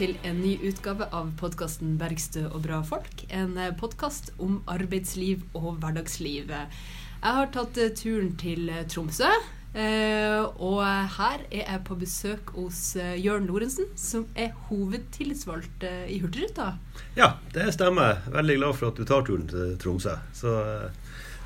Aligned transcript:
til 0.00 0.14
en 0.24 0.38
ny 0.40 0.54
utgave 0.64 1.04
av 1.12 1.26
podkasten 1.36 1.98
'Bergstø 2.00 2.46
og 2.48 2.62
bra 2.64 2.78
folk'. 2.80 3.26
En 3.36 3.52
podkast 3.76 4.30
om 4.40 4.62
arbeidsliv 4.66 5.42
og 5.52 5.76
hverdagsliv. 5.82 6.48
Jeg 6.48 7.34
har 7.36 7.50
tatt 7.52 7.76
eh, 7.76 7.90
turen 7.92 8.30
til 8.40 8.70
eh, 8.72 8.86
Tromsø. 8.88 9.28
eh, 9.74 10.40
Og 10.56 10.80
her 11.18 11.44
er 11.50 11.66
jeg 11.66 11.84
på 11.84 11.98
besøk 12.00 12.54
hos 12.56 12.96
eh, 12.96 13.20
Jørn 13.20 13.44
Lorentzen, 13.50 13.92
som 13.94 14.24
er 14.34 14.56
hovedtillitsvalgt 14.70 15.84
eh, 15.84 16.08
i 16.08 16.18
Hurtigruta. 16.22 16.78
Ja, 17.16 17.34
det 17.52 17.68
stemmer. 17.76 18.22
Veldig 18.32 18.56
glad 18.56 18.74
for 18.80 18.88
at 18.88 18.96
du 18.96 19.04
tar 19.04 19.26
turen 19.28 19.48
til 19.52 19.76
Tromsø. 19.76 20.16
Så 20.32 20.56
eh, 20.64 20.88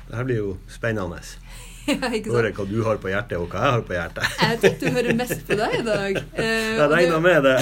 det 0.07 0.15
her 0.15 0.23
blir 0.31 0.39
jo 0.39 0.57
spennende. 0.71 1.19
ja, 1.91 2.09
ikke 2.17 2.31
sant? 2.33 2.57
hva 2.57 2.65
du 2.69 2.77
har 2.85 2.99
på 3.01 3.11
hjertet, 3.11 3.37
og 3.37 3.49
hva 3.51 3.61
jeg 3.65 3.73
har 3.75 3.83
på 3.85 3.95
hjertet. 3.95 4.37
Jeg 4.45 4.59
tenkte 4.63 4.89
å 4.89 4.93
høre 4.95 5.15
mest 5.17 5.41
på 5.47 5.57
deg 5.59 5.79
i 5.79 5.83
dag. 5.85 6.21
Uh, 6.35 6.43
Jeg 6.75 6.87
regner 6.91 7.21
med 7.23 7.45
det. 7.45 7.57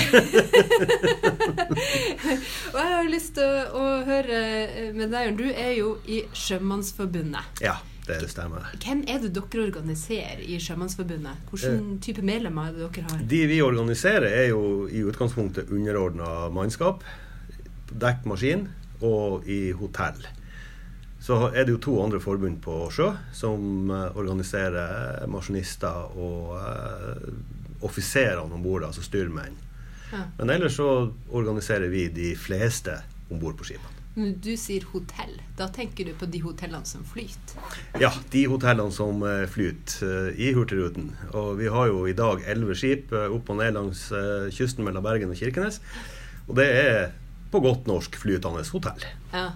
Og 2.73 2.77
jeg 2.79 2.89
har 2.93 3.09
lyst 3.11 3.33
til 3.37 3.45
å, 3.45 3.79
å 3.79 3.87
høre 4.07 4.39
eh, 4.63 4.91
med 4.95 5.11
deg, 5.13 5.27
Jørn. 5.27 5.37
Du 5.39 5.47
er 5.51 5.73
jo 5.77 5.89
i 6.09 6.23
Sjømannsforbundet. 6.37 7.61
Ja, 7.63 7.75
det 8.07 8.17
stemmer. 8.31 8.65
Hvem 8.83 9.03
er 9.09 9.21
det 9.23 9.33
dere 9.37 9.65
organiserer 9.67 10.41
i 10.41 10.57
Sjømannsforbundet? 10.63 11.45
Hvilken 11.51 11.99
type 12.03 12.25
medlemmer 12.25 12.71
er 12.71 12.77
det 12.79 12.89
dere 12.97 13.11
har? 13.11 13.25
De 13.35 13.41
vi 13.51 13.59
organiserer, 13.65 14.29
er 14.41 14.49
jo 14.51 14.87
i 14.89 15.03
utgangspunktet 15.05 15.71
underordna 15.73 16.49
mannskap. 16.53 17.05
Dekk 17.93 18.25
maskin 18.29 18.67
og 19.03 19.45
i 19.49 19.67
hotell. 19.77 20.25
Så 21.23 21.37
er 21.53 21.63
det 21.63 21.77
jo 21.77 21.79
to 21.79 21.93
andre 22.03 22.19
forbund 22.19 22.59
på 22.63 22.89
sjø 22.91 23.13
som 23.35 23.91
eh, 23.93 24.17
organiserer 24.19 25.23
masjinister 25.31 26.17
og 26.19 26.57
eh, 26.59 27.29
offiserene 27.83 28.51
om 28.51 28.63
bord, 28.63 28.83
altså 28.89 29.05
styrmenn. 29.05 29.55
Ja. 30.11 30.25
Men 30.39 30.51
ellers 30.57 30.75
så 30.81 30.89
organiserer 31.31 31.87
vi 31.93 32.09
de 32.11 32.33
fleste 32.35 32.99
om 33.31 33.39
bord 33.39 33.55
på 33.59 33.69
skipene. 33.71 34.01
Når 34.13 34.35
du 34.45 34.51
sier 34.59 34.83
hotell, 34.91 35.39
da 35.57 35.69
tenker 35.73 36.05
du 36.05 36.13
på 36.19 36.27
de 36.29 36.43
hotellene 36.43 36.85
som 36.85 37.01
flyter? 37.07 37.55
Ja, 38.03 38.11
de 38.35 38.43
hotellene 38.51 38.91
som 38.93 39.23
eh, 39.25 39.47
flyter 39.49 40.27
eh, 40.27 40.43
i 40.43 40.53
Hurtigruten. 40.53 41.13
Og 41.31 41.55
vi 41.63 41.71
har 41.71 41.87
jo 41.89 42.03
i 42.03 42.19
dag 42.19 42.43
elleve 42.51 42.75
skip 42.77 43.15
opp 43.23 43.47
og 43.47 43.63
ned 43.63 43.79
langs 43.79 44.09
kysten 44.53 44.83
mellom 44.83 45.07
Bergen 45.07 45.31
og 45.31 45.39
Kirkenes. 45.39 45.79
Og 46.49 46.57
det 46.59 46.71
er 46.83 47.03
på 47.53 47.63
godt 47.63 47.87
norsk 47.87 48.19
flytende 48.19 48.67
hotell. 48.75 49.13
Ja. 49.31 49.53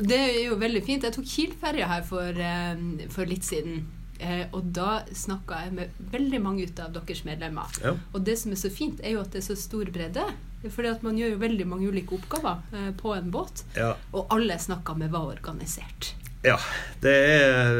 Det 0.00 0.18
er 0.18 0.44
jo 0.48 0.56
veldig 0.60 0.82
fint. 0.86 1.02
Jeg 1.04 1.12
tok 1.16 1.26
Kiel-ferja 1.28 1.86
her 1.90 2.02
for, 2.06 2.28
eh, 2.28 3.08
for 3.12 3.28
litt 3.28 3.44
siden. 3.44 3.86
Eh, 4.20 4.44
og 4.52 4.68
da 4.76 5.00
snakka 5.16 5.62
jeg 5.64 5.72
med 5.72 6.00
veldig 6.12 6.40
mange 6.44 6.66
ut 6.68 6.80
av 6.84 6.92
deres 6.92 7.22
medlemmer. 7.24 7.72
Ja. 7.80 7.94
Og 8.12 8.24
det 8.24 8.36
som 8.38 8.52
er 8.52 8.60
så 8.60 8.70
fint, 8.72 9.00
er 9.02 9.16
jo 9.16 9.22
at 9.24 9.32
det 9.32 9.40
er 9.42 9.46
så 9.54 9.56
stor 9.56 9.88
bredde. 9.92 10.26
Fordi 10.60 10.90
at 10.90 11.02
man 11.02 11.16
gjør 11.16 11.30
jo 11.32 11.40
veldig 11.40 11.66
mange 11.66 11.88
ulike 11.88 12.12
oppgaver 12.18 12.60
eh, 12.76 12.90
på 13.00 13.14
en 13.16 13.30
båt. 13.32 13.64
Ja, 13.76 13.94
Og 14.12 14.26
alle 14.30 14.58
snakka 14.60 14.96
med 14.98 15.10
var 15.10 15.30
organisert. 15.32 16.14
ja 16.44 16.56
det 17.02 17.12
er 17.12 17.74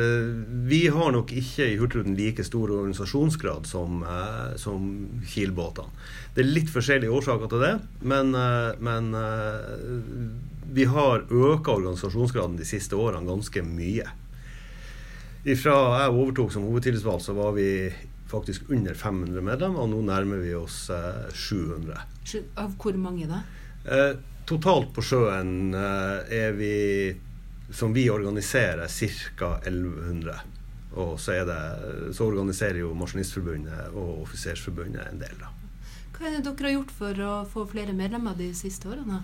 Vi 0.69 0.87
har 0.89 1.13
nok 1.13 1.31
ikke 1.33 1.65
i 1.65 1.77
Hurtigruten 1.81 2.17
like 2.17 2.45
stor 2.45 2.69
organisasjonsgrad 2.69 3.67
som, 3.67 4.03
eh, 4.03 4.57
som 4.57 5.09
Kiel-båtene. 5.29 5.93
Det 6.35 6.45
er 6.45 6.49
litt 6.55 6.69
forskjellige 6.73 7.13
årsaker 7.13 7.49
til 7.49 7.61
det, 7.61 7.81
men, 8.01 8.33
men 8.81 9.13
vi 10.73 10.85
har 10.85 11.27
øka 11.31 11.73
organisasjonsgraden 11.73 12.57
de 12.57 12.67
siste 12.69 12.97
årene 12.97 13.27
ganske 13.27 13.63
mye. 13.67 14.07
Fra 15.57 15.77
jeg 16.03 16.15
overtok 16.15 16.53
som 16.53 16.67
hovedtillitsvalgt, 16.69 17.25
så 17.25 17.35
var 17.35 17.55
vi 17.57 17.69
faktisk 18.31 18.69
under 18.71 18.95
500 18.95 19.43
medlemmer, 19.43 19.81
og 19.83 19.91
nå 19.91 20.03
nærmer 20.07 20.43
vi 20.45 20.53
oss 20.55 20.85
eh, 20.95 21.33
700. 21.35 21.97
Av 22.61 22.77
hvor 22.79 22.99
mange 23.01 23.27
da? 23.31 23.41
Eh, 23.85 24.13
totalt 24.47 24.93
på 24.95 25.03
sjøen 25.03 25.75
eh, 25.75 26.37
er 26.45 26.55
vi, 26.59 26.75
som 27.75 27.95
vi 27.97 28.07
organiserer, 28.13 28.87
ca. 28.87 29.57
1100. 29.65 30.39
Og 31.01 31.17
så, 31.23 31.41
er 31.41 31.49
det, 31.49 31.61
så 32.15 32.27
organiserer 32.27 32.83
jo 32.83 32.95
Maskinistforbundet 32.99 33.95
og 33.95 34.25
Offisersforbundet 34.27 35.07
en 35.07 35.23
del, 35.23 35.37
da. 35.41 35.51
Hva 36.15 36.29
er 36.29 36.37
det 36.37 36.45
dere 36.45 36.69
har 36.69 36.75
gjort 36.75 36.91
for 36.93 37.21
å 37.25 37.35
få 37.49 37.63
flere 37.71 37.95
medlemmer 37.97 38.37
de 38.37 38.51
siste 38.55 38.91
årene? 38.91 39.23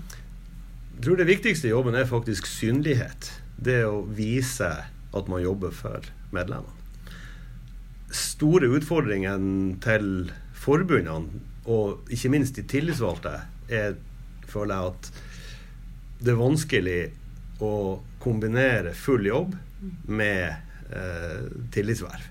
Jeg 0.97 1.05
tror 1.05 1.19
det 1.21 1.27
viktigste 1.29 1.69
i 1.69 1.75
jobben 1.75 1.95
er 1.95 2.09
faktisk 2.09 2.47
synlighet. 2.49 3.29
Det 3.61 3.83
å 3.85 3.99
vise 4.17 4.71
at 4.89 5.27
man 5.29 5.43
jobber 5.45 5.75
for 5.77 6.07
medlemmene. 6.33 6.73
Store 8.17 8.71
utfordringen 8.73 9.77
til 9.85 10.31
forbundene, 10.57 11.43
og 11.69 12.09
ikke 12.09 12.31
minst 12.33 12.57
de 12.57 12.65
tillitsvalgte, 12.65 13.35
er, 13.69 13.99
føler 14.49 14.73
jeg, 14.73 14.95
at 14.95 16.25
det 16.25 16.33
er 16.33 16.41
vanskelig 16.41 17.01
å 17.61 17.73
kombinere 18.25 18.95
full 18.97 19.29
jobb 19.29 19.53
med 20.09 20.49
eh, 20.97 21.45
tillitsverv. 21.77 22.25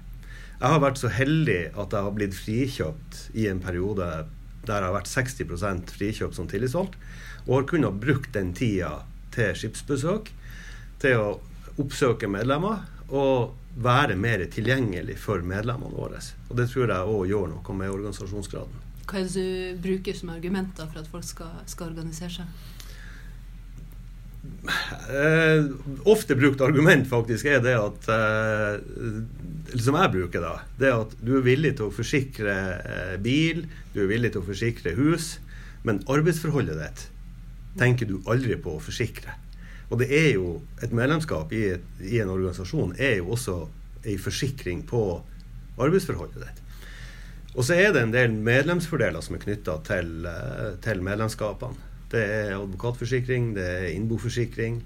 Jeg 0.55 0.71
har 0.71 0.81
vært 0.81 1.03
så 1.03 1.11
heldig 1.13 1.59
at 1.75 1.93
jeg 1.93 2.07
har 2.07 2.17
blitt 2.17 2.39
frikjøpt 2.39 3.21
i 3.37 3.45
en 3.51 3.61
periode 3.61 4.09
der 4.67 4.81
det 4.81 4.89
har 4.89 4.95
vært 4.95 5.11
60 5.11 5.93
frikjøp 5.95 6.33
som 6.35 6.47
tillitsvalgt, 6.51 6.97
og 7.45 7.53
har 7.59 7.69
kunnet 7.69 7.99
brukt 8.01 8.33
den 8.33 8.53
tida 8.53 9.03
til 9.35 9.55
skipsbesøk, 9.57 10.31
til 11.01 11.21
å 11.21 11.29
oppsøke 11.81 12.27
medlemmer 12.31 12.85
og 13.11 13.53
være 13.75 14.15
mer 14.15 14.45
tilgjengelig 14.51 15.17
for 15.19 15.43
medlemmene 15.43 15.95
våre. 15.95 16.21
Og 16.49 16.57
det 16.57 16.69
tror 16.71 16.89
jeg 16.89 17.15
òg 17.15 17.25
gjør 17.29 17.51
noe 17.51 17.75
med 17.77 17.91
organisasjonsgraden. 17.91 18.81
Hva 19.05 19.19
er 19.19 19.27
det 19.27 19.43
du 19.43 19.81
bruker 19.83 20.17
som 20.17 20.31
argumenter 20.33 20.87
for 20.89 21.01
at 21.03 21.09
folk 21.11 21.27
skal, 21.27 21.51
skal 21.69 21.91
organisere 21.91 22.31
seg? 22.39 22.63
Eh, 25.09 25.65
ofte 26.09 26.35
brukt 26.37 26.61
argument 26.65 27.05
faktisk 27.09 27.45
er 27.49 27.59
det 27.61 27.75
at 27.77 28.07
eh, 28.09 28.79
Som 29.77 29.97
jeg 29.99 30.11
bruker, 30.15 30.41
da. 30.41 30.55
Det 30.79 30.91
at 30.93 31.13
du 31.21 31.35
er 31.37 31.45
villig 31.45 31.75
til 31.77 31.89
å 31.89 31.93
forsikre 31.93 32.55
eh, 32.79 33.15
bil, 33.21 33.65
du 33.93 34.01
er 34.03 34.09
villig 34.09 34.33
til 34.33 34.41
å 34.41 34.47
forsikre 34.47 34.95
hus, 34.97 35.35
men 35.85 36.01
arbeidsforholdet 36.09 36.81
ditt 36.81 37.07
tenker 37.77 38.09
du 38.09 38.17
aldri 38.31 38.57
på 38.57 38.77
å 38.77 38.81
forsikre. 38.81 39.35
Og 39.91 39.99
det 40.01 40.09
er 40.15 40.29
jo 40.37 40.59
et 40.81 40.93
medlemskap 40.95 41.51
i, 41.53 41.65
et, 41.75 41.89
i 42.01 42.21
en 42.23 42.31
organisasjon 42.33 42.95
er 42.97 43.19
jo 43.19 43.33
også 43.35 43.57
ei 44.05 44.15
forsikring 44.21 44.85
på 44.89 45.01
arbeidsforholdet 45.77 46.45
ditt. 46.45 46.61
Og 47.55 47.63
så 47.63 47.77
er 47.79 47.93
det 47.95 48.01
en 48.03 48.13
del 48.13 48.33
medlemsfordeler 48.35 49.23
som 49.23 49.37
er 49.37 49.43
knytta 49.45 49.77
til, 49.87 50.15
eh, 50.27 50.71
til 50.83 51.03
medlemskapene. 51.05 51.84
Det 52.11 52.21
er 52.21 52.55
advokatforsikring, 52.57 53.53
det 53.57 53.65
er 53.65 53.91
innboforsikring. 53.93 54.81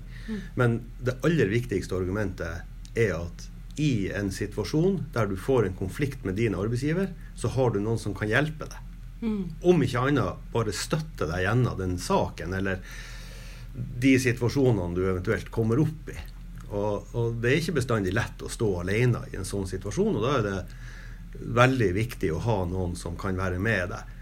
Men 0.59 0.81
det 1.03 1.17
aller 1.25 1.49
viktigste 1.51 1.97
argumentet 1.97 2.97
er 2.99 3.15
at 3.17 3.47
i 3.79 4.09
en 4.15 4.31
situasjon 4.33 4.99
der 5.15 5.29
du 5.29 5.37
får 5.39 5.69
en 5.69 5.77
konflikt 5.79 6.25
med 6.27 6.35
din 6.39 6.57
arbeidsgiver, 6.57 7.11
så 7.35 7.51
har 7.55 7.71
du 7.71 7.79
noen 7.79 7.99
som 8.01 8.15
kan 8.17 8.29
hjelpe 8.31 8.67
deg. 8.67 8.89
Mm. 9.21 9.43
Om 9.71 9.83
ikke 9.83 10.03
annet 10.09 10.51
bare 10.53 10.75
støtte 10.75 11.27
deg 11.29 11.45
gjennom 11.45 11.79
den 11.79 11.95
saken, 12.01 12.55
eller 12.59 12.83
de 13.73 14.13
situasjonene 14.19 14.95
du 14.95 15.05
eventuelt 15.05 15.51
kommer 15.53 15.79
opp 15.83 16.11
i. 16.11 16.17
Og, 16.69 17.15
og 17.17 17.39
det 17.41 17.51
er 17.51 17.61
ikke 17.61 17.79
bestandig 17.79 18.13
lett 18.13 18.43
å 18.45 18.51
stå 18.51 18.69
alene 18.83 19.23
i 19.31 19.39
en 19.39 19.47
sånn 19.47 19.67
situasjon, 19.69 20.19
og 20.19 20.25
da 20.25 20.35
er 20.37 20.45
det 20.45 20.57
veldig 21.55 21.89
viktig 21.95 22.33
å 22.33 22.43
ha 22.43 22.59
noen 22.67 22.95
som 22.99 23.15
kan 23.19 23.37
være 23.39 23.61
med 23.63 23.93
deg. 23.93 24.15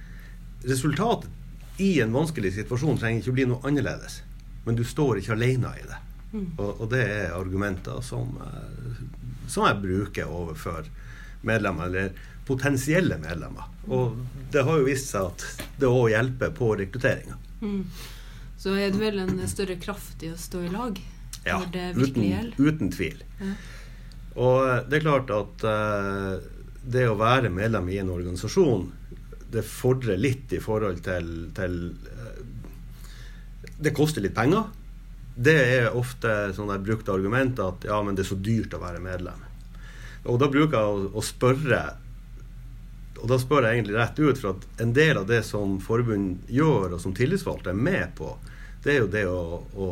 Resultatet 0.68 1.34
i 1.78 2.00
en 2.02 2.14
vanskelig 2.14 2.54
situasjon 2.56 2.98
trenger 3.00 3.22
ikke 3.22 3.34
å 3.34 3.38
bli 3.38 3.48
noe 3.50 3.68
annerledes, 3.68 4.22
men 4.66 4.78
du 4.78 4.84
står 4.88 5.22
ikke 5.22 5.36
alene 5.38 5.74
i 5.78 5.86
det. 5.88 6.00
Og, 6.38 6.82
og 6.82 6.90
det 6.92 7.04
er 7.08 7.36
argumenter 7.38 8.02
som, 8.06 8.34
eh, 8.44 8.98
som 9.50 9.66
jeg 9.66 9.80
bruker 9.82 10.28
overfor 10.30 10.90
medlemmer, 11.48 11.88
eller 11.88 12.12
potensielle 12.48 13.18
medlemmer. 13.22 13.70
Og 13.88 14.18
det 14.52 14.64
har 14.68 14.80
jo 14.80 14.88
vist 14.88 15.12
seg 15.14 15.32
at 15.32 15.64
det 15.80 15.90
òg 15.90 16.12
hjelper 16.14 16.54
på 16.56 16.74
rekrutteringa. 16.80 17.38
Mm. 17.62 17.82
Så 18.58 18.76
er 18.76 18.92
det 18.92 19.02
vel 19.02 19.22
en 19.24 19.40
større 19.50 19.78
kraft 19.82 20.24
i 20.26 20.32
å 20.34 20.38
stå 20.40 20.64
i 20.66 20.70
lag 20.74 21.00
Ja, 21.46 21.60
når 21.60 21.72
det 21.74 21.88
uten, 21.90 22.00
virkelig 22.02 22.30
gjelder? 22.32 22.62
uten 22.68 22.94
tvil. 22.94 23.26
Ja. 23.40 23.56
Og 24.38 24.90
det 24.90 25.00
er 25.00 25.06
klart 25.06 25.34
at 25.34 25.66
uh, 25.66 26.38
det 26.86 27.08
å 27.10 27.18
være 27.18 27.50
medlem 27.54 27.88
i 27.90 28.00
en 28.02 28.12
organisasjon, 28.14 28.90
det 29.52 29.64
fordrer 29.64 30.20
litt 30.20 30.54
i 30.54 30.60
forhold 30.64 31.00
til, 31.06 31.30
til 31.56 31.78
eh, 32.12 32.42
Det 33.78 33.94
koster 33.96 34.24
litt 34.24 34.36
penger. 34.36 34.68
Det 35.38 35.56
er 35.56 35.96
ofte 35.96 36.52
sånn 36.58 36.72
brukte 36.84 37.14
argumenter 37.14 37.68
argument 37.68 37.86
at 37.86 37.88
ja, 37.92 38.02
men 38.04 38.18
det 38.18 38.26
er 38.26 38.32
så 38.32 38.42
dyrt 38.42 38.74
å 38.74 38.82
være 38.82 39.04
medlem. 39.04 39.46
Og 40.28 40.40
da 40.42 40.50
bruker 40.52 40.76
jeg 40.76 40.98
å, 40.98 41.08
å 41.14 41.24
spørre 41.24 41.82
og 43.18 43.26
da 43.32 43.38
spør 43.42 43.66
jeg 43.66 43.80
egentlig 43.80 43.96
rett 43.98 44.20
ut, 44.20 44.38
for 44.38 44.52
at 44.52 44.82
en 44.84 44.92
del 44.94 45.18
av 45.18 45.26
det 45.26 45.40
som 45.48 45.80
forbund 45.82 46.52
gjør, 46.54 46.92
og 46.94 47.02
som 47.02 47.16
tillitsvalgte 47.18 47.72
er 47.74 47.80
med 47.88 48.12
på, 48.18 48.36
det 48.84 48.94
er 48.94 49.00
jo 49.00 49.10
det 49.10 49.24
å, 49.26 49.40
å 49.74 49.88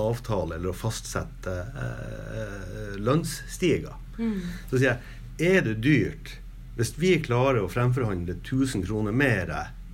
avtale 0.00 0.56
eller 0.56 0.72
å 0.72 0.76
fastsette 0.76 1.54
eh, 1.84 2.96
lønnsstiger. 2.98 3.94
Mm. 4.18 4.40
Så 4.70 4.80
sier 4.80 4.98
jeg 5.40 5.54
er 5.54 5.64
det 5.64 5.78
dyrt 5.84 6.34
hvis 6.80 6.94
vi 6.96 7.12
klarer 7.20 7.60
å 7.60 7.68
fremforhandle 7.68 8.38
1000 8.40 8.86
kroner 8.86 9.12
mer 9.12 9.50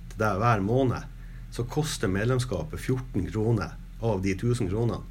til 0.07 0.19
deg 0.21 0.39
hver 0.39 0.61
måned, 0.63 1.03
så 1.51 1.65
koster 1.67 2.07
medlemskapet 2.07 2.79
14 2.79 3.25
kroner 3.27 3.73
av 3.99 4.21
de 4.23 4.31
1000 4.31 4.69
kronene. 4.71 5.01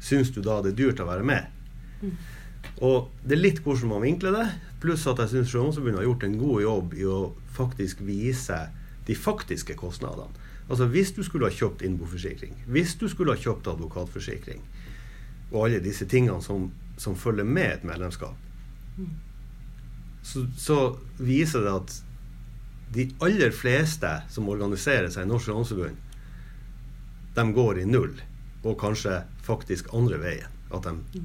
Syns 0.00 0.30
du 0.32 0.40
da 0.42 0.60
det 0.64 0.72
er 0.72 0.78
dyrt 0.78 1.02
å 1.02 1.08
være 1.10 1.26
med? 1.26 1.50
Mm. 2.00 2.14
Og 2.86 3.10
det 3.26 3.36
er 3.36 3.42
litt 3.42 3.60
hvordan 3.64 3.92
man 3.92 4.04
vinkler 4.06 4.34
det, 4.34 4.46
pluss 4.82 5.04
at 5.10 5.20
jeg 5.20 5.34
syns 5.34 5.50
Sjømannsforbundet 5.52 6.00
har 6.00 6.08
gjort 6.08 6.24
en 6.26 6.38
god 6.40 6.62
jobb 6.62 6.94
i 6.96 7.04
å 7.04 7.18
faktisk 7.58 8.00
vise 8.06 8.58
de 9.06 9.16
faktiske 9.18 9.76
kostnadene. 9.78 10.32
Altså 10.68 10.86
Hvis 10.88 11.12
du 11.12 11.20
skulle 11.26 11.50
ha 11.50 11.52
kjøpt 11.52 11.82
innboforsikring, 11.84 12.54
hvis 12.72 12.94
du 12.96 13.04
skulle 13.12 13.34
ha 13.34 13.42
kjøpt 13.42 13.68
advokatforsikring, 13.74 14.62
og 15.50 15.66
alle 15.66 15.82
disse 15.84 16.06
tingene 16.08 16.40
som, 16.40 16.70
som 16.96 17.18
følger 17.18 17.44
med 17.44 17.68
et 17.68 17.84
medlemskap, 17.84 18.38
mm. 18.96 19.12
Så, 20.22 20.46
så, 20.58 20.78
viser 21.18 21.64
det 21.66 21.72
at 21.74 21.94
de 22.92 23.06
aller 23.24 23.50
fleste 23.54 24.10
som 24.30 24.50
organiserer 24.52 25.10
seg 25.10 25.26
i 25.26 25.30
Norsk 25.30 25.50
Landsforbund, 25.50 25.96
de 27.34 27.44
går 27.56 27.80
i 27.80 27.88
null, 27.88 28.14
og 28.62 28.78
kanskje 28.80 29.22
faktisk 29.42 29.90
andre 29.96 30.20
veien. 30.22 30.58
At 30.72 30.86
de 30.86 31.22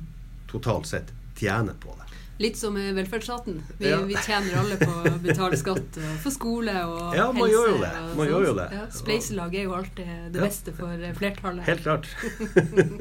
totalt 0.49 0.87
sett 0.87 1.11
tjener 1.37 1.75
på 1.79 1.93
det. 1.99 2.06
Litt 2.37 2.57
som 2.57 2.75
velferdsstaten. 2.75 3.61
Vi, 3.77 3.89
ja. 3.89 4.01
vi, 4.05 4.15
tjener 4.25 4.59
alle 4.59 4.77
på 4.77 4.89
å 4.91 5.13
betale 5.23 5.57
skatt 5.57 5.97
for 6.21 6.33
skole 6.33 6.75
og 6.85 7.15
ja, 7.17 7.25
man 7.33 7.47
helse. 7.47 7.53
Gjør 7.53 7.71
jo 7.71 7.77
det. 7.81 7.91
Man 8.19 8.29
gjør 8.29 8.45
jo 8.45 8.51
det. 8.59 8.67
Ja, 8.77 8.83
spleiselag 8.93 9.55
er 9.57 9.65
jo 9.65 9.73
alltid 9.77 10.11
det 10.35 10.43
beste 10.43 10.73
for 10.77 11.07
flertallet. 11.17 11.65
Helt 11.65 11.81
klart. 11.87 12.11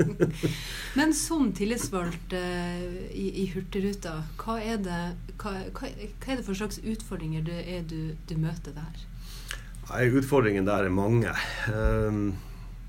Men 0.99 1.12
som 1.17 1.50
tillitsvalgt 1.56 2.33
uh, 2.33 2.87
i, 3.12 3.29
i 3.43 3.47
Hurtigruta, 3.53 4.17
hva 4.41 4.56
er, 4.62 4.81
det, 4.87 5.03
hva, 5.43 5.53
hva, 5.69 5.93
hva 5.93 6.33
er 6.33 6.41
det 6.41 6.47
for 6.47 6.56
slags 6.56 6.81
utfordringer 6.81 7.53
er 7.61 7.85
du, 7.85 8.17
du 8.29 8.37
møter 8.41 8.73
der? 8.77 9.06
Nei, 9.87 10.09
Utfordringene 10.19 10.67
der 10.67 10.88
er 10.88 10.93
mange. 10.93 11.33
Um, 11.71 12.35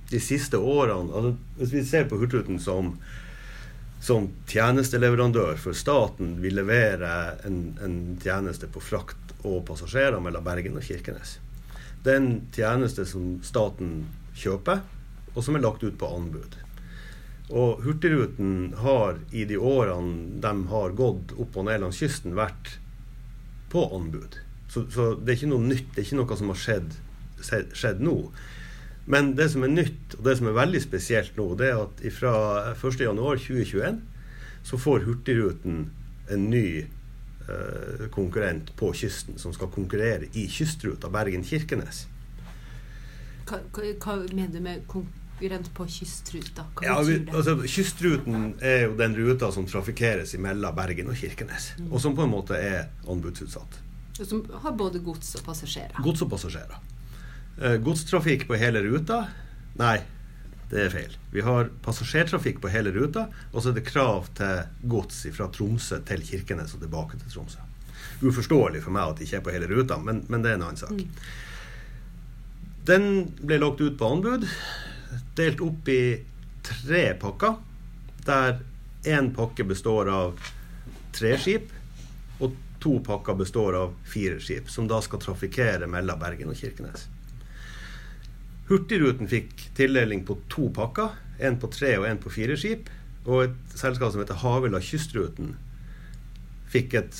de 0.07 0.19
siste 0.23 0.57
årene 0.57 1.11
altså, 1.11 1.33
Hvis 1.57 1.73
vi 1.73 1.85
ser 1.85 2.07
på 2.07 2.17
Hurtigruten 2.17 2.59
som 2.63 2.95
som 4.03 4.29
tjenesteleverandør 4.47 5.57
for 5.61 5.77
staten 5.77 6.38
vil 6.41 6.57
levere 6.59 7.09
en, 7.47 7.59
en, 7.83 7.97
tjeneste 8.21 8.69
på 8.69 8.81
frakt 8.83 9.33
og 9.44 9.63
passasjerer 9.67 10.21
mellom 10.21 10.45
Bergen 10.45 10.77
og 10.77 10.85
Kirkenes. 10.85 11.38
Det 12.03 12.13
er 12.13 12.21
en 12.21 12.31
tjeneste 12.53 13.07
som 13.09 13.38
staten 13.45 14.05
kjøper, 14.38 14.83
og 15.33 15.44
som 15.44 15.57
er 15.57 15.65
lagt 15.65 15.83
ut 15.83 15.97
på 15.99 16.09
anbud. 16.13 16.57
Og 17.47 17.83
Hurtigruten 17.83 18.73
har 18.83 19.17
i 19.31 19.45
de 19.47 19.57
årene 19.57 20.41
de 20.44 20.53
har 20.71 20.97
gått 20.97 21.33
opp 21.39 21.57
og 21.57 21.67
ned 21.67 21.81
langs 21.83 22.01
kysten, 22.01 22.35
vært 22.38 22.77
på 23.71 23.83
anbud. 23.95 24.39
Så, 24.71 24.85
så 24.91 25.13
det 25.15 25.33
er 25.33 25.39
ikke 25.39 25.51
noe 25.53 25.63
nytt, 25.63 25.89
det 25.95 26.03
er 26.03 26.07
ikke 26.09 26.19
noe 26.19 26.39
som 26.39 26.51
har 26.51 26.59
skjedd, 26.59 26.97
skjedd 27.75 28.03
nå. 28.03 28.17
Men 29.07 29.31
det 29.39 29.48
som 29.54 29.63
er 29.63 29.71
nytt, 29.71 30.18
og 30.18 30.25
det 30.27 30.36
som 30.39 30.50
er 30.50 30.57
veldig 30.57 30.81
spesielt 30.83 31.38
nå, 31.39 31.48
det 31.59 31.71
er 31.71 31.80
at 31.80 32.01
fra 32.12 32.33
1.1.2021 32.74 34.01
så 34.68 34.80
får 34.83 35.06
Hurtigruten 35.06 35.86
en 36.27 36.50
ny 36.51 36.68
eh, 36.81 38.07
konkurrent 38.12 38.74
på 38.75 38.92
kysten 38.94 39.39
som 39.39 39.54
skal 39.56 39.71
konkurrere 39.71 40.27
i 40.36 40.44
kystruta 40.51 41.07
Bergen-Kirkenes. 41.13 42.01
Hva, 43.48 43.62
hva, 43.71 44.18
mener 44.33 44.51
du 44.51 44.59
med 44.65 44.83
konkurrent 44.92 45.71
på 45.77 45.88
kystruta? 45.88 46.68
Ja, 46.83 47.00
vi, 47.07 47.21
altså, 47.31 47.56
kystruten 47.63 48.57
er 48.59 48.89
jo 48.89 49.00
den 49.00 49.15
ruta 49.15 49.54
som 49.56 49.69
trafikkeres 49.71 50.36
mellom 50.44 50.75
Bergen 50.75 51.13
og 51.13 51.15
Kirkenes. 51.15 51.71
Mm. 51.80 51.94
Og 51.94 52.04
som 52.04 52.18
på 52.18 52.27
en 52.27 52.36
måte 52.36 52.59
er 52.59 52.89
anbudsutsatt. 53.07 53.80
Som 54.19 54.44
har 54.65 54.75
både 54.75 55.00
gods 55.00 55.31
og 55.39 55.48
passasjerer? 55.48 55.95
Gods 56.04 56.27
og 56.27 56.36
passasjerer. 56.36 56.96
Eh, 57.62 57.77
godstrafikk 57.81 58.48
på 58.48 58.56
hele 58.56 58.83
ruta? 58.86 59.24
Nei, 59.80 59.98
det 60.69 60.83
er 60.83 60.92
feil. 60.94 61.15
Vi 61.33 61.42
har 61.42 61.71
passasjertrafikk 61.81 62.59
på 62.62 62.69
hele 62.69 62.92
ruta, 62.94 63.27
og 63.51 63.63
så 63.63 63.71
er 63.71 63.80
det 63.80 63.88
krav 63.88 64.30
til 64.38 64.62
gods 64.92 65.24
fra 65.33 65.50
Tromsø 65.54 66.00
til 66.06 66.21
Kirkenes 66.27 66.75
og 66.77 66.83
tilbake 66.86 67.18
til 67.18 67.33
Tromsø. 67.33 67.65
Uforståelig 68.21 68.83
for 68.86 68.94
meg 68.94 69.09
at 69.09 69.18
det 69.18 69.27
ikke 69.27 69.39
er 69.39 69.45
på 69.48 69.56
hele 69.56 69.71
ruta, 69.71 69.98
men, 69.98 70.21
men 70.30 70.45
det 70.45 70.54
er 70.54 70.59
en 70.59 70.68
annen 70.68 70.81
sak. 70.81 70.94
Mm. 70.94 71.09
Den 72.88 73.09
ble 73.42 73.59
lagt 73.59 73.81
ut 73.81 73.98
på 74.00 74.12
anbud, 74.13 74.45
delt 75.36 75.65
opp 75.65 75.89
i 75.92 76.01
tre 76.68 77.04
pakker, 77.19 77.57
der 78.27 78.62
én 79.07 79.33
pakke 79.36 79.65
består 79.65 80.13
av 80.13 80.38
tre 81.18 81.33
skip, 81.42 81.74
og 82.38 82.54
to 82.83 83.00
pakker 83.04 83.38
består 83.39 83.81
av 83.81 83.94
fire 84.06 84.38
skip, 84.44 84.69
som 84.69 84.88
da 84.88 85.01
skal 85.01 85.25
trafikkere 85.25 85.89
mellom 85.89 86.21
Bergen 86.21 86.54
og 86.54 86.59
Kirkenes. 86.59 87.07
Hurtigruten 88.67 89.29
fikk 89.31 89.69
tildeling 89.77 90.25
på 90.27 90.35
to 90.51 90.67
pakker. 90.75 91.15
En 91.39 91.55
på 91.61 91.69
tre 91.71 91.93
og 91.99 92.07
en 92.09 92.19
på 92.19 92.31
fire 92.33 92.57
skip. 92.59 92.89
Og 93.27 93.45
et 93.45 93.75
selskap 93.79 94.11
som 94.11 94.23
heter 94.23 94.41
Havila 94.41 94.81
Kystruten 94.83 95.55
fikk 96.67 96.97
et 96.99 97.19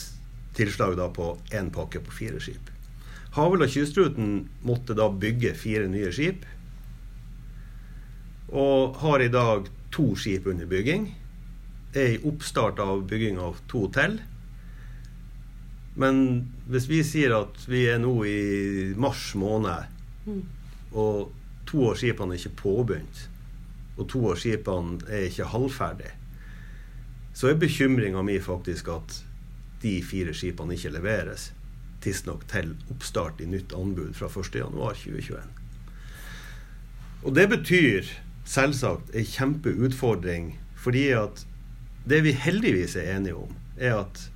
tilslag 0.57 0.99
på 1.15 1.29
én 1.55 1.69
pakke 1.71 2.01
på 2.03 2.15
fire 2.15 2.41
skip. 2.44 2.71
Havila 3.38 3.67
Kystruten 3.71 4.47
måtte 4.67 4.95
da 4.97 5.07
bygge 5.07 5.53
fire 5.55 5.88
nye 5.91 6.11
skip. 6.11 6.44
Og 8.51 9.00
har 9.03 9.23
i 9.23 9.31
dag 9.31 9.69
to 9.91 10.09
skip 10.19 10.47
under 10.51 10.67
bygging. 10.67 11.13
Er 11.95 12.17
i 12.17 12.21
oppstart 12.27 12.79
av 12.83 13.05
bygging 13.07 13.39
av 13.39 13.61
to 13.71 13.85
til. 13.95 14.19
Men 15.97 16.19
hvis 16.67 16.91
vi 16.91 17.01
sier 17.07 17.33
at 17.39 17.63
vi 17.71 17.88
er 17.89 18.03
nå 18.03 18.13
i 18.27 18.41
mars 19.00 19.31
måned, 19.39 19.88
mm. 20.27 20.43
Og 20.92 21.34
to 21.68 21.89
av 21.92 21.98
skipene 22.00 22.36
er 22.36 22.42
ikke 22.42 22.62
påbegynt, 22.62 23.24
og 23.98 24.07
to 24.12 24.24
av 24.31 24.39
skipene 24.39 25.01
er 25.10 25.28
ikke 25.28 25.50
halvferdige, 25.51 26.13
så 27.38 27.51
er 27.51 27.60
bekymringa 27.62 28.24
mi 28.25 28.39
faktisk 28.42 28.89
at 28.89 29.19
de 29.84 30.00
fire 30.01 30.34
skipene 30.34 30.74
ikke 30.74 30.95
leveres 30.95 31.51
tidsnok 32.01 32.45
til 32.50 32.74
oppstart 32.94 33.41
i 33.41 33.50
nytt 33.50 33.74
anbud 33.77 34.15
fra 34.17 34.29
1.1.2021. 34.29 35.41
Og 37.25 37.36
det 37.36 37.48
betyr 37.51 38.10
selvsagt 38.48 39.13
en 39.13 39.27
kjempeutfordring, 39.27 40.51
fordi 40.77 41.10
at 41.17 41.44
det 42.08 42.22
vi 42.24 42.32
heldigvis 42.32 42.96
er 42.96 43.17
enige 43.17 43.36
om, 43.36 43.56
er 43.77 44.00
at 44.00 44.29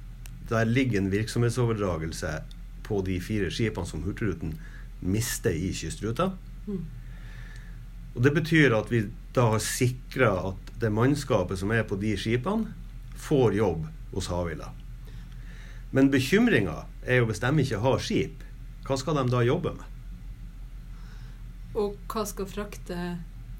der 0.50 0.68
ligger 0.68 1.00
en 1.00 1.12
virksomhetsoverdragelse 1.12 2.42
på 2.84 3.00
de 3.08 3.22
fire 3.24 3.52
skipene 3.54 3.88
som 3.88 4.04
Hurtigruten 4.04 4.58
mister 5.02 5.52
i 5.52 5.74
kystruta. 5.74 6.32
Mm. 6.68 6.86
Og 8.16 8.22
Det 8.22 8.34
betyr 8.36 8.76
at 8.76 8.92
vi 8.92 9.06
da 9.34 9.48
har 9.54 9.64
sikra 9.64 10.32
at 10.52 10.72
det 10.82 10.92
mannskapet 10.92 11.60
som 11.60 11.72
er 11.72 11.84
på 11.88 11.96
de 12.00 12.16
skipene, 12.20 12.74
får 13.16 13.54
jobb 13.56 13.86
hos 14.12 14.28
Havila. 14.32 14.72
Men 15.92 16.10
bekymringa 16.12 16.86
er 17.06 17.22
jo 17.22 17.30
hvis 17.30 17.42
de 17.44 17.52
ikke 17.64 17.82
har 17.84 18.02
skip, 18.04 18.44
hva 18.88 18.98
skal 18.98 19.20
de 19.20 19.28
da 19.32 19.44
jobbe 19.46 19.76
med? 19.76 19.88
Og 21.78 21.96
hva 22.12 22.26
skal 22.28 22.50
frakte 22.50 22.98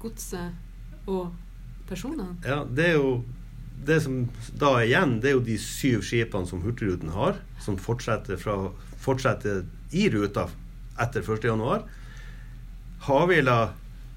godset 0.02 1.08
og 1.08 1.30
personene? 1.88 2.34
Ja, 2.44 2.62
det 2.68 2.90
er 2.90 2.98
jo 2.98 3.12
det 3.86 4.00
som 4.04 4.18
da 4.58 4.74
er 4.78 4.88
igjen, 4.90 5.16
det 5.22 5.30
er 5.30 5.36
jo 5.38 5.46
de 5.46 5.56
syv 5.58 6.02
skipene 6.06 6.48
som 6.48 6.62
Hurtigruten 6.62 7.12
har, 7.14 7.38
som 7.62 7.78
fortsetter, 7.80 8.38
fra, 8.38 8.56
fortsetter 9.00 9.64
i 9.96 10.08
ruta 10.12 10.48
etter 11.00 11.22
1.1. 11.22 11.86
Havila 13.08 13.58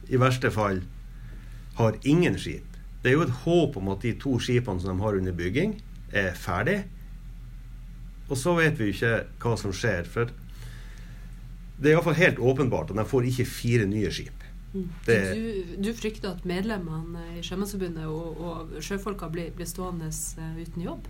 i 0.07 0.19
verste 0.21 0.51
fall 0.53 0.81
har 1.75 1.97
ingen 2.03 2.37
skip. 2.39 2.77
Det 3.01 3.11
er 3.11 3.19
jo 3.19 3.25
et 3.25 3.37
håp 3.43 3.77
om 3.77 3.91
at 3.93 4.05
de 4.05 4.15
to 4.21 4.37
skipene 4.41 4.81
som 4.81 4.95
de 4.95 5.03
har 5.03 5.17
under 5.17 5.35
bygging, 5.35 5.75
er 6.15 6.33
ferdig. 6.37 6.79
Og 8.29 8.37
så 8.39 8.55
vet 8.57 8.79
vi 8.79 8.89
jo 8.89 8.95
ikke 8.95 9.13
hva 9.43 9.57
som 9.59 9.73
skjer. 9.75 10.07
For 10.09 10.31
det 11.77 11.91
er 11.91 11.97
iallfall 11.97 12.17
helt 12.17 12.39
åpenbart 12.39 12.93
at 12.93 12.97
de 12.97 13.05
får 13.09 13.29
ikke 13.29 13.47
fire 13.49 13.85
nye 13.89 14.11
skip. 14.13 14.41
Det, 15.05 15.19
Du, 15.35 15.75
du, 15.85 15.93
frykter 15.95 16.33
at 16.33 16.43
medlemmene 16.43 17.37
i 17.37 17.43
Sjømannsforbundet 17.45 18.09
og, 18.11 18.41
og 18.43 18.73
sjøfolka 18.83 19.29
blir, 19.31 19.53
blir, 19.55 19.69
stående 19.69 20.09
uh, 20.11 20.57
uten 20.59 20.83
jobb? 20.83 21.07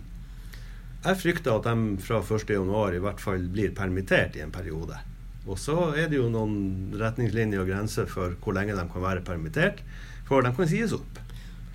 Jeg 1.02 1.18
frykter 1.18 1.56
at 1.56 1.66
de 1.66 1.96
fra 2.02 2.20
1.1 2.22 2.94
i 2.94 3.02
hvert 3.02 3.22
fall 3.22 3.48
blir 3.50 3.74
permittert 3.74 4.38
i 4.38 4.44
en 4.44 4.54
periode. 4.54 5.00
Og 5.46 5.58
så 5.62 5.76
er 5.94 6.10
det 6.10 6.18
jo 6.18 6.26
noen 6.32 6.94
retningslinjer 6.98 7.62
og 7.62 7.70
grenser 7.70 8.08
for 8.10 8.34
hvor 8.42 8.56
lenge 8.56 8.74
de 8.74 8.86
kan 8.90 9.04
være 9.04 9.24
permittert 9.26 9.82
for 10.26 10.42
de 10.42 10.52
kan 10.54 10.68
sies 10.70 10.94
opp. 10.96 11.20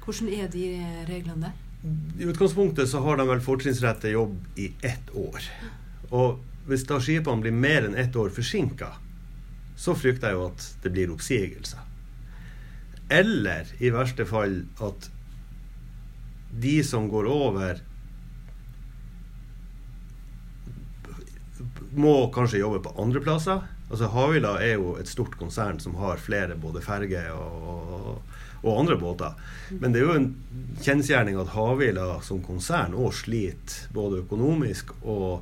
Hvordan 0.03 0.31
er 0.35 0.49
de 0.51 0.65
reglene 1.07 1.47
der? 1.47 1.59
I 2.19 2.27
utgangspunktet 2.29 2.89
så 2.91 3.01
har 3.01 3.17
de 3.17 3.25
vel 3.29 3.41
fortrinnsrett 3.41 4.01
til 4.03 4.17
jobb 4.17 4.59
i 4.59 4.67
ett 4.85 5.13
år. 5.17 5.45
Og 6.11 6.41
hvis 6.67 6.83
da 6.89 6.99
skipene 7.01 7.41
blir 7.41 7.55
mer 7.55 7.87
enn 7.87 7.97
ett 7.97 8.15
år 8.19 8.29
forsinka, 8.35 8.91
så 9.79 9.95
frykter 9.97 10.29
jeg 10.29 10.37
jo 10.37 10.49
at 10.51 10.67
det 10.83 10.91
blir 10.93 11.13
oppsigelser. 11.13 11.87
Eller 13.11 13.71
i 13.81 13.89
verste 13.93 14.27
fall 14.29 14.61
at 14.83 15.09
de 16.61 16.75
som 16.85 17.07
går 17.09 17.29
over 17.31 17.79
må 21.95 22.31
kanskje 22.33 22.61
jobbe 22.61 22.81
på 22.85 22.93
andre 23.01 23.21
plasser. 23.23 23.63
Altså 23.91 24.07
Havila 24.13 24.55
er 24.63 24.77
jo 24.77 24.95
et 24.99 25.09
stort 25.11 25.35
konsern 25.39 25.81
som 25.83 25.97
har 25.99 26.21
flere 26.21 26.55
både 26.59 26.83
ferger 26.83 27.33
og, 27.35 28.21
og, 28.61 28.71
andre 28.71 28.95
båter. 28.99 29.35
Men 29.81 29.91
det 29.91 30.01
er 30.01 30.07
jo 30.07 30.19
en 30.19 30.29
kjensgjerning 30.83 31.39
at 31.41 31.51
Havila 31.55 32.21
som 32.23 32.39
konsern 32.45 32.95
òg 32.95 33.11
sliter 33.19 33.91
både 33.95 34.21
økonomisk 34.23 34.93
og 35.01 35.41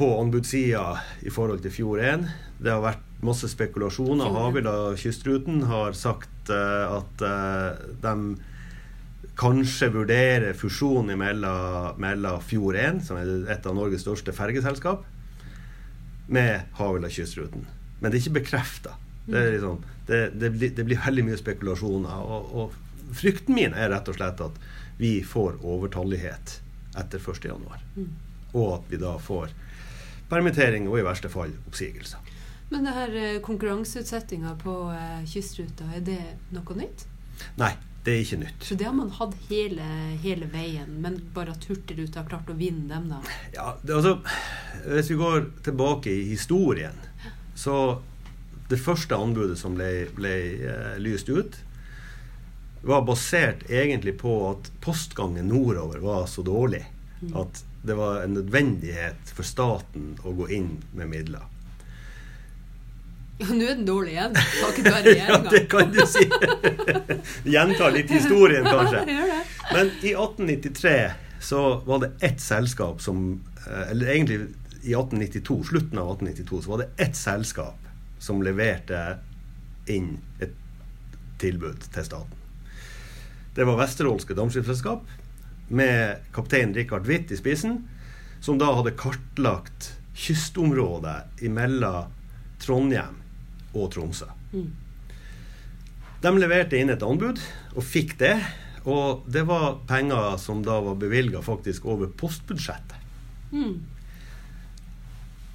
på 0.00 0.08
anbudssida 0.16 0.96
i 1.28 1.30
forhold 1.30 1.60
til 1.62 1.74
Fjord 1.74 2.02
1. 2.02 2.28
Det 2.58 2.72
har 2.72 2.82
vært 2.82 3.06
masse 3.22 3.50
spekulasjoner. 3.52 4.32
Havila 4.32 4.76
Kystruten 4.98 5.66
har 5.68 5.92
sagt 5.94 6.50
uh, 6.50 6.98
at 6.98 7.22
uh, 7.22 7.82
de 8.02 8.14
kanskje 9.40 9.88
vurdere 9.94 10.52
fusjon 10.58 11.08
mellom, 11.16 11.96
mellom 12.00 12.42
Fjord 12.44 12.76
1, 12.76 13.02
som 13.06 13.20
er 13.20 13.30
et 13.54 13.66
av 13.66 13.76
Norges 13.76 14.04
største 14.04 14.34
fergeselskap, 14.36 15.06
med 16.30 16.68
Havila 16.78 17.10
Kystruten. 17.10 17.64
Men 18.00 18.10
det 18.10 18.18
er 18.18 18.24
ikke 18.24 18.40
bekrefta. 18.40 18.94
Det, 19.26 19.40
liksom, 19.56 19.82
det, 20.06 20.20
det, 20.40 20.50
det, 20.76 20.84
blir 20.84 21.00
veldig 21.04 21.24
mye 21.26 21.38
spekulasjoner. 21.38 22.22
Og, 22.22 22.52
og, 22.54 22.78
frykten 23.16 23.56
min 23.56 23.74
er 23.74 23.90
rett 23.90 24.08
og 24.10 24.14
slett 24.14 24.40
at 24.44 24.58
vi 25.00 25.16
får 25.26 25.58
overtallighet 25.66 26.60
etter 27.00 27.18
1.1. 27.18 27.58
Mm. 27.96 28.12
Og 28.52 28.68
at 28.76 28.92
vi 28.92 29.00
da 29.02 29.16
får 29.18 29.54
permittering 30.30 30.86
og 30.90 31.00
i 31.00 31.06
verste 31.06 31.30
fall 31.32 31.52
oppsigelser. 31.66 32.22
Men 32.70 32.86
det 32.86 32.94
her 32.94 33.16
eh, 33.18 33.38
konkurranseutsettinga 33.42 34.54
på 34.60 34.74
eh, 34.94 35.22
kystruta, 35.26 35.88
er 35.96 36.04
det 36.06 36.20
noe 36.54 36.76
nytt? 36.78 37.08
Nei, 37.58 37.72
det 38.04 38.12
er 38.12 38.22
ikke 38.24 38.38
nytt. 38.40 38.62
Så 38.64 38.76
det 38.80 38.86
har 38.88 38.94
man 38.96 39.10
hatt 39.12 39.34
hele, 39.50 39.86
hele 40.22 40.46
veien, 40.52 40.92
men 41.04 41.18
bare 41.34 41.52
at 41.52 41.66
Hurtigruta 41.68 42.22
har 42.22 42.30
klart 42.30 42.48
å 42.48 42.56
vinne 42.56 42.88
dem, 42.88 43.10
da? 43.12 43.20
Ja, 43.52 43.74
det, 43.82 43.98
altså, 43.98 44.16
Hvis 44.86 45.10
vi 45.12 45.18
går 45.20 45.50
tilbake 45.66 46.12
i 46.12 46.30
historien, 46.30 46.96
så 47.54 48.00
Det 48.70 48.78
første 48.78 49.16
anbudet 49.18 49.58
som 49.58 49.74
ble, 49.74 50.06
ble 50.14 50.32
uh, 50.62 50.94
lyst 51.02 51.28
ut, 51.28 51.56
var 52.86 53.02
basert 53.02 53.64
egentlig 53.66 54.14
på 54.20 54.34
at 54.52 54.70
postgangen 54.80 55.50
nordover 55.50 55.98
var 55.98 56.28
så 56.30 56.44
dårlig 56.46 56.84
mm. 57.20 57.34
at 57.36 57.64
det 57.82 57.96
var 57.98 58.22
en 58.22 58.36
nødvendighet 58.38 59.32
for 59.34 59.42
staten 59.42 60.14
å 60.22 60.32
gå 60.38 60.46
inn 60.54 60.70
med 60.94 61.10
midler. 61.10 61.44
Ja, 63.40 63.46
nå 63.56 63.64
er 63.64 63.76
den 63.78 63.86
dårlig 63.88 64.12
igjen. 64.12 64.34
Takket 64.36 64.86
være 64.86 65.02
regjeringa. 65.06 65.38
ja, 65.44 65.50
det 65.54 65.60
kan 65.72 65.92
du 65.94 66.00
si. 66.08 66.26
Gjenta 67.54 67.88
litt 67.94 68.10
historien, 68.12 68.66
kanskje. 68.68 69.04
Men 69.70 69.92
i 70.04 70.12
1893 70.12 70.96
så 71.40 71.62
var 71.86 72.02
det 72.02 72.10
ett 72.26 72.40
selskap 72.44 73.00
som 73.00 73.22
eh, 73.64 73.90
Eller 73.90 74.12
egentlig 74.12 74.40
i 74.82 74.92
1892, 74.94 75.64
slutten 75.64 75.98
av 75.98 76.10
1892 76.14 76.62
så 76.62 76.70
var 76.70 76.82
det 76.82 77.04
ett 77.04 77.16
selskap 77.16 77.88
som 78.20 78.42
leverte 78.44 79.00
inn 79.88 80.14
et 80.40 80.54
tilbud 81.40 81.84
til 81.92 82.04
staten. 82.04 82.36
Det 83.56 83.64
var 83.68 83.80
Vesterålske 83.80 84.36
Dampskipsselskap 84.36 85.08
med 85.68 86.24
kaptein 86.32 86.74
Richard 86.76 87.08
Witt 87.08 87.32
i 87.32 87.36
spissen, 87.40 87.82
som 88.40 88.60
da 88.60 88.70
hadde 88.76 88.96
kartlagt 88.96 89.92
kystområdet 90.16 91.44
imellom 91.44 92.12
Trondheim 92.60 93.19
og 93.74 93.90
Tromsø. 93.94 94.28
Mm. 94.52 94.70
De 96.20 96.32
leverte 96.36 96.76
inn 96.76 96.92
et 96.92 97.04
anbud 97.04 97.40
og 97.74 97.86
fikk 97.86 98.18
det. 98.20 98.34
Og 98.88 99.26
det 99.28 99.44
var 99.48 99.82
penger 99.88 100.36
som 100.40 100.62
da 100.64 100.78
var 100.84 100.96
bevilga 101.00 101.42
faktisk 101.44 101.86
over 101.88 102.08
postbudsjettet. 102.16 102.96
Mm. 103.52 103.80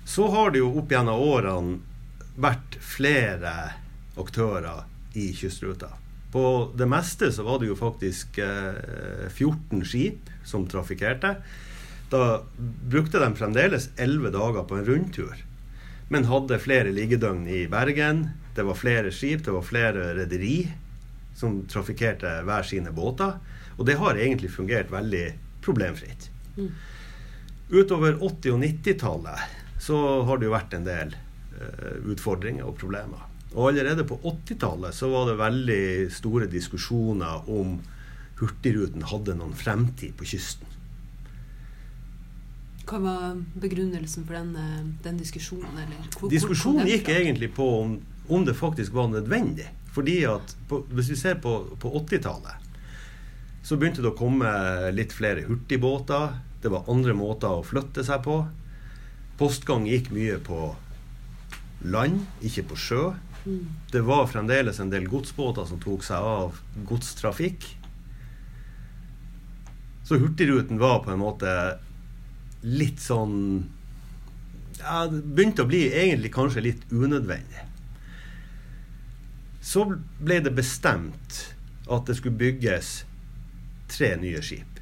Så 0.05 0.27
har 0.29 0.51
det 0.53 0.61
jo 0.61 0.71
opp 0.81 0.91
gjennom 0.93 1.21
årene 1.21 1.79
vært 2.35 2.77
flere 2.83 3.53
aktører 4.19 4.85
i 5.17 5.31
kystruta. 5.33 5.89
På 6.31 6.71
det 6.75 6.85
meste 6.91 7.31
så 7.31 7.45
var 7.47 7.61
det 7.61 7.71
jo 7.71 7.77
faktisk 7.79 8.37
eh, 8.43 9.29
14 9.31 9.85
skip 9.87 10.29
som 10.45 10.67
trafikkerte. 10.69 11.37
Da 12.11 12.23
brukte 12.91 13.21
de 13.23 13.31
fremdeles 13.39 13.89
11 13.95 14.33
dager 14.35 14.67
på 14.67 14.77
en 14.77 14.87
rundtur 14.89 15.45
men 16.09 16.27
hadde 16.29 16.61
flere 16.61 16.93
liggedøgn 16.93 17.47
i 17.49 17.65
Bergen. 17.71 18.27
Det 18.55 18.65
var 18.65 18.77
flere 18.77 19.11
skip, 19.11 19.43
det 19.45 19.53
var 19.55 19.65
flere 19.65 20.11
rederi 20.17 20.57
som 21.35 21.63
trafikkerte 21.67 22.41
hver 22.47 22.67
sine 22.67 22.93
båter. 22.95 23.39
Og 23.75 23.87
det 23.87 23.97
har 23.99 24.15
egentlig 24.15 24.51
fungert 24.53 24.91
veldig 24.93 25.25
problemfritt. 25.65 26.29
Mm. 26.55 26.69
Utover 27.73 28.19
80- 28.21 28.53
og 28.53 28.61
90-tallet 28.61 29.81
så 29.81 29.97
har 30.27 30.37
det 30.37 30.47
jo 30.47 30.53
vært 30.53 30.75
en 30.77 30.85
del 30.85 31.15
uh, 31.57 31.97
utfordringer 32.13 32.69
og 32.69 32.77
problemer. 32.79 33.25
Og 33.55 33.71
allerede 33.71 34.05
på 34.07 34.19
80-tallet 34.21 34.95
så 34.95 35.09
var 35.11 35.29
det 35.29 35.41
veldig 35.41 35.83
store 36.13 36.47
diskusjoner 36.51 37.49
om 37.51 37.77
Hurtigruten 38.35 39.05
hadde 39.07 39.37
noen 39.39 39.55
fremtid 39.55 40.15
på 40.19 40.27
kysten. 40.27 40.67
Hva 42.85 42.99
var 43.01 43.39
begrunnelsen 43.57 44.27
for 44.27 44.37
den, 44.37 44.51
den 45.03 45.17
diskusjonen? 45.17 45.79
Hvor, 46.19 46.29
diskusjonen 46.29 46.89
gikk 46.89 47.09
egentlig 47.09 47.49
på 47.57 47.65
om, 47.79 47.95
om, 48.27 48.45
det 48.45 48.53
faktisk 48.57 48.93
var 48.93 49.09
nødvendig. 49.09 49.67
Fordi 49.95 50.19
at 50.29 50.55
på, 50.69 50.83
Hvis 50.93 51.09
vi 51.09 51.17
ser 51.17 51.39
på, 51.41 51.55
på 51.81 51.91
80-tallet, 52.03 52.61
så 53.65 53.77
begynte 53.81 54.03
det 54.05 54.11
å 54.11 54.17
komme 54.17 54.49
litt 54.93 55.15
flere 55.15 55.47
hurtigbåter. 55.47 56.35
Det 56.61 56.69
var 56.69 56.85
andre 56.91 57.15
måter 57.17 57.49
å 57.49 57.65
flytte 57.65 58.05
seg 58.05 58.21
på. 58.25 58.43
Postgang 59.39 59.87
gikk 59.89 60.11
mye 60.13 60.37
på 60.43 60.75
land, 61.89 62.21
ikke 62.45 62.67
på 62.69 62.77
sjø. 62.77 63.07
Mm. 63.45 63.65
Det 63.91 64.03
var 64.05 64.29
fremdeles 64.29 64.79
en 64.79 64.93
del 64.93 65.09
godsbåter 65.09 65.65
som 65.69 65.81
tok 65.81 66.05
seg 66.05 66.21
av 66.21 66.61
godstrafikk. 66.85 67.65
Så 70.05 70.19
Hurtigruten 70.21 70.77
var 70.77 71.01
på 71.01 71.11
en 71.13 71.21
måte 71.21 71.49
litt 72.65 73.01
sånn 73.03 73.37
ja, 74.79 75.05
Det 75.07 75.21
begynte 75.21 75.63
å 75.63 75.69
bli 75.69 75.85
egentlig 75.93 76.33
kanskje 76.35 76.63
litt 76.65 76.81
unødvendig. 76.91 77.63
Så 79.65 79.85
ble 80.19 80.41
det 80.45 80.53
bestemt 80.53 81.39
at 81.89 82.05
det 82.09 82.17
skulle 82.19 82.37
bygges 82.37 82.99
tre 83.89 84.11
nye 84.19 84.41
skip. 84.45 84.81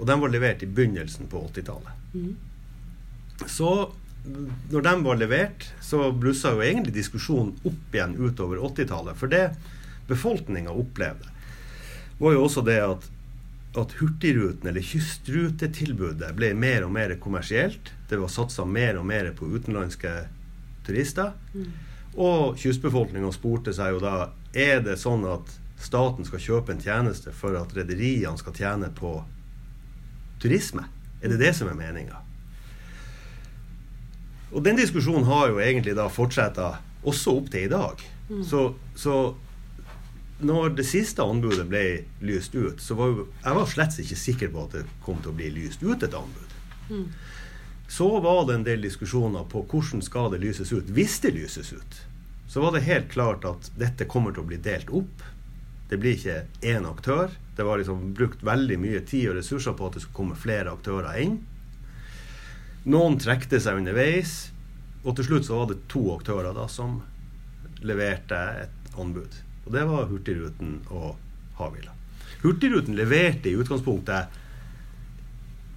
Og 0.00 0.08
de 0.08 0.16
var 0.20 0.32
levert 0.32 0.64
i 0.64 0.68
begynnelsen 0.68 1.28
på 1.30 1.44
80-tallet. 1.50 2.12
Mm. 2.16 2.34
Så 3.48 3.70
når 4.70 4.84
de 4.84 4.94
var 5.04 5.20
levert, 5.20 5.68
så 5.80 6.10
blussa 6.12 6.52
jo 6.56 6.64
egentlig 6.64 6.96
diskusjonen 6.96 7.54
opp 7.64 7.94
igjen 7.96 8.16
utover 8.18 8.60
80-tallet. 8.68 9.16
For 9.20 9.32
det 9.32 9.46
befolkninga 10.10 10.74
opplevde, 10.74 11.28
var 12.20 12.36
jo 12.36 12.44
også 12.44 12.64
det 12.66 12.80
at 12.84 13.08
at 13.78 13.92
Hurtigruten, 14.00 14.66
eller 14.66 14.82
kystrutetilbudet, 14.82 16.32
ble 16.34 16.50
mer 16.58 16.84
og 16.86 16.92
mer 16.94 17.14
kommersielt. 17.22 17.92
Det 18.10 18.18
var 18.18 18.32
satsa 18.32 18.64
mer 18.66 18.98
og 18.98 19.06
mer 19.06 19.30
på 19.36 19.46
utenlandske 19.46 20.14
turister. 20.86 21.36
Mm. 21.54 21.68
Og 22.18 22.58
kystbefolkninga 22.58 23.30
spurte 23.34 23.74
seg 23.76 23.94
jo 23.94 24.00
da 24.02 24.14
er 24.56 24.82
det 24.82 24.98
sånn 24.98 25.22
at 25.30 25.52
staten 25.80 26.26
skal 26.26 26.42
kjøpe 26.42 26.74
en 26.74 26.82
tjeneste 26.82 27.32
for 27.32 27.54
at 27.56 27.70
rederiene 27.76 28.38
skal 28.40 28.56
tjene 28.56 28.90
på 28.96 29.20
turisme. 30.42 30.88
Er 31.22 31.30
det 31.30 31.38
det 31.40 31.54
som 31.56 31.70
er 31.70 31.78
meninga? 31.78 32.18
Og 34.50 34.64
den 34.66 34.80
diskusjonen 34.80 35.28
har 35.28 35.52
jo 35.52 35.60
egentlig 35.62 35.94
da 35.94 36.08
fortsetta 36.10 36.72
også 37.06 37.36
opp 37.38 37.52
til 37.52 37.68
i 37.68 37.70
dag. 37.70 38.02
Mm. 38.30 38.42
Så, 38.46 38.64
så 38.98 39.14
når 40.40 40.76
det 40.78 40.86
siste 40.88 41.24
anbudet 41.24 41.66
ble 41.68 41.84
lyst 42.24 42.54
ut, 42.54 42.80
så 42.80 42.96
var 42.98 43.12
jo, 43.12 43.26
jeg 43.44 43.56
var 43.56 43.68
slett 43.68 43.98
ikke 44.02 44.18
sikker 44.18 44.52
på 44.54 44.64
at 44.66 44.76
det 44.78 44.84
kom 45.04 45.18
til 45.20 45.32
å 45.32 45.36
bli 45.36 45.50
lyst 45.54 45.82
ut 45.84 46.02
et 46.02 46.16
anbud. 46.16 46.54
Mm. 46.90 47.04
Så 47.90 48.06
var 48.22 48.46
det 48.46 48.54
en 48.54 48.66
del 48.66 48.86
diskusjoner 48.86 49.44
på 49.50 49.64
hvordan 49.68 50.02
skal 50.06 50.30
det 50.32 50.40
lyses 50.44 50.72
ut. 50.72 50.88
Hvis 50.94 51.18
det 51.24 51.34
lyses 51.34 51.72
ut, 51.74 52.00
så 52.50 52.62
var 52.62 52.74
det 52.74 52.86
helt 52.86 53.10
klart 53.10 53.44
at 53.46 53.70
dette 53.78 54.08
kommer 54.10 54.34
til 54.34 54.44
å 54.44 54.50
bli 54.50 54.60
delt 54.62 54.90
opp. 54.94 55.24
Det 55.90 55.98
blir 55.98 56.16
ikke 56.16 56.44
én 56.66 56.86
aktør. 56.86 57.34
Det 57.56 57.66
var 57.66 57.82
liksom 57.82 58.12
brukt 58.14 58.42
veldig 58.46 58.78
mye 58.80 59.02
tid 59.06 59.32
og 59.32 59.40
ressurser 59.40 59.74
på 59.76 59.88
at 59.88 59.98
det 59.98 60.04
skulle 60.04 60.20
komme 60.22 60.38
flere 60.38 60.72
aktører 60.72 61.18
inn. 61.22 61.40
Noen 62.90 63.18
trekte 63.20 63.60
seg 63.60 63.82
underveis, 63.82 64.52
og 65.04 65.18
til 65.18 65.26
slutt 65.26 65.50
så 65.50 65.58
var 65.60 65.70
det 65.70 65.82
to 65.90 66.06
aktører 66.14 66.54
da 66.56 66.64
som 66.70 67.00
leverte 67.84 68.38
et 68.64 68.98
anbud. 69.00 69.34
Og 69.70 69.76
det 69.76 69.84
var 69.86 70.08
Hurtigruten 70.10 70.80
og 70.90 71.12
Havila. 71.54 71.92
Hurtigruten 72.42 72.96
leverte 72.98 73.52
i 73.52 73.54
utgangspunktet 73.54 74.40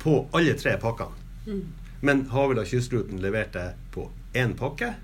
på 0.02 0.16
alle 0.34 0.56
tre 0.58 0.74
pakkene. 0.82 1.14
Mm. 1.46 1.60
Men 2.02 2.24
Havila 2.32 2.64
Kystruten 2.66 3.22
leverte 3.22 3.68
på 3.94 4.08
én 4.34 4.58
pakke. 4.58 4.96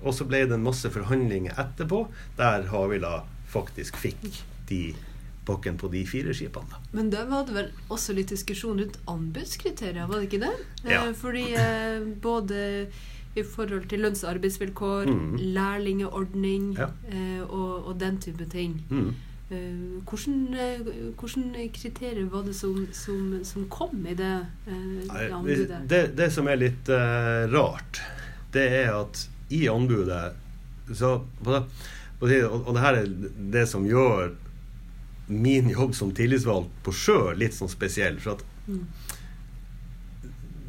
Og 0.00 0.16
så 0.16 0.24
ble 0.24 0.46
det 0.46 0.56
en 0.56 0.64
masse 0.64 0.88
forhandlinger 0.88 1.60
etterpå, 1.60 2.06
der 2.40 2.64
Havila 2.72 3.18
faktisk 3.52 4.00
fikk 4.00 4.24
de 4.72 4.80
pakken 5.44 5.76
på 5.76 5.92
de 5.92 6.06
fire 6.08 6.32
skipene. 6.32 6.80
Men 6.96 7.12
da 7.12 7.26
var 7.28 7.44
det 7.44 7.58
vel 7.58 7.68
også 7.92 8.16
litt 8.16 8.32
diskusjon 8.32 8.80
rundt 8.80 8.96
anbudskriterier, 9.12 10.08
var 10.08 10.22
det 10.22 10.30
ikke 10.30 10.46
det? 10.46 10.56
Ja. 10.86 11.04
Eh, 11.04 11.12
fordi 11.20 11.50
eh, 11.52 12.00
både 12.24 12.62
i 13.36 13.42
forhold 13.42 13.86
til 13.88 14.00
lønns- 14.04 14.24
og 14.24 14.30
arbeidsvilkår, 14.34 15.06
Mm. 15.08 15.36
lærlingeordning 15.54 16.72
Ja. 16.78 16.88
eh, 17.08 17.40
og, 17.48 17.86
og 17.88 18.00
den 18.00 18.18
type 18.20 18.44
ting. 18.50 18.82
Mm. 18.90 19.14
Eh, 19.50 20.02
hvordan, 20.04 21.54
eh, 21.54 21.70
kriterier 21.72 22.24
var 22.30 22.42
det 22.42 22.54
som, 22.56 22.86
som, 22.92 23.40
som 23.44 23.66
kom 23.68 24.06
i 24.06 24.14
det, 24.14 24.46
eh, 24.66 25.08
det 25.08 25.32
anbudet? 25.32 25.88
Det, 25.88 26.16
det 26.16 26.30
som 26.32 26.46
er 26.48 26.56
litt 26.56 26.88
eh, 26.88 27.46
rart, 27.52 28.00
det 28.52 28.66
er 28.72 28.92
at 29.00 29.28
i 29.50 29.66
anbudet 29.68 30.32
så, 30.94 31.20
på 31.44 31.52
det, 31.52 31.62
på 32.20 32.28
det, 32.28 32.44
og, 32.44 32.66
og 32.68 32.74
det 32.74 32.80
her 32.82 32.94
er 32.94 33.06
det 33.52 33.68
som 33.68 33.84
gjør 33.86 34.34
min 35.28 35.68
jobb 35.70 35.94
som 35.94 36.12
tillitsvalgt 36.12 36.70
på 36.84 36.92
sjø 36.92 37.32
litt 37.36 37.54
sånn 37.56 37.68
spesiell. 37.72 38.18
For 38.20 38.32
at 38.36 38.44
Mm. 38.68 38.84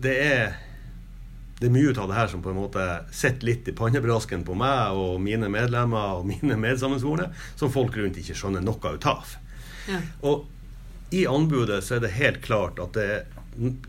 det 0.02 0.14
er 0.26 0.54
det 1.60 1.70
er 1.70 1.74
mye 1.74 1.94
av 1.94 2.10
det 2.10 2.18
her 2.18 2.32
som 2.32 2.42
på 2.44 2.52
en 2.52 2.60
måte 2.60 2.84
sitter 3.14 3.48
litt 3.48 3.68
i 3.70 3.76
pannebrasken 3.78 4.44
på 4.48 4.56
meg 4.58 4.98
og 5.00 5.22
mine 5.24 5.48
medlemmer 5.54 6.20
og 6.20 6.28
mine 6.28 6.58
medsammensvorne, 6.60 7.30
som 7.56 7.72
folk 7.72 7.96
rundt 8.00 8.20
ikke 8.20 8.36
skjønner 8.36 8.66
noe 8.66 8.94
ut 8.98 9.08
av. 9.08 9.38
Ja. 9.88 10.02
Og 10.28 11.14
i 11.14 11.26
anbudet 11.30 11.84
så 11.86 11.98
er 11.98 12.04
det 12.04 12.16
helt 12.18 12.42
klart 12.44 12.82
at 12.82 12.98
det, 12.98 13.10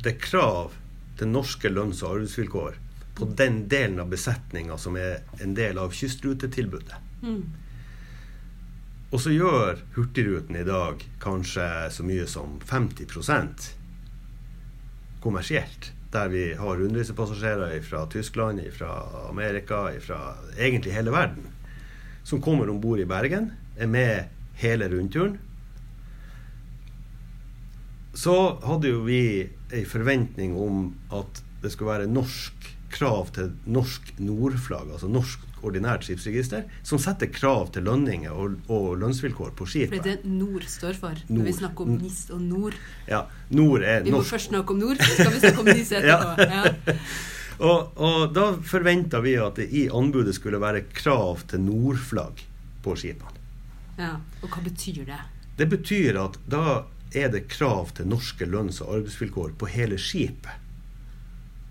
det 0.04 0.12
er 0.12 0.22
krav 0.22 0.74
til 1.18 1.30
norske 1.30 1.70
lønns- 1.70 2.02
og 2.04 2.18
arbeidsvilkår 2.18 2.80
på 3.14 3.28
den 3.38 3.64
delen 3.70 4.00
av 4.02 4.10
besetninga 4.10 4.78
som 4.78 4.98
er 4.98 5.22
en 5.42 5.54
del 5.54 5.78
av 5.78 5.94
kystrutetilbudet. 5.94 6.98
Mm. 7.22 7.44
Og 9.14 9.20
så 9.22 9.30
gjør 9.30 9.78
Hurtigruten 9.94 10.56
i 10.58 10.66
dag 10.66 11.02
kanskje 11.22 11.66
så 11.94 12.06
mye 12.06 12.26
som 12.26 12.58
50% 12.66 13.68
kommersielt. 15.22 15.92
Der 16.14 16.30
vi 16.30 16.44
har 16.54 16.78
rundreisepassasjerer 16.78 17.80
fra 17.82 18.04
Tyskland, 18.06 18.60
fra 18.76 18.92
Amerika, 19.28 19.88
fra 20.00 20.36
egentlig 20.54 20.94
hele 20.94 21.10
verden. 21.10 21.48
Som 22.22 22.42
kommer 22.42 22.70
om 22.70 22.78
bord 22.80 23.02
i 23.02 23.08
Bergen, 23.08 23.50
er 23.76 23.90
med 23.90 24.30
hele 24.62 24.86
rundturen. 24.92 25.40
Så 28.14 28.36
hadde 28.62 28.92
jo 28.92 29.02
vi 29.08 29.50
ei 29.74 29.82
forventning 29.90 30.54
om 30.54 30.92
at 31.10 31.42
det 31.64 31.72
skulle 31.74 31.96
være 31.96 32.12
norsk 32.12 32.70
krav 32.94 33.32
til 33.34 33.50
norsk 33.66 34.14
nordflagg, 34.22 34.92
altså 34.94 35.10
norsk 35.10 35.42
ordinært 35.64 36.04
skipsregister, 36.06 36.64
som 36.86 36.98
setter 37.02 37.30
krav 37.32 37.70
til 37.74 37.84
lønninger 37.88 38.30
og, 38.32 38.56
og 38.70 38.98
lønnsvilkår 39.02 39.50
på 39.56 39.64
For 39.66 39.72
skipet. 39.74 40.02
det 40.04 40.12
er 40.12 40.22
det 40.22 40.30
NOR 40.32 40.66
står 40.68 40.94
for. 41.00 41.14
Når 41.28 41.36
Nord. 41.38 41.46
vi 41.48 41.52
snakker 41.58 41.84
om 41.88 41.94
NIS 41.98 42.18
og 42.30 42.40
NOR. 42.42 42.74
Ja, 43.08 43.22
nord 43.50 43.82
er 43.82 44.02
Vi 44.04 44.10
må 44.14 44.18
norsk. 44.22 44.30
først 44.36 44.48
snakke 44.52 44.70
om 44.76 44.78
NOR, 44.84 44.94
så 45.00 45.10
skal 45.18 45.32
vi 45.32 45.40
snakke 45.44 45.60
om 45.64 45.70
NIS 45.72 45.92
etterpå. 46.00 46.48
Ja. 46.54 46.96
Og, 47.64 47.92
og 48.02 48.32
da 48.34 48.48
forventa 48.66 49.20
vi 49.22 49.36
at 49.38 49.54
det 49.60 49.68
i 49.78 49.84
anbudet 49.94 50.32
skulle 50.34 50.58
være 50.58 50.80
krav 50.90 51.44
til 51.46 51.60
nordflagg 51.62 52.40
på 52.82 52.96
skipene. 52.98 53.38
Ja. 54.00 54.16
Og 54.42 54.48
hva 54.50 54.64
betyr 54.64 55.04
det? 55.06 55.20
Det 55.60 55.68
betyr 55.70 56.18
at 56.18 56.34
da 56.50 56.80
er 57.14 57.30
det 57.30 57.44
krav 57.52 57.92
til 57.94 58.08
norske 58.10 58.48
lønns- 58.50 58.80
og 58.82 58.96
arbeidsvilkår 58.96 59.52
på 59.60 59.68
hele 59.70 60.00
skipet. 60.02 60.50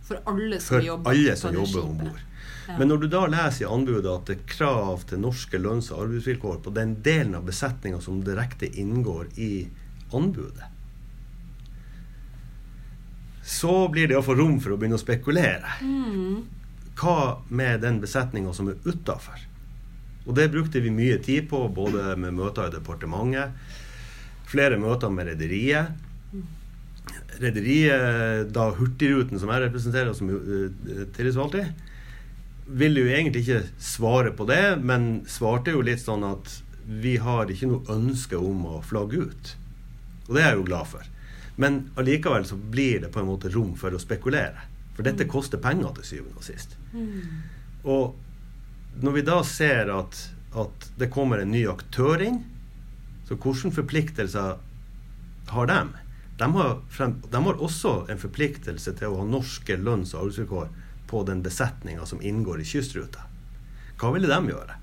For 0.07 0.23
alle 0.31 0.61
som 0.63 0.77
For 0.77 0.87
jobber 0.87 1.11
alle 1.11 1.35
som 1.39 1.53
jobber 1.59 1.83
om 1.83 1.97
bord. 1.99 2.23
Men 2.67 2.87
når 2.87 3.03
du 3.03 3.07
da 3.11 3.25
leser 3.27 3.65
i 3.65 3.69
anbudet 3.69 4.09
at 4.11 4.29
det 4.29 4.35
er 4.37 4.45
krav 4.53 5.03
til 5.09 5.21
norske 5.23 5.59
lønns- 5.59 5.91
og 5.91 6.05
arbeidsvilkår 6.05 6.61
på 6.63 6.73
den 6.75 6.95
delen 7.03 7.35
av 7.35 7.47
besetninga 7.47 7.99
som 8.01 8.23
direkte 8.23 8.69
inngår 8.79 9.33
i 9.35 9.67
anbudet, 10.15 10.69
så 13.43 13.87
blir 13.91 14.07
det 14.07 14.15
iallfall 14.15 14.39
rom 14.39 14.59
for 14.63 14.73
å 14.73 14.77
begynne 14.79 14.95
å 14.95 15.01
spekulere. 15.01 15.77
Mm. 15.83 16.43
Hva 16.95 17.43
med 17.51 17.81
den 17.83 17.99
besetninga 17.99 18.53
som 18.55 18.69
er 18.71 18.79
utafor? 18.87 19.41
Og 20.23 20.35
det 20.37 20.47
brukte 20.53 20.79
vi 20.79 20.93
mye 20.93 21.17
tid 21.19 21.49
på, 21.51 21.65
både 21.67 22.15
med 22.15 22.37
møter 22.37 22.69
i 22.69 22.75
departementet, 22.77 23.51
flere 24.47 24.79
møter 24.79 25.11
med 25.11 25.27
rederiet. 25.33 25.91
Rederiet, 27.41 28.53
da 28.55 28.69
Hurtigruten, 28.77 29.41
som 29.41 29.51
jeg 29.51 29.65
representerer 29.65 30.15
som 30.15 30.29
uh, 30.31 30.69
tillitsvalgt 31.17 31.59
i, 31.59 31.65
ville 32.65 33.03
jo 33.03 33.11
egentlig 33.11 33.43
ikke 33.43 33.63
svare 33.81 34.31
på 34.35 34.45
det, 34.49 34.77
men 34.81 35.23
svarte 35.29 35.73
jo 35.75 35.83
litt 35.83 36.03
sånn 36.03 36.23
at 36.27 36.61
vi 36.83 37.17
har 37.21 37.51
ikke 37.51 37.69
noe 37.69 37.95
ønske 37.95 38.39
om 38.39 38.65
å 38.67 38.81
flagge 38.83 39.25
ut. 39.27 39.55
Og 40.27 40.35
det 40.35 40.43
er 40.43 40.53
jeg 40.53 40.61
jo 40.61 40.67
glad 40.67 40.89
for. 40.91 41.09
Men 41.55 41.79
allikevel 41.99 42.45
så 42.47 42.57
blir 42.57 43.03
det 43.03 43.11
på 43.13 43.21
en 43.21 43.29
måte 43.29 43.51
rom 43.53 43.73
for 43.79 43.93
å 43.93 44.01
spekulere. 44.01 44.69
For 44.95 45.05
dette 45.05 45.29
koster 45.29 45.61
penger 45.61 45.95
til 45.97 46.09
syvende 46.09 46.39
og 46.39 46.45
sist. 46.45 46.77
Mm. 46.93 47.43
Og 47.89 49.03
når 49.03 49.17
vi 49.17 49.25
da 49.25 49.39
ser 49.47 49.89
at, 49.93 50.19
at 50.53 50.89
det 50.99 51.11
kommer 51.13 51.41
en 51.41 51.53
ny 51.53 51.65
aktør 51.69 52.21
inn, 52.23 52.43
så 53.27 53.37
hvilke 53.37 53.73
forpliktelser 53.79 54.57
har 55.53 55.69
de? 55.69 55.81
De 56.39 56.49
har, 56.57 56.77
frem, 56.89 57.17
de 57.29 57.43
har 57.45 57.61
også 57.61 57.93
en 58.11 58.21
forpliktelse 58.21 58.95
til 58.97 59.13
å 59.13 59.21
ha 59.21 59.27
norske 59.27 59.77
lønns- 59.77 60.13
og 60.15 60.25
arbeidsvilkår 60.25 60.71
på 61.13 61.21
den 61.29 61.43
besetninga 61.45 62.05
som 62.09 62.21
inngår 62.25 62.61
i 62.63 62.65
kystruta. 62.65 63.27
Hva 64.01 64.09
ville 64.15 64.27
de 64.31 64.49
gjøre? 64.51 64.79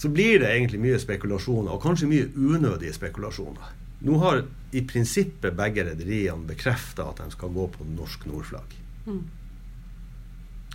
Så 0.00 0.08
blir 0.10 0.40
det 0.42 0.50
egentlig 0.50 0.80
mye 0.82 0.98
spekulasjoner, 1.00 1.70
og 1.76 1.82
kanskje 1.84 2.08
mye 2.10 2.26
unødige 2.34 2.92
spekulasjoner. 2.96 3.70
Nå 4.04 4.18
har 4.20 4.42
i 4.74 4.82
prinsippet 4.84 5.54
begge 5.56 5.84
rederiene 5.86 6.44
bekrefta 6.48 7.06
at 7.12 7.22
de 7.22 7.30
skal 7.32 7.52
gå 7.54 7.68
på 7.76 7.86
norsk 7.94 8.26
nordflagg. 8.28 8.74
Mm. 9.06 9.22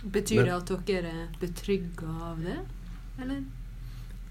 Betyr 0.02 0.40
Men- 0.40 0.48
det 0.48 0.56
at 0.56 0.86
dere 0.88 1.12
er 1.12 1.26
betrygga 1.40 2.08
av 2.30 2.40
det? 2.46 2.58
Eller? 3.20 3.42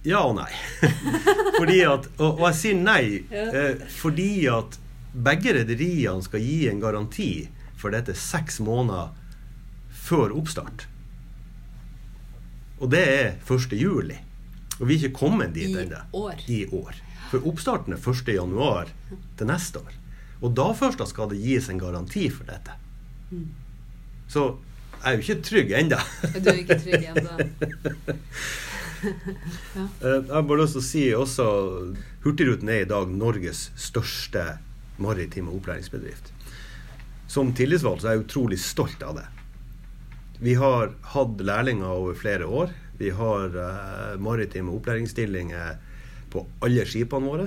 Ja 0.07 0.23
og 0.25 0.35
nei. 0.39 0.49
at, 1.93 2.07
og, 2.17 2.39
og 2.39 2.45
jeg 2.49 2.55
sier 2.63 2.77
nei 2.79 3.03
Ja. 3.29 3.45
eh, 3.53 3.81
fordi 3.99 4.47
at 4.49 4.79
begge 5.13 5.53
rederiene 5.59 6.23
skal 6.25 6.41
gi 6.41 6.67
en 6.71 6.79
garanti 6.81 7.31
for 7.79 7.95
dette 7.95 8.15
seks 8.17 8.59
måneder 8.63 9.13
før 9.89 10.33
oppstart. 10.35 10.87
Og 12.79 12.91
det 12.91 13.03
er 13.03 13.29
1. 13.43 13.75
juli. 13.79 14.17
Og 14.79 14.87
vi 14.87 14.95
er 14.95 15.03
ikke 15.03 15.19
kommet 15.25 15.55
dit 15.55 15.75
ennå. 15.75 16.03
I 16.47 16.65
år. 16.71 16.95
For 17.29 17.45
oppstarten 17.47 17.95
er 17.95 17.99
1. 18.01 18.31
januar 18.35 18.91
til 19.37 19.49
neste 19.49 19.83
år. 19.83 19.97
Og 20.39 20.55
da 20.55 20.69
først 20.75 21.01
da 21.01 21.07
skal 21.07 21.29
det 21.33 21.41
gis 21.43 21.67
en 21.69 21.81
garanti 21.81 22.29
for 22.31 22.47
dette. 22.47 22.77
Mm. 23.29 23.49
Så 24.31 24.45
jeg 24.99 25.11
er 25.11 25.17
jo 25.17 25.25
ikke 25.25 25.43
trygg 25.47 25.73
ennå. 25.79 25.99
Du 26.39 26.49
er 26.51 26.61
ikke 26.63 26.79
trygg 26.79 27.05
ennå? 27.11 27.35
ja. 29.75 29.85
Jeg 30.03 30.23
har 30.31 30.47
bare 30.47 30.63
lyst 30.63 30.75
til 30.75 30.81
å 30.81 30.87
si 30.87 31.03
også 31.15 31.45
Hurtigruten 32.25 32.71
er 32.71 32.83
i 32.83 32.89
dag 32.89 33.11
Norges 33.11 33.69
største 33.79 34.57
maritime 34.99 35.53
opplæringsbedrift. 35.55 36.33
Som 37.29 37.53
tillitsvalgt 37.53 38.01
så 38.01 38.09
er 38.09 38.17
jeg 38.17 38.25
utrolig 38.25 38.57
stolt 38.61 39.03
av 39.05 39.19
det. 39.19 39.27
Vi 40.41 40.55
har 40.57 40.93
hatt 41.13 41.41
lærlinger 41.45 41.85
over 41.91 42.15
flere 42.17 42.47
år. 42.47 42.71
Vi 42.97 43.11
har 43.13 43.53
eh, 43.53 44.15
maritime 44.19 44.71
opplæringsstillinger 44.73 45.75
på 46.33 46.45
alle 46.65 46.85
skipene 46.89 47.29
våre. 47.29 47.45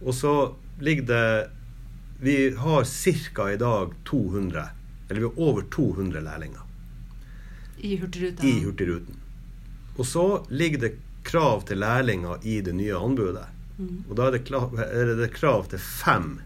Og 0.00 0.14
så 0.14 0.34
ligger 0.80 1.08
det 1.10 1.50
Vi 2.20 2.54
har 2.56 2.84
ca. 2.84 3.48
i 3.50 3.56
dag 3.56 3.94
200, 4.04 4.64
eller 5.08 5.20
vi 5.20 5.26
har 5.26 5.38
over 5.40 5.62
200 5.62 6.20
lærlinger 6.20 6.60
I 7.78 7.96
Hurtigruten. 7.96 8.46
i 8.46 8.64
Hurtigruten. 8.64 9.16
Og 9.96 10.06
så 10.06 10.44
ligger 10.50 10.78
det 10.78 10.92
krav 11.24 11.64
til 11.66 11.80
lærlinger 11.80 12.38
i 12.42 12.60
det 12.60 12.74
nye 12.74 12.96
anbudet. 12.96 13.46
Mm. 13.78 14.04
Og 14.08 14.16
da 14.16 14.28
er 14.28 14.36
det, 14.36 14.44
krav, 14.44 14.76
er 14.76 15.14
det 15.16 15.32
krav 15.32 15.66
til 15.72 15.78
fem 15.78 16.40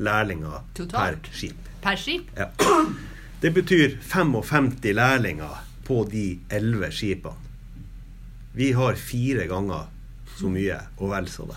lærlinger 0.00 0.64
Totalt? 0.76 1.28
per 1.28 1.36
skip. 1.36 1.70
Per 1.84 2.00
skip? 2.00 2.32
Ja. 2.36 2.50
Det 3.40 3.54
betyr 3.56 3.96
55 4.04 4.82
lærlinger 4.96 5.62
på 5.86 6.02
de 6.10 6.38
elleve 6.50 6.90
skipene. 6.92 7.48
Vi 8.52 8.72
har 8.72 8.98
fire 8.98 9.46
ganger 9.46 9.86
så 10.36 10.50
mye, 10.50 10.76
og 10.98 11.12
vel 11.12 11.28
så 11.30 11.46
det. 11.48 11.56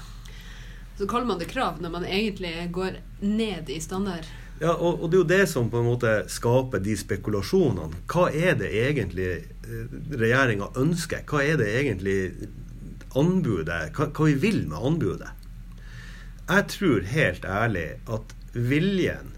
Så 0.97 1.07
kaller 1.09 1.27
man 1.27 1.39
det 1.41 1.49
krav 1.49 1.81
når 1.81 1.89
man 1.89 2.05
egentlig 2.05 2.53
går 2.71 2.99
ned 3.25 3.69
i 3.73 3.79
standard? 3.81 4.27
Ja, 4.61 4.75
og, 4.77 5.01
og 5.01 5.09
det 5.09 5.17
er 5.17 5.21
jo 5.21 5.29
det 5.31 5.45
som 5.49 5.69
på 5.73 5.81
en 5.81 5.89
måte 5.89 6.11
skaper 6.31 6.83
de 6.83 6.93
spekulasjonene. 6.97 8.03
Hva 8.07 8.29
er 8.29 8.55
det 8.59 8.69
egentlig 8.83 9.29
eh, 9.41 9.95
regjeringa 10.13 10.69
ønsker? 10.79 11.25
Hva 11.27 11.41
er 11.43 11.57
det 11.59 11.71
egentlig 11.81 12.17
anbudet 13.17 13.89
hva, 13.97 14.07
hva 14.13 14.27
vi 14.29 14.37
vil 14.45 14.61
med 14.69 14.77
anbudet? 14.77 15.33
Jeg 16.53 16.67
tror 16.69 17.05
helt 17.09 17.45
ærlig 17.49 17.87
at 18.13 18.33
viljen 18.53 19.31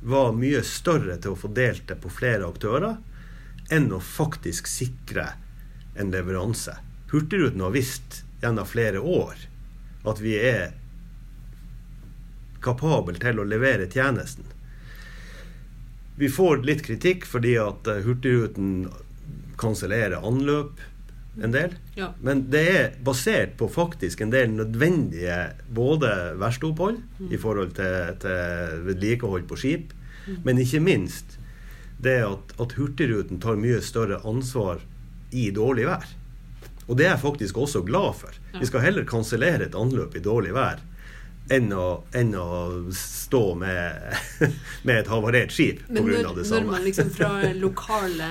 var 0.00 0.30
mye 0.32 0.62
større 0.64 1.18
til 1.20 1.34
å 1.34 1.40
få 1.40 1.50
delt 1.52 1.84
det 1.90 1.98
på 2.00 2.08
flere 2.08 2.48
aktører 2.48 2.96
enn 3.76 3.90
å 3.92 3.98
faktisk 4.00 4.70
sikre 4.70 5.26
en 6.00 6.14
leveranse. 6.14 6.78
Hurtigruten 7.12 7.60
har 7.60 7.74
visst 7.74 8.22
gjennom 8.40 8.68
flere 8.68 9.02
år 9.04 9.42
at 10.08 10.22
vi 10.22 10.32
er 10.38 10.72
kapabel 12.64 13.20
til 13.20 13.42
å 13.42 13.48
levere 13.48 13.90
tjenesten. 13.92 14.48
Vi 16.16 16.32
får 16.32 16.64
litt 16.64 16.86
kritikk 16.86 17.28
fordi 17.28 17.58
at 17.60 17.88
eh, 17.90 18.00
Hurtigruten 18.06 18.86
kansellerer 19.60 20.24
anløp 20.24 20.80
en 21.42 21.52
del. 21.52 21.74
Ja. 21.96 22.12
Men 22.24 22.44
det 22.50 22.62
er 22.72 22.92
basert 23.04 23.56
på 23.60 23.68
faktisk 23.68 24.20
en 24.24 24.30
del 24.32 24.50
nødvendige 24.56 25.52
både 25.74 26.10
verkstedopphold 26.40 26.98
Mm. 27.18 27.32
i 27.32 27.36
forhold 27.40 27.70
til, 27.76 28.16
til 28.20 28.82
vedlikehold 28.86 29.46
på 29.48 29.56
skip, 29.56 29.92
men 30.44 30.58
ikke 30.58 30.80
minst 30.80 31.38
det 32.02 32.18
at, 32.26 32.52
at 32.60 32.72
Hurtigruten 32.76 33.38
tar 33.40 33.56
mye 33.56 33.80
større 33.80 34.18
ansvar 34.28 34.80
i 35.32 35.50
dårlig 35.50 35.86
vær. 35.86 36.04
Og 36.88 36.96
det 36.98 37.06
er 37.06 37.14
jeg 37.16 37.20
faktisk 37.24 37.56
også 37.58 37.82
glad 37.86 38.14
for. 38.14 38.30
Ja. 38.52 38.60
Vi 38.60 38.66
skal 38.66 38.80
heller 38.84 39.04
kansellere 39.08 39.64
et 39.66 39.74
anløp 39.74 40.14
i 40.16 40.20
dårlig 40.22 40.52
vær 40.54 40.78
enn 41.52 41.68
å, 41.72 42.02
enn 42.18 42.32
å 42.34 42.46
stå 42.96 43.42
med, 43.54 44.16
med 44.88 44.98
et 45.02 45.10
havarert 45.12 45.52
skip 45.54 45.84
pga. 45.86 46.32
det 46.34 46.44
samme. 46.46 46.64
når 46.64 46.70
man 46.72 46.84
liksom 46.84 47.10
fra 47.14 47.28
lokale, 47.64 48.30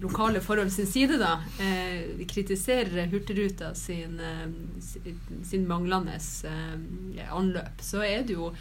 lokale 0.00 0.40
forhold 0.40 0.72
sin 0.72 0.86
side 0.86 1.18
da, 1.20 1.34
eh, 1.60 2.24
kritiserer 2.30 3.06
Hurtigruta 3.12 3.74
sin, 3.74 4.20
eh, 4.20 4.48
sin- 4.80 5.44
sin 5.44 5.68
manglende 5.68 6.16
eh, 6.44 7.28
anløp, 7.36 7.80
så 7.80 8.02
er 8.04 8.22
det 8.24 8.38
jo 8.38 8.52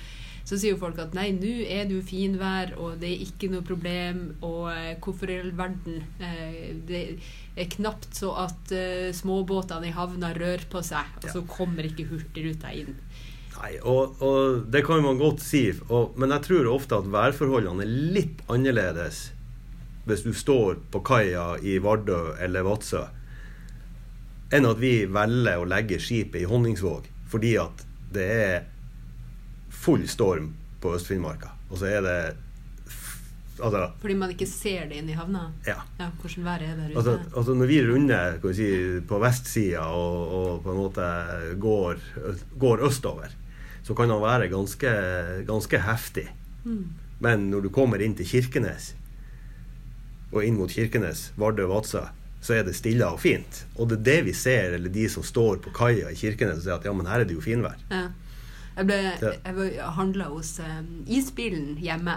så 0.44 0.58
sier 0.60 0.74
jo 0.74 0.80
folk 0.82 0.98
at 1.00 1.14
nei, 1.16 1.30
nå 1.32 1.52
er 1.72 1.86
det 1.88 1.96
jo 1.96 2.04
finvær, 2.04 2.74
og 2.84 2.98
det 3.00 3.10
er 3.14 3.22
ikke 3.26 3.48
noe 3.54 3.64
problem, 3.64 4.24
og 4.44 4.66
eh, 4.74 4.96
hvorfor 5.00 5.32
i 5.32 5.38
all 5.40 5.54
verden 5.56 6.02
eh, 6.20 6.74
Det 6.88 7.00
er 7.56 7.70
knapt 7.78 8.10
så 8.20 8.34
at 8.44 8.74
eh, 8.76 9.14
småbåtene 9.16 9.88
i 9.88 9.94
havna 9.96 10.34
rører 10.36 10.66
på 10.70 10.82
seg, 10.84 11.08
og 11.22 11.30
Ja. 11.30 11.32
så 11.38 11.46
kommer 11.48 11.88
ikke 11.88 12.10
Hurtigruta 12.10 12.74
inn. 12.76 12.92
Nei, 13.54 13.78
og, 13.86 14.20
og 14.26 14.66
det 14.74 14.82
kan 14.84 15.00
man 15.06 15.20
godt 15.22 15.40
si, 15.46 15.68
og, 15.88 16.18
men 16.20 16.34
jeg 16.36 16.44
tror 16.50 16.72
ofte 16.74 16.98
at 17.00 17.08
værforholdene 17.14 17.86
er 17.86 17.96
litt 18.18 18.42
annerledes 18.52 19.30
hvis 20.04 20.26
du 20.26 20.34
står 20.36 20.82
på 20.92 21.00
kaia 21.08 21.54
i 21.64 21.78
Vardø 21.80 22.34
eller 22.44 22.66
Vadsø, 22.68 23.06
enn 24.54 24.68
at 24.68 24.82
vi 24.82 25.06
velger 25.08 25.62
å 25.62 25.70
legge 25.70 26.02
skipet 26.04 26.42
i 26.44 26.50
Honningsvåg 26.50 27.08
fordi 27.32 27.54
at 27.62 27.86
det 28.14 28.26
er 28.34 28.58
full 29.84 30.08
storm 30.10 30.54
på 30.84 30.96
Øst-Finnmarka. 30.96 31.52
Og 31.70 31.78
så 31.82 31.92
er 31.92 32.02
det 32.06 32.18
Altså, 33.62 33.84
Fordi 34.02 34.16
man 34.18 34.32
ikke 34.34 34.48
ser 34.50 34.88
det 34.90 34.98
inne 34.98 35.14
i 35.14 35.16
havna. 35.16 35.44
ja. 35.68 35.76
Ja, 36.00 36.08
hvordan 36.22 36.46
været 36.46 36.62
er 36.62 36.76
der 36.76 36.88
ute. 36.90 36.98
Altså, 36.98 37.20
altså 37.38 37.54
når 37.54 37.66
vi 37.70 37.78
runder 37.86 38.40
kan 38.42 38.50
vi 38.50 38.54
si, 38.58 39.00
på 39.08 39.20
vestsida 39.22 39.80
og, 39.94 40.34
og 40.34 40.64
på 40.64 40.72
en 40.72 40.78
måte 40.78 41.06
går, 41.62 42.02
går 42.60 42.82
østover, 42.88 43.30
så 43.84 43.94
kan 43.94 44.10
han 44.10 44.22
være 44.22 44.50
ganske, 44.50 44.90
ganske 45.48 45.80
heftig. 45.80 46.26
Mm. 46.66 46.90
Men 47.20 47.50
når 47.52 47.62
du 47.62 47.70
kommer 47.70 48.02
inn 48.02 48.16
til 48.18 48.26
Kirkenes, 48.26 48.96
og 50.34 50.44
inn 50.44 50.58
mot 50.58 50.72
Kirkenes, 50.72 51.28
Vardø, 51.38 51.68
Vadsø, 51.70 52.02
så 52.42 52.58
er 52.58 52.66
det 52.66 52.74
stille 52.76 53.06
og 53.06 53.22
fint. 53.22 53.66
Og 53.78 53.88
det 53.92 54.00
er 54.00 54.04
det 54.10 54.20
vi 54.26 54.34
ser, 54.34 54.74
eller 54.80 54.90
de 54.90 55.06
som 55.10 55.24
står 55.24 55.62
på 55.64 55.72
kaia 55.78 56.10
i 56.10 56.18
Kirkenes 56.20 56.58
og 56.58 56.66
sier 56.66 56.80
at 56.80 56.90
ja, 56.90 56.94
men 56.98 57.08
her 57.08 57.22
er 57.22 57.30
det 57.30 57.38
jo 57.38 57.44
finvær. 57.44 57.78
Ja. 57.92 58.08
Jeg, 58.76 58.86
ble, 58.90 59.00
jeg 59.76 59.90
handla 59.98 60.30
hos 60.34 60.56
eh, 60.60 60.82
isbilen 61.08 61.76
hjemme, 61.78 62.16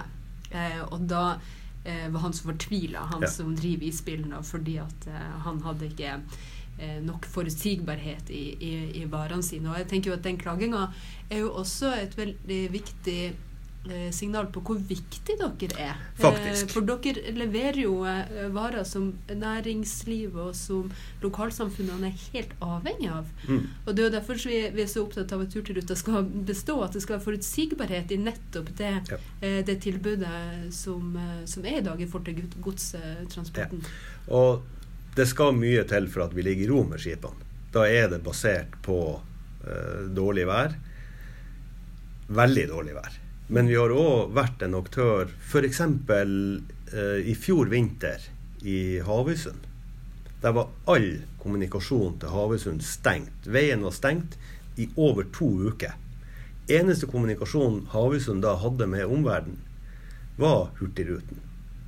eh, 0.50 0.82
og 0.90 1.06
da 1.10 1.38
eh, 1.84 2.06
var 2.14 2.20
han 2.26 2.32
så 2.36 2.48
fortvila, 2.50 3.06
han 3.12 3.22
Ja. 3.26 3.30
som 3.30 3.54
driver 3.56 3.84
isbilen, 3.90 4.30
da, 4.30 4.40
fordi 4.42 4.78
at 4.82 5.08
eh, 5.12 5.32
han 5.44 5.60
hadde 5.66 5.90
ikke 5.90 6.14
eh, 6.78 7.00
nok 7.04 7.26
forutsigbarhet 7.26 8.30
i, 8.30 8.44
i, 8.60 8.72
i 9.02 9.04
varene 9.10 9.42
sine. 9.44 9.68
Og 9.70 9.78
jeg 9.82 9.88
tenker 9.92 10.10
jo 10.10 10.16
at 10.16 10.24
den 10.24 10.38
klaginga 10.40 10.86
er 11.30 11.38
jo 11.44 11.52
også 11.52 11.92
et 12.02 12.16
veldig 12.18 12.62
viktig 12.72 13.20
signal 14.14 14.48
på 14.52 14.62
hvor 14.66 14.78
viktig 14.88 15.36
dere 15.40 15.78
er. 15.80 16.00
Faktisk. 16.20 16.66
Eh, 16.66 16.72
for 16.72 16.86
dere 16.86 17.34
leverer 17.36 17.80
jo 17.82 18.04
eh, 18.08 18.46
varer 18.54 18.84
som 18.88 19.12
næringslivet 19.30 20.38
og 20.42 20.54
som 20.56 20.90
lokalsamfunnene 21.22 22.10
er 22.10 22.24
helt 22.32 22.54
avhengig 22.64 23.10
av. 23.12 23.30
Mm. 23.48 23.64
Og 23.84 23.90
det 23.92 24.02
er 24.02 24.08
jo 24.08 24.14
derfor 24.16 24.42
vi, 24.46 24.60
vi 24.74 24.84
er 24.84 24.90
så 24.90 25.04
opptatt 25.06 25.32
av 25.36 25.44
at 25.46 25.56
Hurtigruta 25.56 25.96
skal 25.98 26.26
bestå, 26.48 26.78
at 26.84 26.96
det 26.96 27.04
skal 27.04 27.18
være 27.18 27.26
forutsigbarhet 27.28 28.14
i 28.14 28.20
nettopp 28.22 28.72
det, 28.78 28.94
Ja. 29.10 29.20
eh, 29.40 29.60
det 29.66 29.80
tilbudet 29.84 30.72
som, 30.74 31.16
eh, 31.16 31.44
som 31.46 31.64
er 31.64 31.80
i 31.80 31.84
dag 31.86 32.00
i 32.00 32.06
forhold 32.06 32.26
til 32.30 32.42
godstransporten. 32.62 33.26
godstransporten. 33.26 33.84
Og 34.28 34.62
det 35.16 35.26
skal 35.28 35.56
mye 35.56 35.84
til 35.88 36.08
for 36.12 36.26
at 36.26 36.34
vi 36.36 36.42
ligger 36.42 36.66
i 36.66 36.70
ro 36.70 36.82
med 36.84 37.00
skipene. 37.00 37.44
Da 37.72 37.86
er 37.88 38.08
det 38.08 38.22
basert 38.24 38.72
på 38.82 39.20
uh, 39.20 40.02
dårlig 40.16 40.46
vær. 40.48 40.76
Veldig 42.28 42.66
dårlig 42.68 42.94
vær. 42.96 43.16
Men 43.46 43.68
vi 43.70 43.76
har 43.78 43.92
òg 43.94 44.32
vært 44.34 44.64
en 44.66 44.74
aktør 44.78 45.30
f.eks. 45.30 45.80
Eh, 45.80 47.20
i 47.30 47.34
fjor 47.34 47.70
vinter 47.70 48.22
i 48.66 48.98
Havøysund. 49.06 49.66
Der 50.42 50.54
var 50.54 50.70
all 50.90 51.08
kommunikasjon 51.42 52.18
til 52.22 52.34
Havøysund 52.34 52.82
stengt. 52.86 53.46
Veien 53.46 53.84
var 53.86 53.94
stengt 53.94 54.36
i 54.76 54.88
over 54.96 55.26
to 55.34 55.48
uker. 55.70 55.94
Eneste 56.70 57.06
kommunikasjon 57.10 57.84
Havøysund 57.92 58.42
da 58.42 58.56
hadde 58.58 58.88
med 58.90 59.06
omverdenen, 59.06 59.62
var 60.36 60.72
Hurtigruten. 60.80 61.38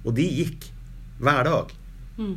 Og 0.06 0.14
de 0.16 0.24
gikk 0.24 0.70
hver 1.18 1.42
dag. 1.46 1.74
Mm. 2.18 2.36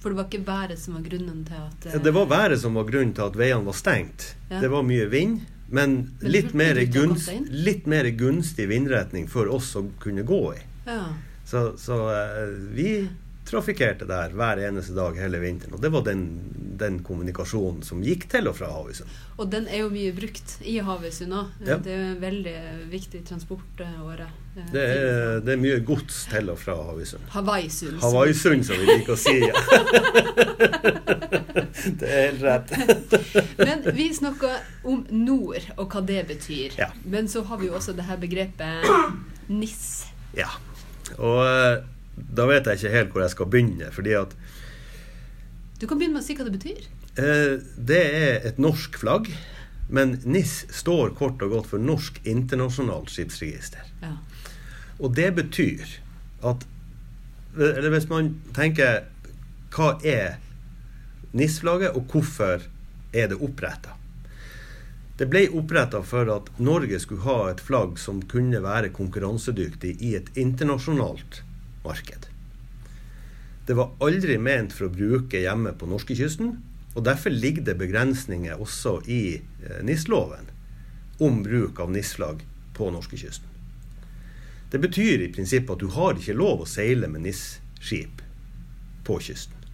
For 0.00 0.12
det 0.12 0.18
var 0.18 0.28
ikke 0.28 0.46
været 0.46 0.80
som 0.80 0.96
var 0.96 1.04
grunnen 1.04 1.44
til 1.44 1.60
at 1.60 1.86
eh, 1.92 2.02
Det 2.02 2.12
var 2.14 2.26
været 2.30 2.60
som 2.60 2.74
var 2.74 2.88
grunnen 2.88 3.14
til 3.14 3.26
at 3.26 3.36
veiene 3.38 3.66
var 3.66 3.76
stengt. 3.76 4.36
Ja. 4.50 4.60
Det 4.60 4.70
var 4.70 4.84
mye 4.86 5.08
vind, 5.10 5.40
men, 5.70 5.96
litt, 6.20 6.52
mer 6.54 6.78
gunst, 6.92 7.32
litt 7.50 7.86
mer 7.90 8.06
gunstig 8.14 8.68
vindretning 8.70 9.26
for 9.28 9.50
oss 9.50 9.74
å 9.76 9.86
kunne 10.02 10.26
gå 10.26 10.42
i. 10.54 10.60
ja. 10.90 11.06
Så, 11.46 11.76
så 11.78 11.96
eh, 12.10 12.48
vi 12.74 12.90
trafikkerte 13.46 14.06
der 14.08 14.32
hver 14.34 14.58
eneste 14.66 14.96
dag 14.96 15.14
hele 15.14 15.38
vinteren. 15.38 15.76
Og 15.78 15.82
det 15.82 15.92
var 15.94 16.02
den, 16.08 16.24
den 16.80 16.98
kommunikasjonen 17.04 17.82
som 17.86 18.02
gikk 18.04 18.22
til 18.32 18.48
og 18.50 18.56
fra 18.58 18.68
Havøysund. 18.72 19.08
Og 19.36 19.50
den 19.52 19.66
er 19.68 19.78
jo 19.82 19.88
mye 19.92 20.12
brukt 20.16 20.56
i 20.64 20.78
Havøysund 20.84 21.32
òg. 21.36 21.46
Ja. 21.66 21.76
Det 21.82 21.92
er 21.92 21.98
jo 22.02 22.08
en 22.14 22.20
veldig 22.22 22.56
viktig 22.92 23.20
transportåre. 23.28 24.26
eh, 24.56 24.70
Det 24.72 24.82
er, 24.84 25.40
det 25.44 25.52
er 25.56 25.60
mye 25.60 25.80
gods 25.84 26.24
til 26.32 26.50
og 26.52 26.58
fra 26.58 26.74
Havøysund. 26.90 27.22
Hawaiisund. 27.34 28.00
Hawaiisund, 28.02 28.64
som 28.64 28.76
vi 28.80 28.86
liker 28.92 29.12
å 29.12 29.16
si. 29.20 29.36
Ja. 29.44 29.54
det 32.00 32.08
er 32.08 32.30
helt 32.30 32.42
rett. 32.42 32.70
Men 33.58 33.82
vi 33.96 34.14
snakker 34.14 34.50
om 34.84 35.06
nord, 35.10 35.62
og 35.76 35.90
hva 35.92 36.00
det 36.06 36.24
betyr. 36.30 36.70
Ja. 36.80 36.88
Men 37.04 37.28
så 37.28 37.42
har 37.48 37.58
vi 37.60 37.66
jo 37.70 37.74
også 37.78 37.92
det 37.96 38.04
her 38.08 38.16
begrepet 38.20 38.84
NIS. 39.48 40.04
Ja. 40.36 40.48
Og 41.18 41.42
eh, 41.46 41.76
da 42.16 42.46
vet 42.48 42.66
jeg 42.66 42.74
ikke 42.80 42.94
helt 42.96 43.10
hvor 43.14 43.22
jeg 43.26 43.34
skal 43.36 43.46
begynne, 43.52 43.88
fordi 43.94 44.12
at 44.18 44.30
Du 45.80 45.86
kan 45.86 45.98
begynne 45.98 46.16
med 46.16 46.24
å 46.24 46.26
si 46.26 46.36
hva 46.36 46.46
det 46.46 46.54
betyr. 46.56 46.86
Eh, 47.20 47.58
det 47.76 48.02
er 48.16 48.46
et 48.48 48.60
norsk 48.60 48.96
flagg, 49.00 49.28
men 49.92 50.16
NIS 50.24 50.64
står 50.72 51.12
kort 51.18 51.42
og 51.44 51.52
godt 51.52 51.68
for 51.72 51.82
Norsk 51.82 52.18
internasjonalt 52.26 53.12
skipsregister. 53.12 53.84
Ja. 54.02 54.16
Og 54.98 55.12
det 55.16 55.34
betyr 55.36 55.98
at 56.46 56.66
Eller 57.56 57.88
hvis 57.88 58.08
man 58.10 58.34
tenker 58.52 59.06
Hva 59.72 59.94
er 60.04 60.36
NIS-flagget, 61.32 61.96
og 61.96 62.12
hvorfor 62.12 62.66
er 63.12 63.30
det 63.30 63.38
oppretta? 63.40 63.94
Det 65.16 65.28
ble 65.32 65.46
oppretta 65.56 66.02
for 66.04 66.28
at 66.32 66.50
Norge 66.60 67.00
skulle 67.00 67.24
ha 67.24 67.50
et 67.50 67.60
flagg 67.64 67.96
som 68.00 68.20
kunne 68.28 68.60
være 68.64 68.92
konkurransedyktig 68.92 69.94
i 70.04 70.14
et 70.18 70.28
internasjonalt 70.36 71.40
marked. 71.84 72.28
Det 73.66 73.74
var 73.74 73.92
aldri 73.98 74.38
ment 74.38 74.74
for 74.74 74.86
å 74.86 74.94
bruke 74.94 75.40
hjemme 75.42 75.72
på 75.74 75.88
norskekysten, 75.90 76.52
og 76.94 77.04
derfor 77.04 77.34
ligger 77.34 77.64
det 77.66 77.74
begrensninger 77.80 78.60
også 78.62 79.00
i 79.10 79.22
eh, 79.36 79.80
NIS-loven 79.84 80.46
om 81.18 81.42
bruk 81.42 81.80
av 81.82 81.90
NIS-flagg 81.90 82.44
på 82.76 82.90
norskekysten. 82.94 83.48
Det 84.70 84.78
betyr 84.78 85.24
i 85.24 85.32
prinsippet 85.34 85.74
at 85.74 85.82
du 85.82 85.90
har 85.94 86.14
ikke 86.14 86.36
lov 86.38 86.62
å 86.62 86.68
seile 86.68 87.10
med 87.10 87.26
NIS-skip 87.26 88.22
på 89.06 89.18
kysten 89.22 89.66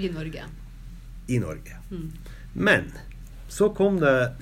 I 0.00 0.08
Norge. 0.12 0.44
i 1.26 1.38
Norge. 1.38 1.76
Mm. 1.90 2.10
Men 2.52 2.92
så 3.48 3.70
kom 3.74 4.00
det 4.00 4.34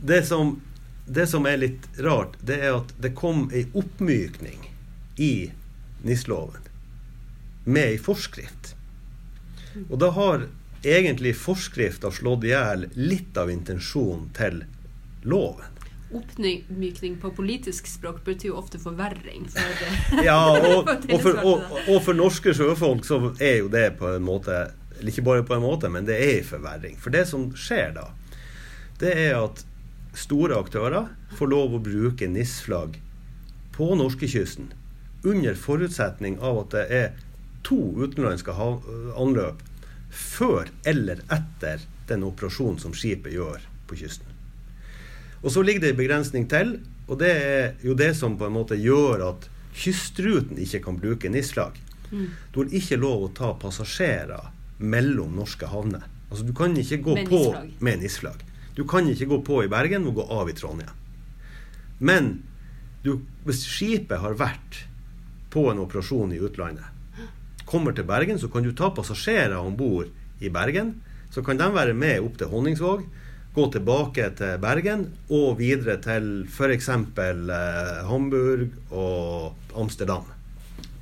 det 0.00 0.22
som, 0.28 0.60
det 1.06 1.26
som 1.26 1.46
er 1.46 1.60
litt 1.60 1.88
rart, 2.04 2.36
det 2.40 2.60
er 2.60 2.78
at 2.80 2.92
det 3.00 3.14
kom 3.16 3.48
ei 3.52 3.64
oppmykning 3.72 4.66
i 5.16 5.32
NIS-loven 6.04 6.65
med 7.66 7.92
ei 7.92 7.98
forskrift. 8.00 8.74
Og 9.90 9.98
da 10.00 10.10
har 10.16 10.46
egentlig 10.86 11.34
forskrifta 11.36 12.12
slått 12.14 12.46
i 12.46 12.52
hjel 12.52 12.86
litt 12.96 13.36
av 13.38 13.50
intensjonen 13.52 14.28
til 14.36 14.62
loven. 15.26 15.72
Oppmykning 16.14 17.16
på 17.18 17.32
politisk 17.34 17.88
språk 17.90 18.20
betyr 18.24 18.52
jo 18.52 18.58
ofte 18.60 18.78
forverring. 18.78 19.48
For, 19.50 19.86
Ja, 20.28 20.38
og, 20.54 20.86
og, 20.86 21.16
for, 21.20 21.40
og, 21.42 21.78
og 21.90 22.02
for 22.06 22.16
norske 22.16 22.54
sjøfolk 22.54 23.06
så 23.08 23.18
er 23.42 23.58
jo 23.64 23.72
det 23.72 23.88
på 23.98 24.14
en 24.14 24.26
måte 24.26 24.68
ikke 25.04 25.26
bare 25.26 25.44
på 25.44 25.56
en 25.58 25.64
måte, 25.66 25.90
men 25.92 26.06
det 26.08 26.16
er 26.22 26.38
en 26.38 26.46
forverring. 26.46 26.94
For 27.02 27.12
det 27.12 27.26
som 27.28 27.50
skjer 27.58 27.90
da, 27.98 28.06
det 29.02 29.12
er 29.26 29.34
at 29.42 29.66
store 30.16 30.56
aktører 30.56 31.10
får 31.36 31.50
lov 31.52 31.76
å 31.76 31.82
bruke 31.84 32.30
NIS-flagg 32.30 32.96
på 33.76 33.90
norskekysten 33.98 34.70
under 35.26 35.58
forutsetning 35.58 36.38
av 36.40 36.62
at 36.62 36.72
det 36.72 36.84
er 36.94 37.25
to 37.66 37.78
utenlandske 37.98 38.54
anløp 38.56 39.62
før 40.16 40.70
eller 40.86 41.20
etter 41.32 41.82
den 42.08 42.24
operasjonen 42.26 42.78
som 42.80 42.94
skipet 42.96 43.34
gjør 43.34 43.64
på 43.90 43.98
kysten. 43.98 44.30
Og 45.42 45.52
så 45.52 45.62
ligger 45.62 45.84
det 45.84 45.92
en 45.92 46.00
begrensning 46.00 46.46
til, 46.50 46.78
og 47.06 47.20
det 47.20 47.30
er 47.30 47.74
jo 47.84 47.94
det 47.98 48.12
som 48.18 48.38
på 48.38 48.48
en 48.48 48.56
måte 48.56 48.78
gjør 48.80 49.26
at 49.28 49.48
kystruten 49.76 50.58
ikke 50.62 50.80
kan 50.86 50.98
bruke 50.98 51.30
NIS-flagg. 51.30 51.76
Mm. 52.10 52.28
Du 52.52 52.60
har 52.62 52.74
ikke 52.74 52.98
lov 53.02 53.26
å 53.26 53.32
ta 53.36 53.52
passasjerer 53.60 54.50
mellom 54.78 55.36
norske 55.36 55.68
havner. 55.70 56.06
Altså 56.30 56.44
Du 56.46 56.52
kan 56.56 56.74
ikke 56.76 57.02
gå 57.04 57.14
med 57.20 57.30
på 57.30 57.42
med 57.84 58.02
NIS-flagg. 58.02 58.42
Du 58.76 58.84
kan 58.88 59.08
ikke 59.08 59.28
gå 59.30 59.40
på 59.46 59.62
i 59.64 59.70
Bergen 59.72 60.06
og 60.08 60.18
gå 60.18 60.26
av 60.32 60.50
i 60.50 60.56
Trondheim. 60.56 60.92
Men 61.98 62.42
du, 63.04 63.20
hvis 63.46 63.62
skipet 63.64 64.20
har 64.20 64.36
vært 64.36 64.82
på 65.54 65.70
en 65.70 65.80
operasjon 65.80 66.34
i 66.34 66.40
utlandet, 66.42 66.95
kommer 67.66 67.94
til 67.96 68.06
Bergen, 68.08 68.38
så 68.38 68.48
kan 68.52 68.64
du 68.64 68.72
ta 68.76 68.90
passasjerer 68.94 69.58
om 69.58 69.76
bord 69.76 70.10
i 70.40 70.50
Bergen. 70.52 70.94
Så 71.34 71.42
kan 71.44 71.58
de 71.58 71.66
være 71.74 71.96
med 71.96 72.22
opp 72.24 72.38
til 72.38 72.50
Honningsvåg, 72.52 73.02
gå 73.56 73.66
tilbake 73.72 74.28
til 74.38 74.60
Bergen 74.62 75.06
og 75.32 75.58
videre 75.60 75.96
til 76.04 76.46
f.eks. 76.46 76.88
Eh, 76.92 78.06
Hamburg 78.08 78.68
og 78.92 79.76
Amsterdam. 79.76 80.32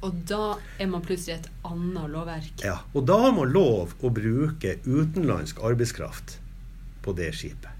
Og 0.04 0.16
da 0.28 0.56
er 0.80 0.88
man 0.90 1.04
plutselig 1.04 1.38
et 1.38 1.46
annet 1.64 2.10
lovverk? 2.12 2.64
Ja. 2.64 2.76
Og 2.92 3.06
da 3.08 3.16
har 3.24 3.32
man 3.36 3.52
lov 3.52 3.94
å 4.04 4.10
bruke 4.12 4.76
utenlandsk 4.84 5.62
arbeidskraft 5.64 6.38
på 7.04 7.14
det 7.16 7.30
skipet. 7.36 7.70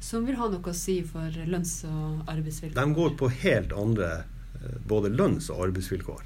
Som 0.00 0.24
vil 0.28 0.38
ha 0.38 0.48
noe 0.52 0.72
å 0.72 0.76
si 0.76 1.00
for 1.04 1.32
lønns- 1.48 1.82
og 1.88 2.28
arbeidsvilkår? 2.30 2.78
De 2.78 2.96
går 2.96 3.14
på 3.20 3.30
helt 3.42 3.74
andre 3.76 4.10
eh, 4.20 4.80
både 4.88 5.12
lønns- 5.12 5.50
og 5.52 5.68
arbeidsvilkår. 5.68 6.24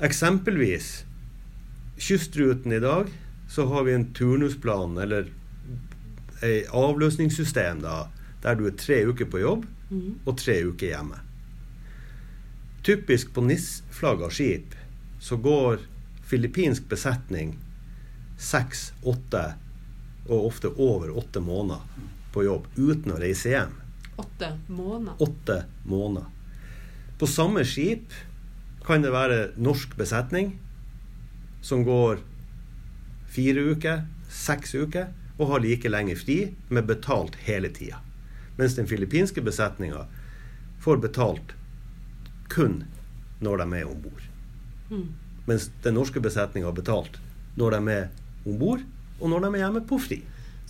Eksempelvis 0.00 1.04
Kystruten 2.00 2.72
i 2.72 2.80
dag, 2.80 3.06
så 3.48 3.66
har 3.66 3.84
vi 3.84 3.92
en 3.92 4.06
turnusplan, 4.14 4.98
eller 4.98 5.26
ei 6.42 6.62
avløsningssystem, 6.66 7.82
da, 7.84 8.06
der 8.42 8.56
du 8.56 8.64
er 8.70 8.76
tre 8.80 9.02
uker 9.10 9.28
på 9.28 9.42
jobb 9.42 9.66
mm. 9.90 10.22
og 10.24 10.38
tre 10.40 10.56
uker 10.64 10.94
hjemme. 10.94 11.18
Typisk 12.86 13.34
på 13.36 13.44
NIS-flagga 13.44 14.30
skip 14.32 14.72
så 15.20 15.36
går 15.36 15.84
filippinsk 16.30 16.88
besetning 16.88 17.58
seks, 18.40 18.92
åtte 19.04 19.42
og 20.30 20.46
ofte 20.46 20.72
over 20.80 21.12
åtte 21.12 21.42
måneder 21.44 22.08
på 22.32 22.46
jobb 22.46 22.68
uten 22.78 23.12
å 23.12 23.20
reise 23.20 23.52
hjem. 23.52 23.76
Åtte 24.16 24.54
måneder? 24.72 25.20
Åtte 25.20 25.58
måneder. 25.84 26.28
På 27.20 27.28
samme 27.28 27.66
skip 27.68 28.14
kan 28.86 29.04
det 29.04 29.12
være 29.12 29.50
norsk 29.60 29.96
besetning 29.98 30.54
som 31.62 31.84
går 31.84 32.22
fire 33.30 33.64
uker, 33.74 34.04
seks 34.30 34.74
uker, 34.74 35.10
og 35.40 35.52
har 35.52 35.62
like 35.64 35.88
lenge 35.88 36.16
fri, 36.20 36.54
med 36.68 36.88
betalt 36.88 37.36
hele 37.46 37.70
tida. 37.72 38.00
Mens 38.58 38.76
den 38.76 38.88
filippinske 38.88 39.40
besetninga 39.44 40.04
får 40.84 41.00
betalt 41.00 41.54
kun 42.52 42.82
når 43.40 43.62
de 43.62 43.80
er 43.80 43.88
om 43.88 44.00
bord. 44.02 44.24
Mm. 44.90 45.06
Mens 45.48 45.70
den 45.84 45.96
norske 45.96 46.20
besetninga 46.20 46.68
har 46.68 46.76
betalt 46.76 47.20
når 47.56 47.76
de 47.76 47.94
er 47.94 48.10
om 48.44 48.58
bord, 48.60 48.84
og 49.20 49.32
når 49.32 49.46
de 49.46 49.54
er 49.54 49.64
hjemme 49.64 49.84
på 49.88 49.98
fri. 50.00 50.20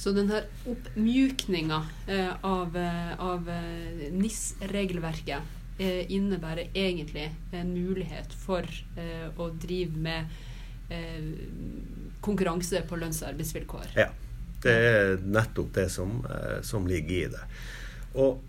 Så 0.00 0.14
denne 0.16 0.42
oppmjukninga 0.70 1.80
eh, 2.08 2.30
av, 2.46 2.76
eh, 2.76 3.10
av 3.20 3.48
eh, 3.52 4.06
NIS-regelverket 4.16 5.59
innebærer 5.80 6.74
egentlig 6.76 7.30
en 7.56 7.72
mulighet 7.72 8.34
for 8.36 8.66
eh, 9.00 9.28
å 9.32 9.46
drive 9.62 9.96
med 9.96 10.26
eh, 10.92 11.30
konkurranse 12.20 12.82
på 12.88 12.98
lønns- 13.00 13.22
og 13.24 13.30
arbeidsvilkår. 13.32 13.94
Ja. 13.96 14.10
Det 14.60 14.72
er 14.76 15.14
nettopp 15.24 15.72
det 15.74 15.86
som, 15.88 16.18
eh, 16.28 16.60
som, 16.62 16.86
ligger 16.86 17.16
i 17.16 17.30
det. 17.32 17.44
Og 18.20 18.42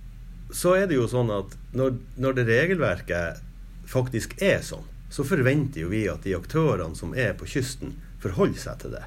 så 0.52 0.76
er 0.76 0.90
det 0.90 0.98
jo 0.98 1.08
sånn 1.08 1.32
at 1.32 1.56
når, 1.72 1.96
når 2.20 2.36
det 2.36 2.48
regelverket 2.50 3.40
faktisk 3.88 4.36
er 4.44 4.60
sånn, 4.66 4.84
så 5.12 5.24
forventer 5.28 5.86
jo 5.86 5.92
vi 5.92 6.06
at 6.12 6.24
de 6.28 6.36
aktørene 6.36 6.96
som 6.96 7.16
er 7.16 7.34
på 7.40 7.48
kysten, 7.48 7.96
forholder 8.22 8.60
seg 8.60 8.84
til 8.84 8.96
det. 8.96 9.06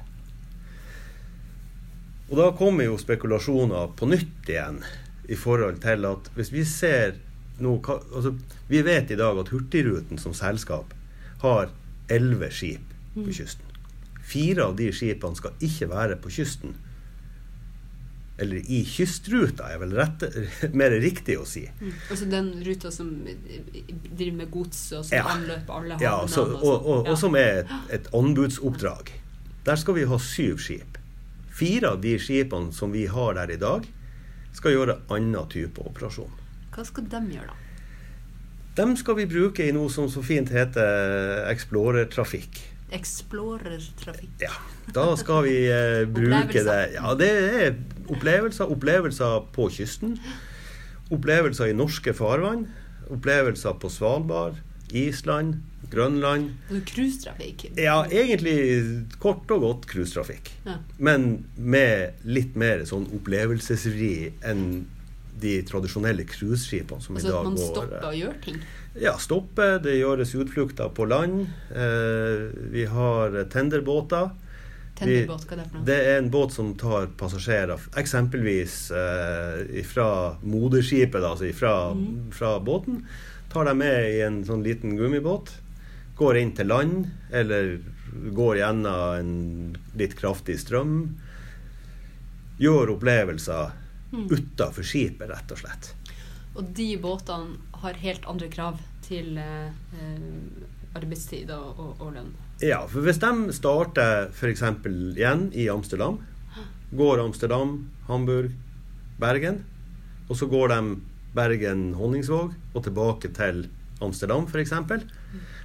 Og 2.29 2.37
da 2.41 2.49
kommer 2.57 2.87
jo 2.87 2.97
spekulasjoner 2.97 3.93
på 3.97 4.09
nytt 4.09 4.49
igjen 4.49 4.81
i 5.29 5.37
forhold 5.37 5.77
til 5.85 6.05
at 6.09 6.29
hvis 6.35 6.51
vi 6.53 6.65
ser 6.67 7.19
nå, 7.59 7.75
altså, 7.87 8.35
Vi 8.67 8.81
vet 8.81 9.11
i 9.11 9.19
dag 9.19 9.37
at 9.39 9.51
Hurtigruten 9.53 10.19
som 10.21 10.33
selskap 10.33 10.93
har 11.41 11.69
elleve 12.11 12.49
skip 12.51 12.93
på 13.13 13.27
mm. 13.27 13.33
kysten. 13.33 13.65
Fire 14.25 14.65
av 14.65 14.75
de 14.79 14.89
skipene 14.93 15.37
skal 15.37 15.55
ikke 15.63 15.87
være 15.91 16.17
på 16.21 16.31
kysten. 16.33 16.75
Eller 18.41 18.59
i 18.67 18.81
kystruta, 18.83 19.69
er 19.71 19.79
vel 19.79 19.93
rett, 19.95 20.25
mer 20.79 20.95
riktig 20.99 21.37
å 21.39 21.45
si. 21.47 21.63
Mm. 21.79 21.91
Altså 22.11 22.29
den 22.31 22.49
ruta 22.65 22.91
som 22.91 23.11
driver 23.23 24.39
med 24.41 24.49
gods, 24.51 24.81
og 24.97 25.05
som 25.07 25.19
ja. 25.21 25.27
anløper 25.35 25.77
alle 25.77 25.99
havnene? 25.99 26.03
Ja, 26.03 26.17
så, 26.27 26.47
og, 26.49 26.63
og, 26.63 26.89
og, 26.89 27.11
og, 27.13 27.19
som 27.21 27.37
er 27.39 27.63
et, 27.63 27.75
et 27.99 28.09
anbudsoppdrag. 28.17 29.13
Der 29.65 29.81
skal 29.81 29.97
vi 29.97 30.07
ha 30.09 30.19
syv 30.21 30.59
skip. 30.61 30.99
Fire 31.55 31.93
av 31.95 32.01
de 32.03 32.17
skipene 32.19 32.75
som 32.75 32.91
vi 32.91 33.05
har 33.07 33.37
der 33.37 33.53
i 33.55 33.61
dag, 33.61 33.85
skal 34.55 34.75
gjøre 34.75 34.99
annen 35.11 35.47
type 35.51 35.83
operasjon. 35.83 36.31
Hva 36.75 36.83
skal 36.83 37.07
de 37.07 37.21
gjøre, 37.37 37.53
da? 37.53 37.61
Dem 38.75 38.95
skal 38.99 39.15
vi 39.21 39.27
bruke 39.31 39.63
i 39.63 39.71
noe 39.71 39.87
som 39.91 40.09
så 40.11 40.19
fint 40.25 40.49
heter 40.51 41.45
Explorer-trafikk. 41.47 42.57
Explorer-trafikk. 42.95 44.33
Ja. 44.43 44.51
Da 44.93 45.05
skal 45.17 45.45
vi 45.47 45.53
eh, 45.71 46.03
bruke 46.11 46.63
det. 46.67 46.81
Ja, 46.97 47.13
det 47.15 47.29
er 47.31 47.77
opplevelser. 48.11 48.67
Opplevelser 48.75 49.47
på 49.55 49.69
kysten. 49.71 50.17
Opplevelser 51.15 51.71
i 51.71 51.77
norske 51.77 52.11
farvann. 52.17 52.65
Opplevelser 53.13 53.77
på 53.79 53.89
Svalbard, 53.93 54.59
Island, 54.91 55.61
Grønland. 55.91 56.51
Cruisetrafikk? 56.89 57.69
Ja, 57.79 58.01
egentlig 58.11 58.57
kort 59.23 59.49
og 59.55 59.63
godt 59.63 59.87
cruisetrafikk. 59.87 60.51
Ja. 60.65 60.81
Men 60.97 61.45
med 61.55 62.27
litt 62.27 62.59
mer 62.59 62.83
sånn 62.89 63.07
opplevelsesri 63.15 64.33
enn 64.43 64.83
de 65.41 65.59
tradisjonelle 65.67 66.23
cruiseskipene 66.29 67.03
som 67.03 67.17
altså, 67.17 67.27
i 67.27 67.31
dag 67.31 67.43
går 67.43 67.51
Altså 67.51 67.65
at 67.65 67.75
man 67.75 67.75
stopper 67.75 68.07
og 68.09 68.17
gjør 68.19 68.39
ting? 68.45 68.59
Ja, 68.95 69.17
stopper. 69.19 69.77
Det 69.83 69.97
gjøres 69.97 70.33
utflukter 70.39 70.91
på 70.95 71.07
land. 71.11 71.45
Eh, 71.75 72.45
vi 72.71 72.85
har 72.87 73.35
tenderbåter. 73.51 74.31
Tenderbåt, 74.95 75.43
hva 75.43 75.57
er 75.57 75.59
det 75.59 75.67
for 75.67 75.75
noe? 75.75 75.85
Det 75.89 75.97
er 75.99 76.21
en 76.21 76.31
båt 76.31 76.55
som 76.55 76.71
tar 76.79 77.09
passasjerer 77.19 77.89
eksempelvis 77.99 78.77
eh, 78.95 79.81
fra 79.89 80.07
moderskipet, 80.47 81.19
altså 81.19 81.51
fra, 81.57 81.75
mm. 81.91 82.31
fra 82.35 82.55
båten. 82.63 83.03
Tar 83.51 83.67
dem 83.67 83.83
med 83.83 84.09
i 84.13 84.21
en 84.23 84.41
sånn 84.47 84.63
liten 84.63 84.95
gummibåt. 84.95 85.51
Går 86.15 86.39
inn 86.39 86.55
til 86.55 86.71
land, 86.71 87.09
eller 87.35 87.75
går 88.35 88.61
gjennom 88.61 89.19
en 89.19 89.33
litt 89.99 90.15
kraftig 90.15 90.55
strøm. 90.63 91.01
Gjør 92.63 92.95
opplevelser 92.95 93.75
mm. 94.15 94.27
utafor 94.31 94.87
skipet, 94.87 95.29
rett 95.31 95.53
og 95.53 95.61
slett. 95.61 95.91
Og 96.55 96.71
de 96.75 96.89
båtene 97.01 97.79
har 97.81 97.99
helt 97.99 98.27
andre 98.31 98.47
krav 98.51 98.79
til 99.05 99.35
eh, 99.41 99.73
arbeidstid 100.95 101.51
og, 101.53 101.79
og, 101.79 101.91
og, 101.99 102.13
lønn? 102.15 102.31
Ja, 102.63 102.85
for 102.87 103.03
hvis 103.05 103.19
de 103.21 103.55
starter 103.55 104.29
f.eks. 104.31 104.63
igjen 104.87 105.49
i 105.53 105.67
Amsterdam, 105.71 106.21
går 106.95 107.23
Amsterdam, 107.25 107.77
Hamburg, 108.07 108.53
Bergen, 109.19 109.63
og 110.29 110.39
så 110.39 110.47
går 110.49 110.71
de 110.71 110.79
Bergen-Honningsvåg 111.35 112.55
og 112.73 112.85
tilbake 112.85 113.31
til 113.35 113.65
Amsterdam 114.03 114.47
f.eks., 114.47 114.73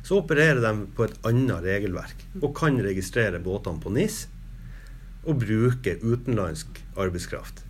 så 0.02 0.18
opererer 0.18 0.60
de 0.64 0.74
på 0.96 1.06
et 1.06 1.16
annet 1.28 1.62
regelverk 1.64 2.22
og 2.40 2.54
kan 2.56 2.78
registrere 2.82 3.42
båtene 3.42 3.82
på 3.82 3.92
NIS 3.94 4.24
og 5.28 5.42
bruke 5.42 5.98
utenlandsk 6.00 6.80
arbeidskraft. 6.96 7.62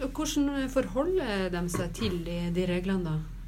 Hvordan 0.00 0.70
forholder 0.72 1.50
de 1.52 1.62
seg 1.72 1.92
til 1.96 2.22
de, 2.24 2.38
de 2.56 2.64
reglene, 2.70 3.12
da? 3.12 3.40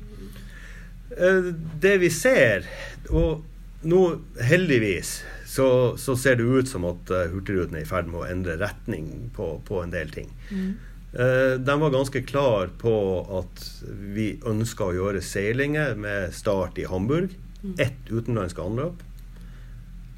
Eh, 1.16 1.52
det 1.80 1.96
vi 2.00 2.10
ser, 2.12 2.66
og 3.12 3.42
nå 3.88 4.02
heldigvis 4.40 5.20
så, 5.52 5.66
så, 6.00 6.16
ser 6.16 6.38
det 6.38 6.46
ut 6.46 6.68
som 6.70 6.86
at 6.88 7.10
uh, 7.12 7.26
Hurtigruten 7.32 7.76
er 7.76 7.84
i 7.84 7.88
ferd 7.88 8.06
med 8.08 8.22
å 8.22 8.28
endre 8.30 8.54
retning 8.60 9.08
på, 9.36 9.58
på 9.68 9.82
en 9.82 9.92
del 9.92 10.12
ting. 10.14 10.30
Mm. 10.48 10.70
Uh, 11.12 11.58
de 11.60 11.74
var 11.82 11.92
ganske 11.92 12.22
klar 12.24 12.70
på 12.80 12.94
at 13.42 13.64
vi 13.84 14.30
ønska 14.48 14.86
å 14.86 14.94
gjøre 14.96 15.20
seilinger 15.20 15.98
med 16.00 16.32
start 16.32 16.80
i 16.80 16.86
Hamburg. 16.88 17.34
Mm. 17.60 17.74
Ett 17.84 18.08
utenlandske 18.08 18.64
anløp. 18.64 19.02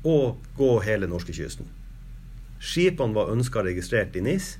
Og 0.06 0.44
gå 0.54 0.70
hele 0.84 1.08
norskekysten. 1.10 1.66
Skipene 2.62 3.16
var 3.16 3.32
ønska 3.32 3.64
registrert 3.66 4.14
i 4.14 4.22
NIS. 4.22 4.54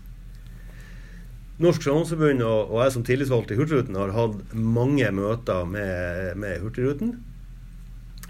Norsk 1.63 1.85
Sjømannsforbund 1.85 2.43
og, 2.43 2.73
og, 2.73 2.81
jeg 2.83 2.93
som 2.97 3.05
tillitsvalgt 3.07 3.53
i 3.55 3.59
Hurtigruten 3.59 3.99
har 3.99 4.15
hatt 4.17 4.55
mange 4.59 5.11
møter 5.15 5.69
med, 5.71 6.35
med 6.41 6.59
Hurtigruten. 6.65 7.15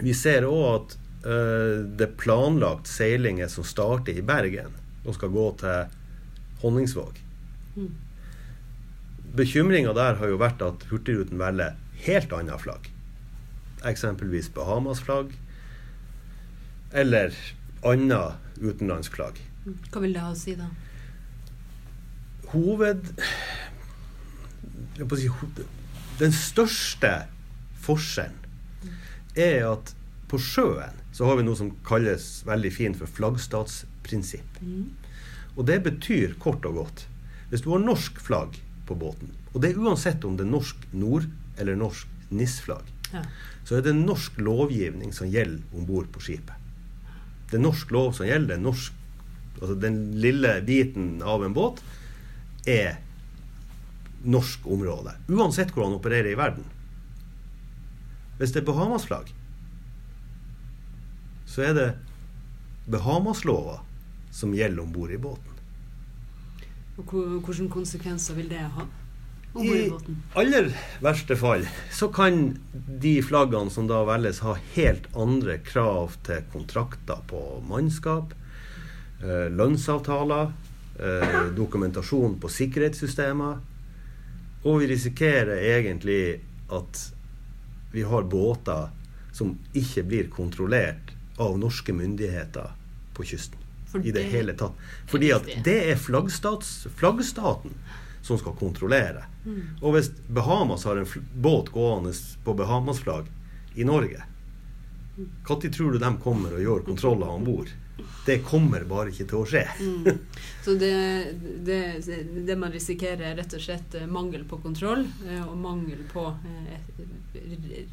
Vi 0.04 0.12
ser 0.16 0.44
òg 0.44 0.64
at 0.68 0.96
uh, 1.24 1.84
det 1.88 2.08
er 2.10 2.18
planlagt 2.20 2.90
seilinger 2.90 3.48
som 3.48 3.64
starter 3.64 4.18
i 4.18 4.24
Bergen 4.26 4.76
og 5.04 5.16
skal 5.16 5.32
gå 5.32 5.46
til 5.62 5.94
Honningsvåg. 6.64 7.20
Mm. 7.78 7.92
Bekymringa 9.34 9.96
der 9.96 10.20
har 10.20 10.30
jo 10.30 10.40
vært 10.40 10.60
at 10.62 10.84
Hurtigruten 10.92 11.40
velger 11.40 11.78
helt 12.04 12.32
annet 12.36 12.60
flagg. 12.60 12.90
Eksempelvis 13.88 14.52
Bahamas-flagg. 14.54 15.32
Eller 16.94 17.32
annet 17.84 18.60
utenlandsflagg. 18.60 19.40
Hva 19.64 20.04
vil 20.04 20.12
det 20.14 20.22
ha 20.22 20.32
å 20.32 20.38
si, 20.38 20.54
da? 20.60 20.68
Hoved... 22.54 23.10
Si, 24.94 25.28
den 26.20 26.34
største 26.34 27.10
forskjellen 27.82 28.92
er 29.34 29.64
at 29.66 29.90
på 30.30 30.38
sjøen 30.38 31.00
så 31.14 31.26
har 31.26 31.38
vi 31.38 31.46
noe 31.46 31.58
som 31.58 31.72
kalles 31.86 32.44
veldig 32.46 32.70
fint 32.74 32.98
for 32.98 33.10
flaggstatsprinsipp. 33.10 34.60
Mm. 34.62 34.92
Og 35.54 35.66
det 35.68 35.80
betyr 35.84 36.34
kort 36.42 36.64
og 36.66 36.80
godt 36.80 37.04
Hvis 37.50 37.62
du 37.62 37.68
har 37.70 37.82
norsk 37.82 38.18
flagg 38.22 38.56
på 38.88 38.96
båten, 38.98 39.30
og 39.52 39.62
det 39.62 39.70
er 39.70 39.82
uansett 39.82 40.24
om 40.26 40.34
det 40.36 40.46
er 40.46 40.50
norsk 40.50 40.86
nord- 40.92 41.28
eller 41.60 41.76
norsk 41.78 42.08
NIS-flagg, 42.34 42.88
ja. 43.12 43.22
så 43.64 43.76
er 43.78 43.84
det 43.86 43.94
norsk 43.94 44.40
lovgivning 44.42 45.12
som 45.14 45.30
gjelder 45.30 45.76
om 45.76 45.86
bord 45.86 46.08
på 46.12 46.22
skipet. 46.24 46.56
Det 47.50 47.60
er 47.60 47.62
norsk 47.62 47.92
lov 47.94 48.10
som 48.16 48.26
gjelder. 48.26 48.58
Norsk, 48.58 48.96
altså 49.60 49.76
den 49.78 50.00
lille 50.18 50.56
biten 50.66 51.22
av 51.22 51.44
en 51.46 51.54
båt 51.54 51.84
er 52.66 52.98
norsk 54.24 54.66
område. 54.66 55.14
Uansett 55.28 55.72
hvor 55.74 55.88
han 55.88 55.98
opererer 55.98 56.32
i 56.32 56.38
verden. 56.38 56.66
Hvis 58.38 58.54
det 58.54 58.62
er 58.62 58.68
Bahamas-flagg, 58.68 59.30
så 61.46 61.68
er 61.68 61.74
det 61.76 61.88
Bahamas-lova 62.90 63.78
som 64.34 64.54
gjelder 64.56 64.82
om 64.82 64.92
bord 64.92 65.12
i 65.14 65.20
båten. 65.20 65.50
Og 66.98 67.10
Hvilke 67.10 67.70
konsekvenser 67.72 68.36
vil 68.38 68.50
det 68.50 68.64
ha? 68.74 68.86
I 69.54 69.84
aller 70.34 70.72
verste 71.02 71.36
fall 71.38 71.62
så 71.94 72.08
kan 72.10 72.56
de 72.74 73.12
flaggene 73.22 73.70
som 73.70 73.86
da 73.86 74.00
velges, 74.06 74.40
ha 74.42 74.56
helt 74.74 75.06
andre 75.14 75.60
krav 75.62 76.16
til 76.26 76.42
kontrakter 76.50 77.22
på 77.30 77.42
mannskap, 77.68 78.34
eh, 79.22 79.46
lønnsavtaler, 79.54 80.50
eh, 81.00 81.40
dokumentasjon 81.56 82.38
på 82.40 82.48
sikkerhetssystemer. 82.48 83.58
Og 84.64 84.80
vi 84.80 84.88
risikerer 84.94 85.60
egentlig 85.76 86.40
at 86.72 87.02
vi 87.92 88.02
har 88.02 88.22
båter 88.22 88.88
som 89.32 89.58
ikke 89.74 90.02
blir 90.02 90.30
kontrollert 90.30 91.12
av 91.36 91.58
norske 91.58 91.92
myndigheter 91.92 92.72
på 93.14 93.24
kysten. 93.24 93.58
Fordi, 93.92 94.08
I 94.08 94.12
det, 94.12 94.22
hele 94.22 94.54
tatt. 94.58 94.72
Fordi 95.06 95.30
at 95.32 95.46
det 95.64 95.76
er 95.92 95.98
flaggstaten 95.98 97.74
som 98.22 98.38
skal 98.38 98.56
kontrollere. 98.58 99.26
Mm. 99.44 99.60
Og 99.82 99.94
hvis 99.94 100.10
Bahamas 100.26 100.86
har 100.88 100.98
en 100.98 101.06
båt 101.34 101.70
gående 101.74 102.14
på 102.44 102.54
Bahamas-flagg 102.58 103.28
i 103.74 103.84
Norge, 103.84 104.22
når 105.16 105.66
mm. 105.66 105.72
tror 105.72 105.92
du 105.92 105.98
de 106.02 106.12
kommer 106.22 106.56
og 106.56 106.64
gjør 106.64 106.86
kontroller 106.88 107.30
om 107.30 107.44
bord? 107.46 107.70
Det 108.26 108.40
kommer 108.42 108.82
bare 108.88 109.12
ikke 109.12 109.26
til 109.30 109.38
å 109.42 109.46
skje. 109.46 109.62
Mm. 109.78 110.18
Så 110.64 110.74
det, 110.80 110.94
det, 111.66 111.78
det, 112.46 112.56
man 112.58 112.72
risikerer, 112.72 113.22
er 113.30 113.36
rett 113.38 113.54
og 113.54 113.62
slett 113.62 113.94
eh, 113.98 114.08
mangel 114.10 114.46
på 114.48 114.58
kontroll 114.64 115.04
eh, 115.28 115.42
og 115.44 115.54
mangel 115.60 116.00
på 116.10 116.24
eh, 116.32 117.04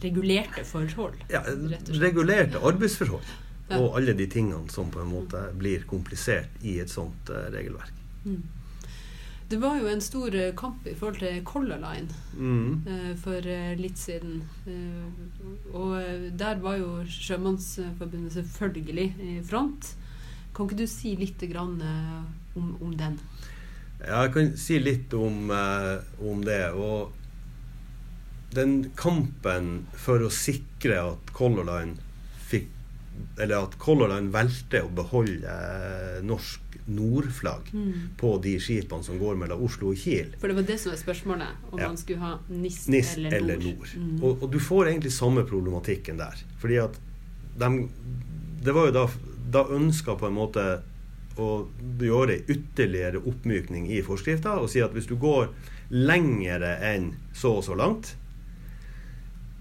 regulerte 0.01 0.63
forhold. 0.67 1.21
Ja, 1.31 1.43
regulerte 2.01 2.63
arbeidsforhold 2.63 3.37
og 3.71 3.93
alle 3.95 4.15
de 4.17 4.25
tingene 4.27 4.67
som 4.71 4.89
på 4.91 4.99
en 4.99 5.11
måte 5.13 5.45
blir 5.55 5.85
komplisert 5.87 6.63
i 6.67 6.79
et 6.83 6.91
sånt 6.91 7.29
regelverk. 7.53 7.93
Mm. 8.25 8.41
Det 9.51 9.59
var 9.59 9.79
jo 9.81 9.89
en 9.91 10.01
stor 10.03 10.35
uh, 10.35 10.53
kamp 10.55 10.85
i 10.87 10.95
forhold 10.95 11.19
til 11.19 11.41
Color 11.47 11.81
Line 11.81 12.19
mm. 12.37 12.87
uh, 12.87 13.09
for 13.19 13.47
litt 13.79 13.99
siden. 13.99 14.41
og 15.73 15.97
der 16.39 16.59
var 16.63 16.77
jo 16.79 17.01
Sjømannsforbundet 17.03 18.33
selvfølgelig 18.33 19.07
i 19.19 19.39
front. 19.43 19.95
Kan 20.55 20.67
ikke 20.67 20.81
du 20.83 20.87
si 20.87 21.15
litt 21.19 21.41
grann, 21.51 21.81
om, 22.55 22.75
om, 22.81 22.93
den? 22.97 23.19
Ja, 23.99 24.23
jeg 24.23 24.31
kan 24.35 24.53
si 24.59 24.79
litt 24.79 25.13
om, 25.13 25.51
om 25.51 26.43
det. 26.43 26.63
Og 26.75 27.11
den 28.55 28.91
kampen 28.99 29.85
for 29.95 30.23
å 30.23 30.31
sikre 30.33 30.99
at 31.13 31.31
Color 31.35 31.67
Line 31.69 32.11
eller 33.39 33.63
at 33.63 33.78
Color 33.80 34.12
Line 34.12 34.32
valgte 34.34 34.84
å 34.86 34.89
beholde 34.93 35.50
eh, 35.50 36.19
norsk 36.26 36.78
nordflagg 36.91 37.71
mm. 37.74 37.93
på 38.17 38.34
de 38.43 38.56
skipene 38.62 39.06
som 39.06 39.19
går 39.21 39.38
mellom 39.39 39.63
Oslo 39.65 39.91
og 39.93 40.00
Kiel. 40.02 40.34
For 40.41 40.52
det 40.52 40.58
var 40.60 40.67
det 40.67 40.78
som 40.82 40.91
var 40.91 41.00
spørsmålet, 41.02 41.65
om 41.71 41.80
ja. 41.80 41.89
man 41.89 42.00
skulle 42.00 42.21
ha 42.24 42.34
NIS, 42.50 42.84
NIS 42.91 43.15
eller 43.17 43.32
nord. 43.32 43.39
Eller 43.39 43.65
nord. 43.65 43.95
Mm. 43.95 44.13
Og, 44.21 44.32
og, 44.43 44.47
du 44.52 44.60
får 44.60 44.91
egentlig 44.91 45.13
samme 45.15 45.45
problematikken 45.47 46.21
der. 46.21 46.45
Fordi 46.62 46.80
at 46.84 47.02
de, 47.60 47.71
Det 48.63 48.71
var 48.71 48.86
jo 48.88 48.93
da 48.95 49.02
Da 49.52 49.65
ønska 49.76 50.13
på 50.15 50.30
en 50.30 50.38
måte 50.38 50.63
å 51.41 51.50
gjøre 52.00 52.38
ytterligere 52.52 53.19
oppmykning 53.28 53.89
i 53.91 54.02
forskrifta 54.06 54.58
og 54.62 54.69
si 54.71 54.82
at 54.84 54.93
hvis 54.95 55.10
du 55.10 55.15
går 55.19 55.50
lengre 55.91 56.76
enn 56.88 57.12
så 57.36 57.58
og 57.60 57.65
så 57.65 57.76
langt, 57.76 58.13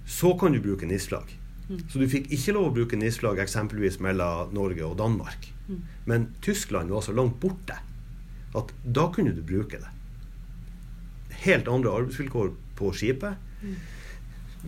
så 0.06 0.34
kan 0.38 0.54
du 0.54 0.60
bruke 0.62 0.86
NIS-flagg. 0.86 1.39
Så 1.70 2.00
du 2.00 2.06
fikk 2.10 2.30
ikke 2.34 2.54
lov 2.56 2.70
å 2.70 2.74
bruke 2.74 2.98
NIS-flagg 2.98 3.38
eksempelvis 3.44 4.00
mellom 4.02 4.50
Norge 4.56 4.82
og 4.86 4.96
Danmark. 4.98 5.46
Mm. 5.68 5.78
Men 6.10 6.26
Tyskland 6.42 6.90
var 6.90 7.04
så 7.06 7.14
langt 7.14 7.38
borte 7.42 7.76
at 8.58 8.72
da 8.82 9.06
kunne 9.14 9.34
du 9.36 9.42
bruke 9.46 9.78
det. 9.78 9.92
Helt 11.44 11.70
andre 11.70 11.92
arbeidsvilkår 12.00 12.50
på 12.78 12.90
skipet. 12.96 13.38
Mm. 13.62 13.76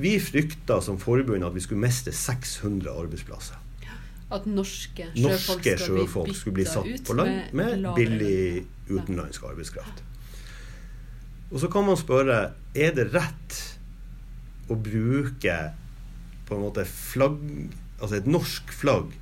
Vi 0.04 0.14
frykta 0.22 0.78
som 0.84 1.00
forbund 1.00 1.44
at 1.44 1.56
vi 1.56 1.64
skulle 1.64 1.82
miste 1.82 2.14
600 2.14 2.94
arbeidsplasser. 3.02 3.58
At 4.32 4.46
norske 4.48 5.10
sjøfolk, 5.12 5.26
norske 5.26 5.74
sjøfolk 5.76 6.30
skulle, 6.30 6.38
skulle 6.38 6.56
bli 6.56 6.64
satt 6.64 7.04
på 7.04 7.16
land 7.18 7.50
med, 7.52 7.82
med 7.82 7.90
billig 7.98 8.62
utenlandsk 8.88 9.44
arbeidskraft. 9.50 10.00
Og 11.52 11.60
så 11.60 11.68
kan 11.68 11.84
man 11.84 11.98
spørre 12.00 12.38
er 12.72 12.94
det 12.96 13.10
rett 13.12 13.58
å 14.72 14.78
bruke 14.80 15.56
på 16.52 16.60
en 16.60 16.66
måte 16.68 16.86
flagg, 16.88 17.42
altså 17.98 18.18
et 18.18 18.30
norsk 18.30 18.72
flagg 18.76 19.12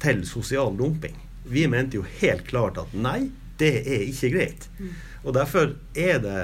til 0.00 0.24
sosial 0.28 0.76
dumping. 0.78 1.16
Vi 1.48 1.66
mente 1.70 1.98
jo 1.98 2.06
helt 2.20 2.46
klart 2.48 2.78
at 2.80 2.92
nei, 2.94 3.30
det 3.60 3.74
er 3.82 4.04
ikke 4.08 4.32
greit. 4.34 4.66
Mm. 4.78 4.92
Og 5.24 5.36
derfor 5.36 5.74
er 5.98 6.20
det 6.24 6.40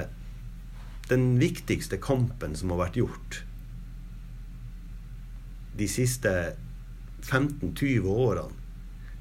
den 1.09 1.37
viktigste 1.41 2.01
kampen 2.03 2.57
som 2.59 2.73
har 2.75 2.87
vært 2.87 2.99
gjort 2.99 3.43
de 5.77 5.89
siste 5.91 6.33
15-20 7.27 8.09
årene 8.09 8.65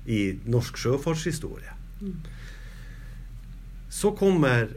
i 0.06 0.38
norsk 0.50 0.78
sjøfartshistorie. 0.78 1.74
Mm. 2.02 2.18
Så 3.90 4.12
kommer 4.18 4.70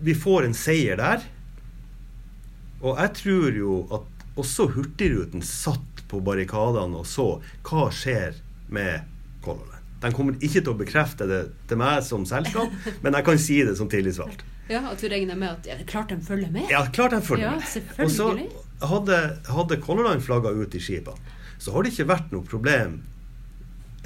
Vi 0.00 0.14
får 0.16 0.46
en 0.46 0.54
seier 0.56 0.96
der. 0.96 1.24
Og 2.80 2.96
jeg 2.96 3.12
tror 3.18 3.56
jo 3.58 3.74
at 3.92 4.15
også 4.40 4.68
Hurtigruten 4.74 5.44
satt 5.44 6.04
på 6.10 6.20
barrikadene 6.24 7.00
og 7.00 7.08
så 7.08 7.28
hva 7.66 7.88
skjer 7.94 8.36
med 8.72 9.06
Color 9.44 9.64
Line. 9.64 9.82
De 10.02 10.12
kommer 10.14 10.36
ikke 10.44 10.60
til 10.60 10.74
å 10.74 10.76
bekrefte 10.78 11.26
det 11.28 11.40
til 11.70 11.80
meg 11.80 12.04
som 12.06 12.26
selskap, 12.28 12.72
men 13.02 13.16
jeg 13.16 13.26
kan 13.26 13.40
si 13.40 13.62
det 13.66 13.76
som 13.78 13.90
tillitsvalgt. 13.90 14.44
Ja, 14.66 14.82
At 14.90 14.98
du 14.98 15.06
regner 15.08 15.38
med 15.38 15.52
at 15.52 15.66
ja, 15.68 15.76
klart 15.86 16.10
de 16.10 16.18
følger 16.26 16.50
med? 16.50 16.66
Ja, 16.70 16.82
klart 16.92 17.14
de 17.14 17.20
følger 17.22 17.52
ja, 17.52 17.58
med. 17.58 18.00
Og 18.02 18.10
så 18.10 18.32
hadde, 18.90 19.20
hadde 19.46 19.78
Color 19.82 20.10
Line 20.10 20.24
flagga 20.24 20.50
ut 20.50 20.74
i 20.74 20.82
skipene, 20.82 21.36
så 21.62 21.72
har 21.72 21.86
det 21.86 21.94
ikke 21.94 22.10
vært 22.10 22.34
noe 22.34 22.44
problem 22.44 22.98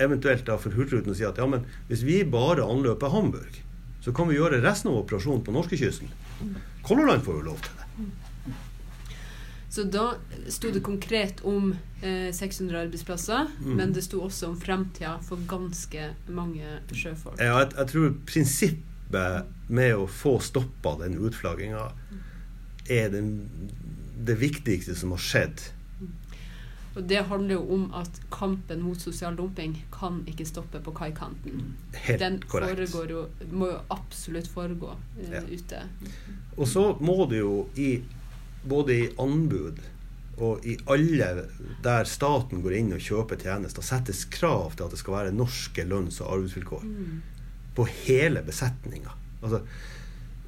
eventuelt 0.01 0.47
da 0.47 0.57
for 0.61 0.73
Hurtigruten 0.77 1.13
å 1.13 1.17
si 1.17 1.27
at 1.29 1.41
ja, 1.41 1.49
men 1.49 1.67
hvis 1.91 2.05
vi 2.07 2.21
bare 2.29 2.65
anløper 2.65 3.13
Hamburg, 3.13 3.59
så 4.01 4.15
kan 4.17 4.31
vi 4.31 4.39
gjøre 4.39 4.63
resten 4.65 4.93
av 4.93 5.03
operasjonen 5.03 5.43
på 5.45 5.53
norskekysten. 5.57 6.13
Color 6.87 7.11
Line 7.11 7.25
får 7.25 7.41
jo 7.41 7.47
lov 7.51 7.61
til 7.65 7.77
det. 7.77 7.80
Så 9.71 9.85
da 9.87 10.15
sto 10.51 10.71
det 10.75 10.81
konkret 10.83 11.45
om 11.47 11.77
eh, 12.03 12.35
600 12.35 12.81
arbeidsplasser, 12.81 13.47
mm. 13.61 13.77
men 13.77 13.93
det 13.95 14.03
sto 14.03 14.25
også 14.27 14.51
om 14.51 14.57
framtida 14.61 15.15
for 15.23 15.39
ganske 15.47 16.09
mange 16.27 16.81
sjøfolk. 16.91 17.39
Ja, 17.39 17.61
jeg, 17.63 17.71
jeg 17.77 17.93
tror 17.93 18.09
prinsippet 18.27 19.53
med 19.71 19.95
å 19.95 20.09
få 20.11 20.39
stoppa 20.43 20.97
den 21.05 21.21
utflagginga 21.23 21.87
er 22.91 23.15
den, 23.15 23.31
det 24.19 24.41
viktigste 24.43 24.99
som 24.99 25.15
har 25.15 25.23
skjedd. 25.23 25.71
Og 26.99 27.05
Det 27.07 27.23
handler 27.31 27.55
jo 27.55 27.75
om 27.75 27.85
at 27.95 28.21
kampen 28.35 28.83
mot 28.83 28.99
sosial 28.99 29.37
dumping 29.39 29.77
kan 29.95 30.25
ikke 30.27 30.45
stoppe 30.49 30.81
på 30.83 30.91
kaikanten. 30.91 31.77
Helt 31.95 32.19
Den 32.19 32.43
korrekt. 32.43 32.91
Den 32.91 33.55
må 33.55 33.71
jo 33.71 33.79
absolutt 33.95 34.51
foregå 34.51 34.97
eh, 35.23 35.37
ja. 35.39 35.43
ute. 35.47 35.85
Og 36.57 36.67
så 36.69 36.97
må 36.99 37.23
det 37.31 37.45
jo 37.45 37.69
i 37.79 38.01
både 38.63 38.95
i 38.95 39.09
anbud 39.19 39.81
og 40.41 40.65
i 40.65 40.77
alle 40.89 41.29
der 41.85 42.09
staten 42.09 42.63
går 42.65 42.77
inn 42.79 42.95
og 42.97 43.05
kjøper 43.05 43.41
tjenester, 43.41 43.85
settes 43.85 44.25
krav 44.33 44.73
til 44.75 44.87
at 44.87 44.95
det 44.95 45.01
skal 45.01 45.17
være 45.19 45.37
norske 45.37 45.85
lønns- 45.85 46.21
og 46.25 46.35
arbeidsvilkår. 46.37 46.85
På 47.77 47.87
hele 48.07 48.43
besetninga. 48.45 49.13
Altså, 49.43 49.63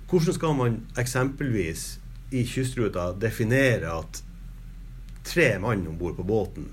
hvordan 0.08 0.36
skal 0.36 0.56
man 0.56 0.78
eksempelvis 1.00 1.84
i 2.32 2.44
kystruta 2.48 3.12
definere 3.20 3.92
at 3.98 4.22
tre 5.24 5.58
mann 5.60 5.86
om 5.88 5.98
bord 6.00 6.16
på 6.16 6.26
båten 6.26 6.70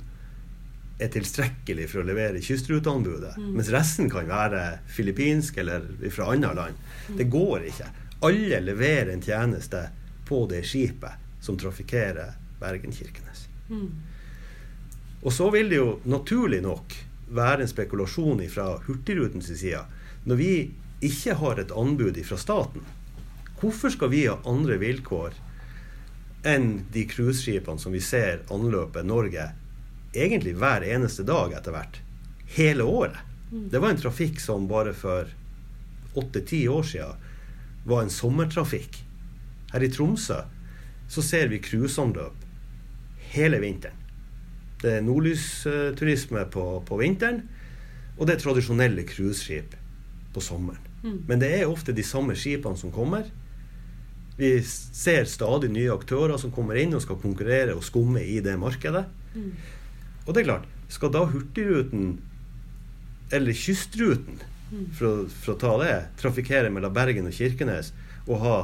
er 0.99 1.11
tilstrekkelig 1.11 1.85
for 1.91 2.01
å 2.01 2.07
levere 2.07 2.41
kystruteanbudet, 2.43 3.37
mens 3.39 3.71
resten 3.71 4.09
kan 4.11 4.27
være 4.27 4.81
filippinsk 4.91 5.59
eller 5.61 5.85
fra 6.11 6.31
andre 6.33 6.55
land? 6.55 6.83
Det 7.15 7.27
går 7.31 7.69
ikke. 7.71 7.87
Alle 8.27 8.59
leverer 8.63 9.13
en 9.13 9.23
tjeneste 9.23 9.85
på 10.27 10.43
det 10.51 10.65
skipet 10.67 11.28
som 11.41 11.57
trafikkerer 11.57 12.33
Bergen-Kirkenes. 12.59 13.47
Og 15.21 15.33
så 15.33 15.49
vil 15.51 15.69
det 15.69 15.79
jo 15.79 15.99
naturlig 16.09 16.61
nok 16.63 16.95
være 17.29 17.63
en 17.63 17.71
spekulasjon 17.71 18.41
fra 18.49 18.77
Hurtigrutens 18.85 19.51
side. 19.51 19.83
Når 20.25 20.35
vi 20.35 20.53
ikke 21.05 21.35
har 21.39 21.59
et 21.59 21.71
anbud 21.71 22.17
fra 22.25 22.37
staten, 22.37 22.83
hvorfor 23.59 23.91
skal 23.93 24.11
vi 24.11 24.25
ha 24.27 24.39
andre 24.47 24.79
vilkår 24.79 25.35
enn 26.47 26.85
de 26.93 27.03
cruiseskipene 27.07 27.79
som 27.79 27.91
vi 27.95 28.01
ser 28.03 28.45
anløpe 28.53 29.03
Norge 29.03 29.49
egentlig 30.15 30.55
hver 30.59 30.85
eneste 30.87 31.25
dag 31.27 31.53
etter 31.57 31.75
hvert? 31.75 31.99
Hele 32.55 32.83
året. 32.87 33.19
Det 33.49 33.79
var 33.81 33.91
en 33.91 34.01
trafikk 34.01 34.39
som 34.39 34.67
bare 34.69 34.93
for 34.93 35.29
åtte-ti 36.19 36.67
år 36.69 36.83
siden 36.83 37.27
var 37.89 38.03
en 38.03 38.13
sommertrafikk. 38.13 39.03
Her 39.73 39.83
i 39.85 39.89
Tromsø 39.93 40.43
så 41.09 41.23
ser 41.25 41.49
vi 41.51 41.61
cruiseanløp 41.63 42.45
hele 43.33 43.59
vinteren. 43.61 43.97
Det 44.79 44.93
er 44.95 45.03
nordlysturisme 45.03 46.45
på, 46.53 46.65
på 46.87 46.99
vinteren, 47.01 47.41
og 48.17 48.27
det 48.27 48.37
er 48.37 48.43
tradisjonelle 48.43 49.03
cruiseskip 49.07 49.75
på 50.33 50.43
sommeren. 50.43 50.85
Men 51.27 51.39
det 51.41 51.49
er 51.55 51.69
ofte 51.69 51.95
de 51.95 52.03
samme 52.03 52.35
skipene 52.35 52.79
som 52.79 52.91
kommer. 52.95 53.27
Vi 54.39 54.51
ser 54.63 55.27
stadig 55.27 55.69
nye 55.71 55.91
aktører 55.91 56.39
som 56.39 56.51
kommer 56.55 56.79
inn 56.79 56.95
og 56.95 57.03
skal 57.03 57.19
konkurrere 57.19 57.75
og 57.75 57.83
skumme 57.83 58.23
i 58.23 58.39
det 58.43 58.55
markedet. 58.59 59.05
Og 60.25 60.33
det 60.33 60.43
er 60.43 60.47
klart, 60.47 60.67
skal 60.91 61.11
da 61.11 61.25
Hurtigruten, 61.27 62.19
eller 63.35 63.53
Kystruten, 63.55 64.39
for 64.95 65.05
å, 65.07 65.13
for 65.27 65.55
å 65.55 65.59
ta 65.59 65.71
det, 65.81 65.95
trafikkere 66.21 66.69
mellom 66.73 66.93
Bergen 66.93 67.27
og 67.29 67.35
Kirkenes 67.35 67.91
og 68.29 68.43
ha 68.43 68.57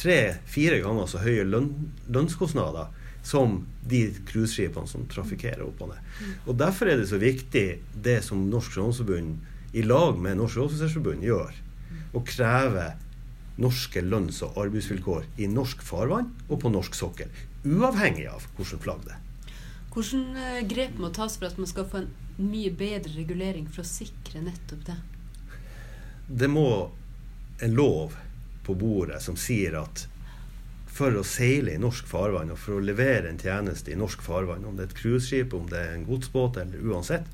tre-fire 0.00 0.80
ganger 0.84 1.08
så 1.10 1.20
høye 1.22 1.44
lønn, 1.44 1.70
lønnskostnader 2.08 2.88
som 3.26 3.60
de 3.88 4.06
cruiseskipene 4.28 4.88
som 4.88 5.04
trafikkerer 5.12 5.62
opp 5.66 5.82
og 5.84 5.92
ned. 5.92 6.10
Og 6.48 6.56
Derfor 6.60 6.88
er 6.88 7.00
det 7.00 7.10
så 7.10 7.20
viktig 7.20 7.66
det 7.94 8.20
som 8.24 8.46
Norsk 8.48 8.76
Sjømannsforbund 8.76 9.76
i 9.76 9.84
lag 9.84 10.16
med 10.18 10.40
Norsk 10.40 10.56
Sjøoffisersforbund 10.56 11.26
gjør, 11.26 11.52
å 12.16 12.24
kreve 12.26 12.88
norske 13.60 14.00
lønns- 14.02 14.40
og 14.46 14.56
arbeidsvilkår 14.58 15.26
i 15.44 15.48
norsk 15.50 15.82
farvann 15.84 16.30
og 16.48 16.62
på 16.62 16.72
norsk 16.72 16.96
sokkel. 16.96 17.28
Uavhengig 17.66 18.24
av 18.30 18.46
hvilket 18.56 18.82
flagg 18.82 19.04
det 19.04 19.14
er. 19.14 19.26
Hvordan 19.90 20.36
eh, 20.38 20.62
grep 20.70 20.96
må 21.02 21.10
tas 21.12 21.36
for 21.36 21.50
at 21.50 21.58
man 21.58 21.68
skal 21.68 21.86
få 21.90 22.00
en 22.00 22.10
mye 22.40 22.70
bedre 22.72 23.12
regulering 23.18 23.66
for 23.68 23.82
å 23.82 23.90
sikre 23.90 24.40
nettopp 24.44 24.86
det? 24.86 24.96
Det 26.40 26.48
må 26.48 26.66
en 27.60 27.74
lov 27.76 28.14
på 28.66 28.76
bordet 28.78 29.20
som 29.24 29.36
sier 29.40 29.76
at 29.80 30.06
for 30.90 31.14
å 31.16 31.24
seile 31.24 31.74
i 31.74 31.80
norsk 31.80 32.08
farvann 32.10 32.50
og 32.52 32.58
for 32.60 32.76
å 32.76 32.84
levere 32.84 33.30
en 33.30 33.38
tjeneste 33.40 33.92
i 33.92 33.98
norsk 33.98 34.22
farvann, 34.26 34.66
om 34.66 34.76
det 34.76 34.84
er 34.84 34.90
et 34.90 34.98
cruiseskip, 34.98 35.54
om 35.54 35.68
det 35.70 35.78
er 35.78 35.94
en 35.94 36.06
godsbåt 36.08 36.58
eller 36.60 36.82
uansett, 36.82 37.28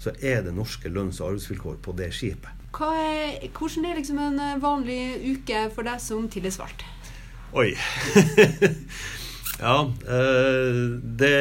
så 0.00 0.12
er 0.20 0.42
det 0.46 0.54
norske 0.54 0.88
lønns- 0.92 1.20
og 1.20 1.32
arbeidsvilkår 1.32 1.80
på 1.82 1.96
det 1.98 2.12
skipet. 2.14 2.64
Hva 2.76 2.92
er, 3.00 3.48
hvordan 3.56 3.88
er 3.88 3.98
liksom 3.98 4.20
en 4.20 4.40
eh, 4.42 4.58
vanlig 4.60 5.00
uke 5.24 5.66
for 5.74 5.88
deg 5.88 6.00
som 6.04 6.28
tillitsvalgt? 6.32 6.84
Oi. 7.56 7.72
ja, 9.56 9.76
eh, 9.86 10.80
det 11.20 11.36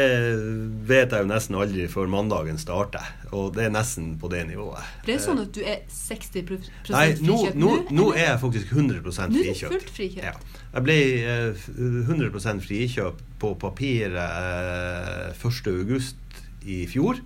vet 0.87 1.11
jeg 1.11 1.25
jo 1.25 1.29
nesten 1.29 1.57
aldri 1.59 1.87
før 1.91 2.07
mandagen 2.11 2.59
starter. 2.61 3.09
Og 3.35 3.51
det 3.57 3.65
er 3.67 3.73
nesten 3.75 4.13
på 4.21 4.29
det 4.31 4.45
nivået. 4.47 4.83
Det 5.07 5.17
er 5.17 5.23
sånn 5.23 5.41
at 5.43 5.51
du 5.55 5.61
er 5.65 5.81
60 5.91 6.45
Nei, 6.93 7.07
nå, 7.19 7.35
frikjøpt 7.35 7.59
nå, 7.59 7.71
nå 7.97 8.09
er 8.15 8.29
jeg 8.29 8.41
faktisk 8.45 8.71
100 8.71 9.01
frikjøpt. 9.03 9.33
Nå 9.35 9.43
er 9.43 9.51
du 9.51 9.65
fullt 9.75 9.91
frikjøpt. 9.97 10.27
Ja. 10.29 10.61
Jeg 10.75 10.85
ble 10.87 10.97
eh, 11.23 11.65
100% 12.07 12.63
frikjøpt 12.65 13.23
på 13.41 13.53
papiret 13.59 14.15
eh, 14.15 15.31
1. 15.35 15.71
august 15.71 16.39
i 16.65 16.85
fjor. 16.89 17.19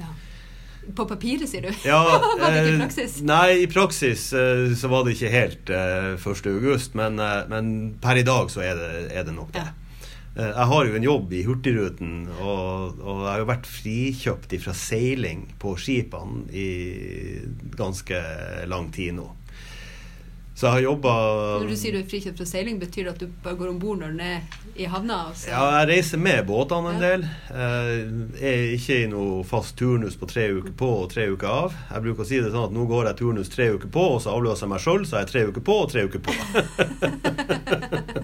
Ja. 0.00 0.10
På 0.96 1.06
papiret, 1.08 1.48
sier 1.48 1.64
du? 1.64 1.70
Ja, 1.88 2.02
Var 2.40 2.44
det 2.44 2.58
ikke 2.60 2.66
i 2.68 2.74
eh, 2.74 2.82
praksis? 2.82 3.16
Nei, 3.24 3.46
i 3.64 3.70
praksis 3.70 4.26
eh, 4.36 4.74
så 4.76 4.92
var 4.92 5.06
det 5.06 5.16
ikke 5.16 5.32
helt 5.32 5.72
eh, 5.72 6.12
1. 6.20 6.50
august, 6.52 6.92
men, 7.00 7.16
eh, 7.22 7.40
men 7.48 7.72
per 8.04 8.20
i 8.20 8.26
dag 8.26 8.52
så 8.52 8.64
er 8.64 8.76
det, 8.80 8.92
er 9.16 9.24
det 9.28 9.36
nok 9.36 9.54
det. 9.56 9.64
Ja. 9.64 9.80
Eh, 10.36 10.50
Jeg 10.50 10.66
har 10.72 10.84
jo 10.88 10.96
en 10.98 11.06
jobb 11.10 11.32
i 11.38 11.44
Hurtigruten, 11.46 12.14
og, 12.40 12.98
og 13.00 13.22
jeg 13.22 13.30
har 13.30 13.38
jo 13.44 13.50
vært 13.52 13.70
frikjøpt 13.70 14.56
fra 14.64 14.74
seiling 14.74 15.46
på 15.62 15.76
skipene 15.78 16.48
i 16.50 16.68
ganske 17.78 18.18
lang 18.70 18.90
tid 18.94 19.14
nå. 19.20 19.30
Så 20.54 20.68
jeg 20.68 20.72
har 20.76 20.82
jobba 20.84 21.12
Når 21.58 21.66
du 21.66 21.74
sier 21.74 21.90
du 21.90 21.98
er 21.98 22.04
frikjøpt 22.06 22.38
fra 22.38 22.44
seiling, 22.46 22.76
betyr 22.78 23.08
det 23.08 23.12
at 23.16 23.22
du 23.24 23.32
bare 23.42 23.56
går 23.58 23.72
om 23.72 23.78
bord 23.82 23.98
når 23.98 24.12
den 24.14 24.20
er 24.22 24.44
i 24.78 24.86
havna? 24.86 25.16
Også? 25.32 25.48
Ja, 25.50 25.64
jeg 25.80 25.88
reiser 25.90 26.20
med 26.22 26.44
båtene 26.46 26.92
en 26.94 27.02
del. 27.02 27.24
Jeg 27.50 28.52
er 28.52 28.62
ikke 28.76 29.00
i 29.02 29.08
noe 29.10 29.42
fast 29.50 29.74
turnus 29.80 30.14
på 30.20 30.28
tre 30.30 30.44
uker 30.54 30.70
på 30.78 30.92
og 31.00 31.08
tre 31.10 31.26
uker 31.32 31.50
av. 31.50 31.74
Jeg 31.90 32.04
bruker 32.06 32.22
å 32.22 32.28
si 32.30 32.38
det 32.38 32.52
sånn 32.54 32.68
at 32.70 32.76
nå 32.76 32.86
går 32.86 33.10
jeg 33.10 33.18
turnus 33.24 33.50
tre 33.50 33.66
uker 33.74 33.90
på, 33.98 34.06
og 34.14 34.22
så 34.22 34.30
avløser 34.36 34.68
jeg 34.68 34.72
meg 34.76 34.84
sjøl, 34.86 35.02
så 35.10 35.18
er 35.18 35.26
jeg 35.26 35.32
tre 35.34 35.42
uker 35.50 35.66
på 35.70 35.80
og 35.82 35.90
tre 35.90 36.06
uker 36.06 36.22
på. 36.22 36.32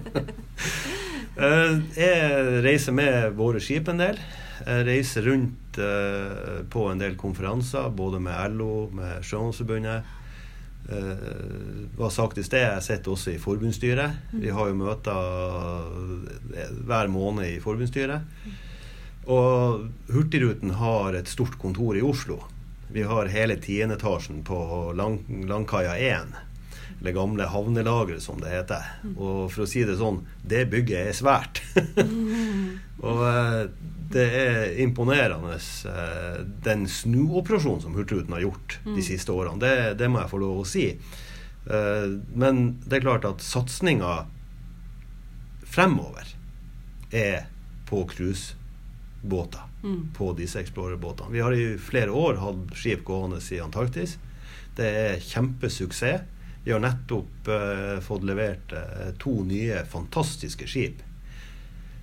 Eh, 1.41 1.77
Jeg 1.97 2.61
reiser 2.61 2.93
med 2.93 3.33
våre 3.33 3.61
skip 3.63 3.87
en 3.89 4.01
del. 4.01 4.19
Jeg 4.61 4.85
reiser 4.85 5.25
rundt 5.25 5.79
eh, 5.81 6.59
på 6.69 6.83
en 6.91 7.01
del 7.01 7.15
konferanser, 7.17 7.87
både 7.97 8.19
med 8.21 8.57
LO, 8.59 8.89
med 8.93 9.25
Sjømannsforbundet. 9.25 10.17
Uh, 10.91 11.85
var 11.95 12.09
sagt 12.09 12.39
i 12.41 12.43
sted, 12.43 12.65
jeg 12.65 12.83
sitter 12.83 13.13
også 13.13 13.29
i 13.31 13.39
forbundsstyret. 13.39 14.15
Vi 14.33 14.49
har 14.51 14.67
jo 14.67 14.75
møter 14.79 15.13
eh, 16.57 16.73
hver 16.89 17.07
måned 17.13 17.45
i 17.47 17.61
forbundsstyret. 17.63 18.25
Og 19.29 19.85
Hurtigruten 20.09 20.73
har 20.81 21.15
et 21.15 21.29
stort 21.29 21.55
kontor 21.61 21.95
i 21.95 22.03
Oslo. 22.03 22.39
Vi 22.91 23.05
har 23.07 23.29
hele 23.31 23.59
tiendeetasjen 23.61 24.41
på 24.43 24.57
Lang 24.97 25.21
Langkaia 25.47 25.93
1. 25.95 26.33
Eller 27.01 27.15
gamle 27.17 27.47
havnelageret, 27.49 28.21
som 28.21 28.37
det 28.41 28.51
heter. 28.53 28.85
Og 29.15 29.47
for 29.49 29.63
å 29.63 29.69
si 29.69 29.81
det 29.87 29.97
sånn, 29.97 30.19
det 30.45 30.67
bygget 30.69 31.09
er 31.09 31.15
svært. 31.17 31.61
og 33.07 33.23
eh, 33.25 33.63
det 34.13 34.25
er 34.37 34.79
imponerende, 34.83 35.55
eh, 35.89 36.43
den 36.63 36.85
snuoperasjonen 36.85 37.81
som 37.81 37.95
Hurtigruten 37.97 38.35
har 38.37 38.43
gjort 38.45 38.77
de 38.85 39.01
siste 39.05 39.33
årene. 39.33 39.57
Det, 39.63 39.73
det 39.97 40.09
må 40.11 40.21
jeg 40.21 40.29
få 40.29 40.41
lov 40.43 40.61
å 40.61 40.67
si. 40.67 40.85
Eh, 40.93 42.07
men 42.33 42.61
det 42.85 42.99
er 42.99 43.05
klart 43.07 43.25
at 43.25 43.45
satsinga 43.45 44.13
fremover 45.71 46.35
er 47.11 47.47
på 47.89 48.03
cruisebåter. 48.13 49.65
Mm. 49.81 50.11
På 50.13 50.33
disse 50.37 50.61
Explorer-båtene. 50.61 51.33
Vi 51.33 51.41
har 51.41 51.55
i 51.57 51.77
flere 51.81 52.13
år 52.13 52.37
hatt 52.37 52.75
skip 52.77 53.01
gående 53.07 53.39
i 53.41 53.57
Antarktis. 53.63 54.19
Det 54.77 54.85
er 54.85 55.25
kjempesuksess. 55.25 56.27
Vi 56.63 56.71
har 56.71 56.79
nettopp 56.79 57.47
eh, 57.47 57.99
fått 58.03 58.23
levert 58.23 58.73
eh, 58.73 59.13
to 59.19 59.43
nye 59.43 59.85
fantastiske 59.85 60.67
skip 60.67 61.01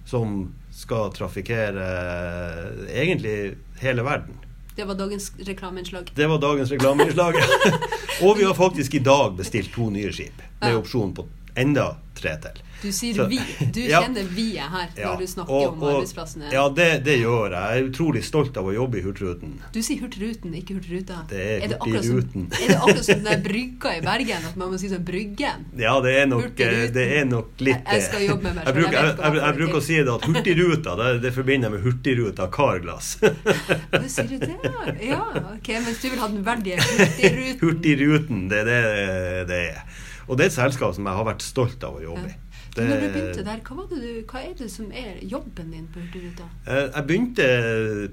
som 0.07 0.55
skal 0.75 1.13
trafikkere 1.13 1.87
eh, 1.87 3.01
egentlig 3.03 3.55
hele 3.79 4.03
verden. 4.03 4.35
Det 4.75 4.85
var 4.85 4.95
dagens 4.95 5.33
reklameinnslag. 5.39 6.11
Det 6.15 6.27
var 6.27 6.39
dagens 6.39 6.71
reklameinnslag. 6.71 7.35
og 8.23 8.39
vi 8.39 8.45
har 8.45 8.55
faktisk 8.55 8.95
i 8.95 8.99
dag 8.99 9.37
bestilt 9.37 9.73
to 9.75 9.91
nye 9.91 10.13
skip 10.13 10.43
med 10.61 10.77
opsjon 10.77 11.15
på 11.15 11.27
enda 11.59 11.91
tre 12.19 12.39
til. 12.43 12.65
Du 12.79 12.93
sier 12.95 13.15
Så- 13.15 13.25
vi. 13.27 13.39
Du 13.75 13.81
Ja. 13.81 14.01
kjenner 14.05 14.23
vi 14.31 14.57
er 14.57 14.69
her 14.71 14.89
Ja, 14.97 15.09
når 15.11 15.19
du 15.19 15.27
snakker 15.27 15.51
og- 15.51 15.73
om 15.73 15.81
arbeidsplassene. 15.83 16.53
Ja, 16.53 16.69
det, 16.69 17.03
det 17.05 17.17
gjør 17.19 17.51
jeg. 17.51 17.59
Jeg 17.59 17.83
er 17.83 17.89
utrolig 17.91 18.23
stolt 18.23 18.57
av 18.57 18.65
å 18.71 18.73
jobbe 18.75 18.99
i 18.99 19.03
Hurtigruten. 19.03 19.57
Du 19.73 19.81
sier 19.83 19.99
Hurtigruten, 19.99 20.55
ikke 20.55 20.77
Hurtigruta. 20.79 21.17
Det 21.29 21.41
er 21.65 21.69
som- 21.75 21.81
Hurtigruten. 21.91 22.45
Er 22.55 22.69
det 22.69 22.77
akkurat 22.79 23.05
som 23.05 23.25
den 23.25 23.43
brygga 23.43 23.97
i 23.99 24.01
Bergen? 24.01 24.47
At 24.47 24.57
man 24.57 24.71
må 24.71 24.79
si 24.79 24.89
sånn 24.89 25.03
Bryggen? 25.05 25.65
Ja, 25.77 26.01
det 26.01 26.15
er 26.23 26.27
nok, 26.27 26.55
det 26.55 26.97
er 27.19 27.25
nok 27.25 27.49
litt 27.59 27.83
Jeg- 27.83 27.95
jeg 27.99 28.03
skal 28.03 28.21
jobbe 28.29 28.43
med 28.45 28.55
meg 28.55 28.65
Jeg 28.67 28.75
bruker, 28.75 28.93
jeg 28.93 29.17
jeg, 29.17 29.17
hva 29.43 29.53
bruker 29.59 29.75
å 29.75 29.83
si 29.83 29.97
det 29.97 30.09
at 30.15 30.23
Hurtigruta, 30.23 30.97
det, 30.97 31.23
det 31.23 31.35
forbinder 31.35 31.71
jeg 31.71 31.73
med 31.73 31.83
Hurtigruta 31.83 32.47
Carglass. 32.49 33.17
Du 33.21 34.09
sier 34.09 34.29
du 34.29 34.39
det? 34.39 34.55
Ja, 35.03 35.25
ok. 35.35 35.69
Mens 35.83 35.99
du 36.01 36.11
vil 36.11 36.19
ha 36.21 36.29
den 36.29 36.45
verdige 36.45 36.79
Hurtigruten. 36.79 37.59
Hurtigruten, 37.63 38.49
det 38.49 38.59
er 38.59 38.65
det 38.65 39.49
det 39.49 39.65
er. 39.75 39.83
Og 40.29 40.37
det 40.37 40.45
er 40.47 40.53
et 40.53 40.59
selskap 40.59 40.95
som 40.97 41.09
jeg 41.09 41.19
har 41.19 41.27
vært 41.29 41.43
stolt 41.47 41.85
av 41.89 41.97
å 41.99 42.05
jobbe 42.05 42.29
i. 42.29 42.37
Det, 42.77 42.85
Når 42.87 43.01
du 43.01 43.07
begynte 43.15 43.45
der, 43.47 43.61
hva, 43.65 43.85
du, 43.91 44.01
hva 44.29 44.41
er 44.45 44.55
det 44.59 44.69
som 44.71 44.91
er 44.93 45.17
jobben 45.25 45.71
din 45.73 45.87
på 45.91 46.03
Hurtigruta? 46.05 46.47
Eh, 46.69 46.85
Jeg 46.95 47.07
begynte 47.09 47.47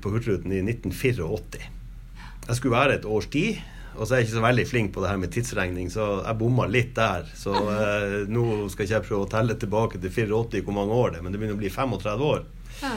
på 0.02 0.14
Hurtigruten 0.14 0.54
i 0.56 0.62
1984. 0.64 1.66
Jeg 2.48 2.58
skulle 2.60 2.76
være 2.78 2.96
et 3.00 3.06
års 3.06 3.28
tid. 3.34 3.60
Og 3.96 4.04
så 4.04 4.16
er 4.16 4.20
jeg 4.20 4.26
ikke 4.28 4.36
så 4.36 4.42
veldig 4.44 4.64
flink 4.68 4.90
på 4.92 5.00
det 5.04 5.08
her 5.08 5.20
med 5.22 5.32
tidsregning, 5.32 5.86
så 5.92 6.06
jeg 6.26 6.36
bomma 6.36 6.66
litt 6.68 6.90
der. 6.98 7.30
Så 7.40 7.54
eh, 7.56 8.16
nå 8.28 8.66
skal 8.74 8.84
ikke 8.84 8.98
jeg 8.98 9.06
prøve 9.08 9.24
å 9.24 9.30
telle 9.32 9.56
tilbake 9.56 10.02
til 10.04 10.12
84 10.12 10.66
hvor 10.68 10.76
mange 10.76 10.98
år 11.00 11.14
det 11.14 11.22
er, 11.22 11.24
men 11.24 11.32
det 11.32 11.40
begynner 11.40 11.56
å 11.56 11.62
bli 11.62 11.72
35 11.72 12.26
år. 12.28 12.42
Ja. 12.82 12.92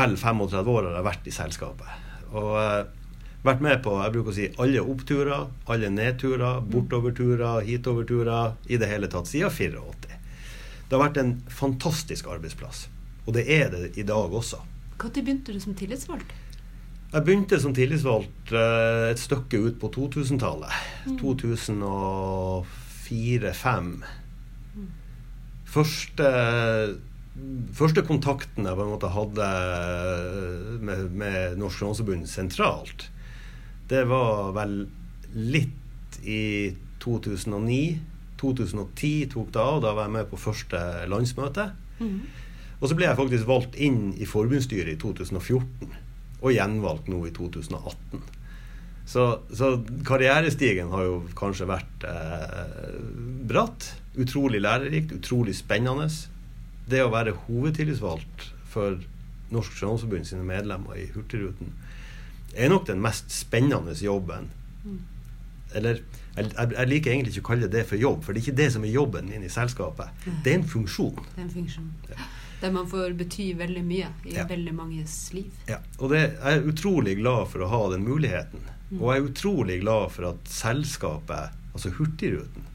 Vel 0.00 0.18
35 0.20 0.68
år 0.74 0.90
har 0.90 0.98
jeg 0.98 1.06
vært 1.08 1.30
i 1.30 1.34
selskapet. 1.38 2.04
Og 2.36 2.50
eh, 2.60 2.82
vært 3.44 3.60
med 3.64 3.82
på 3.84 3.90
jeg 4.00 4.12
bruker 4.14 4.32
å 4.32 4.36
si, 4.36 4.46
alle 4.62 4.80
oppturer, 4.80 5.42
alle 5.70 5.88
nedturer, 5.92 6.54
bortoverturer, 6.72 7.60
hitoverturer. 7.68 8.44
I 8.68 8.76
det 8.80 8.88
hele 8.90 9.08
tatt 9.12 9.26
siden 9.30 9.50
84. 9.52 9.80
Det 10.84 10.92
har 10.96 11.04
vært 11.08 11.20
en 11.20 11.32
fantastisk 11.50 12.24
arbeidsplass. 12.30 12.78
Og 13.24 13.30
det 13.36 13.44
er 13.50 13.66
det 13.72 13.98
i 14.00 14.04
dag 14.06 14.32
også. 14.32 14.58
Når 15.00 15.10
begynte 15.16 15.52
du 15.52 15.60
som 15.60 15.74
tillitsvalgt? 15.76 16.32
Jeg 17.14 17.22
begynte 17.22 17.60
som 17.62 17.74
tillitsvalgt 17.74 18.50
eh, 18.50 19.10
et 19.12 19.20
stykke 19.22 19.58
ut 19.68 19.76
på 19.78 19.88
2000-tallet. 19.94 20.72
2004-2005. 21.20 24.04
Første, 25.74 26.26
første 27.74 28.02
kontakten 28.06 28.66
jeg 28.66 28.76
på 28.78 28.84
en 28.84 28.94
måte 28.94 29.14
hadde 29.14 29.46
med, 30.82 30.98
med 31.14 31.56
Norsk 31.58 31.76
Sjømannsforbund 31.80 32.24
sentralt, 32.30 33.00
det 33.90 34.04
var 34.08 34.52
vel 34.56 34.84
litt 35.34 36.18
i 36.24 36.74
2009. 37.04 37.98
2010 38.40 39.28
tok 39.34 39.50
det 39.54 39.60
av. 39.62 39.80
Da 39.84 39.92
var 39.96 40.08
jeg 40.08 40.16
med 40.18 40.30
på 40.30 40.40
første 40.40 40.80
landsmøte. 41.10 41.68
Og 42.80 42.88
så 42.90 42.96
ble 42.98 43.08
jeg 43.08 43.18
faktisk 43.18 43.48
valgt 43.48 43.76
inn 43.80 44.14
i 44.20 44.28
forbundsstyret 44.28 44.96
i 44.96 45.00
2014 45.00 45.92
og 46.44 46.52
gjenvalgt 46.52 47.06
nå 47.08 47.22
i 47.28 47.32
2018. 47.32 48.24
Så, 49.08 49.24
så 49.52 49.70
karrierestigen 50.04 50.92
har 50.92 51.04
jo 51.04 51.16
kanskje 51.36 51.68
vært 51.68 52.06
eh, 52.08 52.98
bratt. 53.48 53.90
Utrolig 54.20 54.60
lærerikt, 54.64 55.12
utrolig 55.16 55.56
spennende. 55.56 56.08
Det 56.88 57.02
å 57.04 57.12
være 57.12 57.36
hovedtillitsvalgt 57.46 58.48
for 58.72 59.00
Norsk 59.54 59.76
Sjømannsforbund 59.76 60.28
sine 60.28 60.44
medlemmer 60.46 60.98
i 61.00 61.08
Hurtigruten 61.14 61.72
er 62.56 62.68
nok 62.72 62.86
den 62.86 63.00
mest 63.02 63.30
spennende 63.32 63.94
jobben. 63.98 64.50
Eller 65.74 66.00
jeg, 66.36 66.50
jeg 66.56 66.88
liker 66.90 67.10
egentlig 67.12 67.32
ikke 67.34 67.44
å 67.44 67.48
kalle 67.52 67.68
det 67.70 67.84
for 67.88 67.98
jobb, 67.98 68.22
for 68.24 68.32
det 68.34 68.40
er 68.42 68.46
ikke 68.48 68.58
det 68.62 68.68
som 68.74 68.84
er 68.86 68.92
jobben 68.94 69.28
min 69.30 69.44
i 69.46 69.50
selskapet. 69.52 70.24
Det 70.44 70.52
er 70.52 70.58
en 70.60 70.68
funksjon. 70.70 71.18
Det 71.34 71.38
er 71.40 71.44
en 71.46 71.52
funksjon. 71.54 71.90
Der 72.60 72.72
man 72.74 72.86
får 72.88 73.14
bety 73.18 73.48
veldig 73.58 73.82
mye 73.84 74.08
i 74.24 74.34
Ja. 74.36 74.46
veldig 74.48 74.74
manges 74.74 75.32
liv. 75.34 75.50
Ja, 75.68 75.78
og 75.98 76.10
det, 76.14 76.20
jeg 76.38 76.58
er 76.60 76.68
utrolig 76.70 77.16
glad 77.18 77.48
for 77.52 77.64
å 77.66 77.68
ha 77.68 77.80
den 77.92 78.04
muligheten. 78.06 78.62
Og 79.00 79.08
jeg 79.10 79.20
er 79.22 79.28
utrolig 79.30 79.80
glad 79.82 80.10
for 80.14 80.28
at 80.30 80.48
selskapet, 80.48 81.50
altså 81.72 81.90
Hurtigruten, 81.98 82.66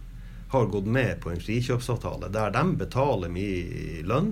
har 0.50 0.66
gått 0.66 0.86
med 0.90 1.20
på 1.22 1.30
en 1.32 1.40
frikjøpsavtale 1.40 2.32
der 2.34 2.50
de 2.52 2.64
betaler 2.76 3.30
min 3.30 4.02
lønn 4.10 4.32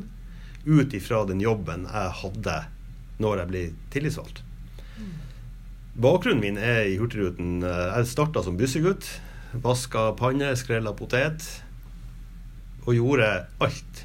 ut 0.65 0.93
ifra 0.97 1.23
den 1.29 1.39
jobben 1.39 1.85
jeg 1.85 2.15
hadde 2.21 2.55
når 3.21 3.37
jeg 3.43 3.47
ble 3.51 3.61
tillitsvalgt. 3.93 4.41
Bakgrunnen 5.97 6.43
min 6.43 6.59
er 6.61 6.83
i 6.85 6.97
Hurtigruten 6.99 7.63
Jeg 7.65 8.05
starta 8.05 8.43
som 8.45 8.57
bussegutt. 8.59 9.07
Vaska 9.63 10.11
panne, 10.19 10.51
skrella 10.53 10.91
potet. 10.93 11.41
Og 12.85 12.93
gjorde 12.93 13.29
alt. 13.65 14.03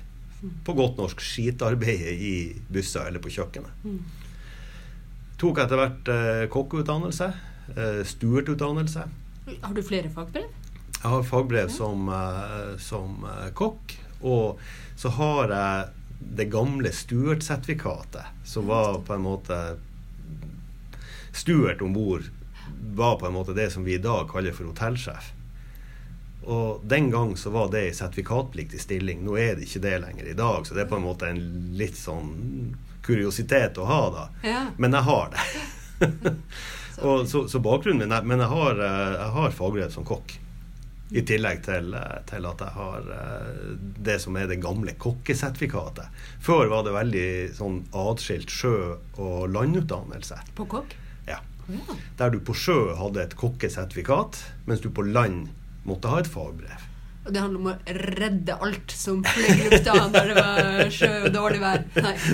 På 0.64 0.72
godt 0.78 0.97
norsk 0.97 1.20
skitarbeidet 1.20 2.14
i 2.16 2.32
busser 2.72 3.11
eller 3.11 3.20
på 3.20 3.34
kjøkkenet. 3.34 3.84
Tok 5.36 5.61
etter 5.61 5.82
hvert 5.82 6.09
eh, 6.14 6.47
kokkeutdannelse. 6.55 7.28
Eh, 7.76 8.01
stuertutdannelse. 8.09 9.05
Har 9.61 9.76
du 9.76 9.84
flere 9.84 10.09
fagbrev? 10.16 10.49
Jeg 10.97 11.11
har 11.12 11.28
fagbrev 11.28 11.70
som, 11.76 12.09
eh, 12.09 12.74
som 12.80 13.20
eh, 13.28 13.51
kokk. 13.53 13.99
Og 14.24 14.64
så 14.97 15.12
har 15.20 15.53
jeg 15.53 16.34
det 16.40 16.49
gamle 16.49 16.88
stuertsertifikatet, 16.95 18.32
som 18.49 18.72
var 18.72 19.03
på 19.05 19.12
en 19.12 19.26
måte 19.28 19.64
Stuert 21.33 21.83
om 21.83 21.93
bord 21.93 22.28
var 22.95 23.16
på 23.20 23.26
en 23.26 23.33
måte 23.33 23.55
det 23.57 23.70
som 23.70 23.85
vi 23.85 23.95
i 23.95 24.03
dag 24.03 24.28
kaller 24.30 24.53
for 24.53 24.68
hotellsjef. 24.68 25.33
Og 26.43 26.80
den 26.85 27.11
gang 27.11 27.37
så 27.37 27.51
var 27.51 27.70
det 27.70 27.89
i 27.89 27.95
sertifikatpliktig 27.95 28.80
stilling. 28.80 29.22
Nå 29.24 29.37
er 29.39 29.57
det 29.57 29.68
ikke 29.68 29.85
det 29.85 29.99
lenger 30.03 30.30
i 30.30 30.39
dag, 30.39 30.66
så 30.66 30.74
det 30.74 30.85
er 30.85 30.91
på 30.91 30.99
en 30.99 31.07
måte 31.07 31.30
en 31.30 31.43
litt 31.78 31.97
sånn 31.99 32.33
kuriositet 33.07 33.78
å 33.78 33.87
ha, 33.87 34.03
da. 34.14 34.24
Ja. 34.47 34.62
Men 34.76 34.97
jeg 34.99 35.07
har 35.07 35.35
det. 35.35 35.45
og, 37.07 37.28
så, 37.30 37.47
så 37.49 37.61
bakgrunnen 37.62 38.03
min 38.03 38.14
er 38.14 38.24
Men 38.26 38.43
jeg 38.43 38.51
har, 38.51 38.80
eh, 38.83 39.12
jeg 39.14 39.35
har 39.37 39.55
fagbrev 39.59 39.93
som 39.95 40.07
kokk. 40.07 40.39
I 41.12 41.22
tillegg 41.28 41.61
til, 41.66 41.93
eh, 41.95 42.18
til 42.26 42.47
at 42.49 42.62
jeg 42.64 42.74
har 42.74 43.11
eh, 43.18 43.74
det 44.09 44.18
som 44.22 44.39
er 44.41 44.49
det 44.51 44.62
gamle 44.64 44.95
kokkesertifikatet. 44.99 46.24
Før 46.43 46.72
var 46.72 46.87
det 46.87 46.97
veldig 46.97 47.28
sånn 47.59 47.83
atskilt 48.03 48.51
sjø- 48.51 48.99
og 49.20 49.47
landutdannelse. 49.53 50.41
På 50.59 50.66
kokk? 50.74 50.97
Ja. 51.73 51.97
Der 52.20 52.33
du 52.35 52.41
på 52.45 52.55
sjø 52.57 52.95
hadde 52.99 53.23
et 53.25 53.37
kokkesertifikat, 53.41 54.39
mens 54.68 54.83
du 54.85 54.91
på 54.95 55.05
land 55.07 55.51
måtte 55.89 56.11
ha 56.12 56.20
et 56.23 56.31
fagbrev. 56.31 56.89
Og 57.23 57.35
det 57.35 57.43
handler 57.43 57.61
om 57.61 57.68
å 57.70 57.99
redde 58.18 58.55
alt 58.66 58.95
som 58.99 59.20
fløy 59.23 59.51
i 59.53 59.68
lufta 59.68 59.95
når 60.11 60.31
det 60.31 60.39
var 60.39 60.95
sjø 60.95 61.11
og 61.20 61.35
dårlig 61.35 61.61
vær. 61.62 61.85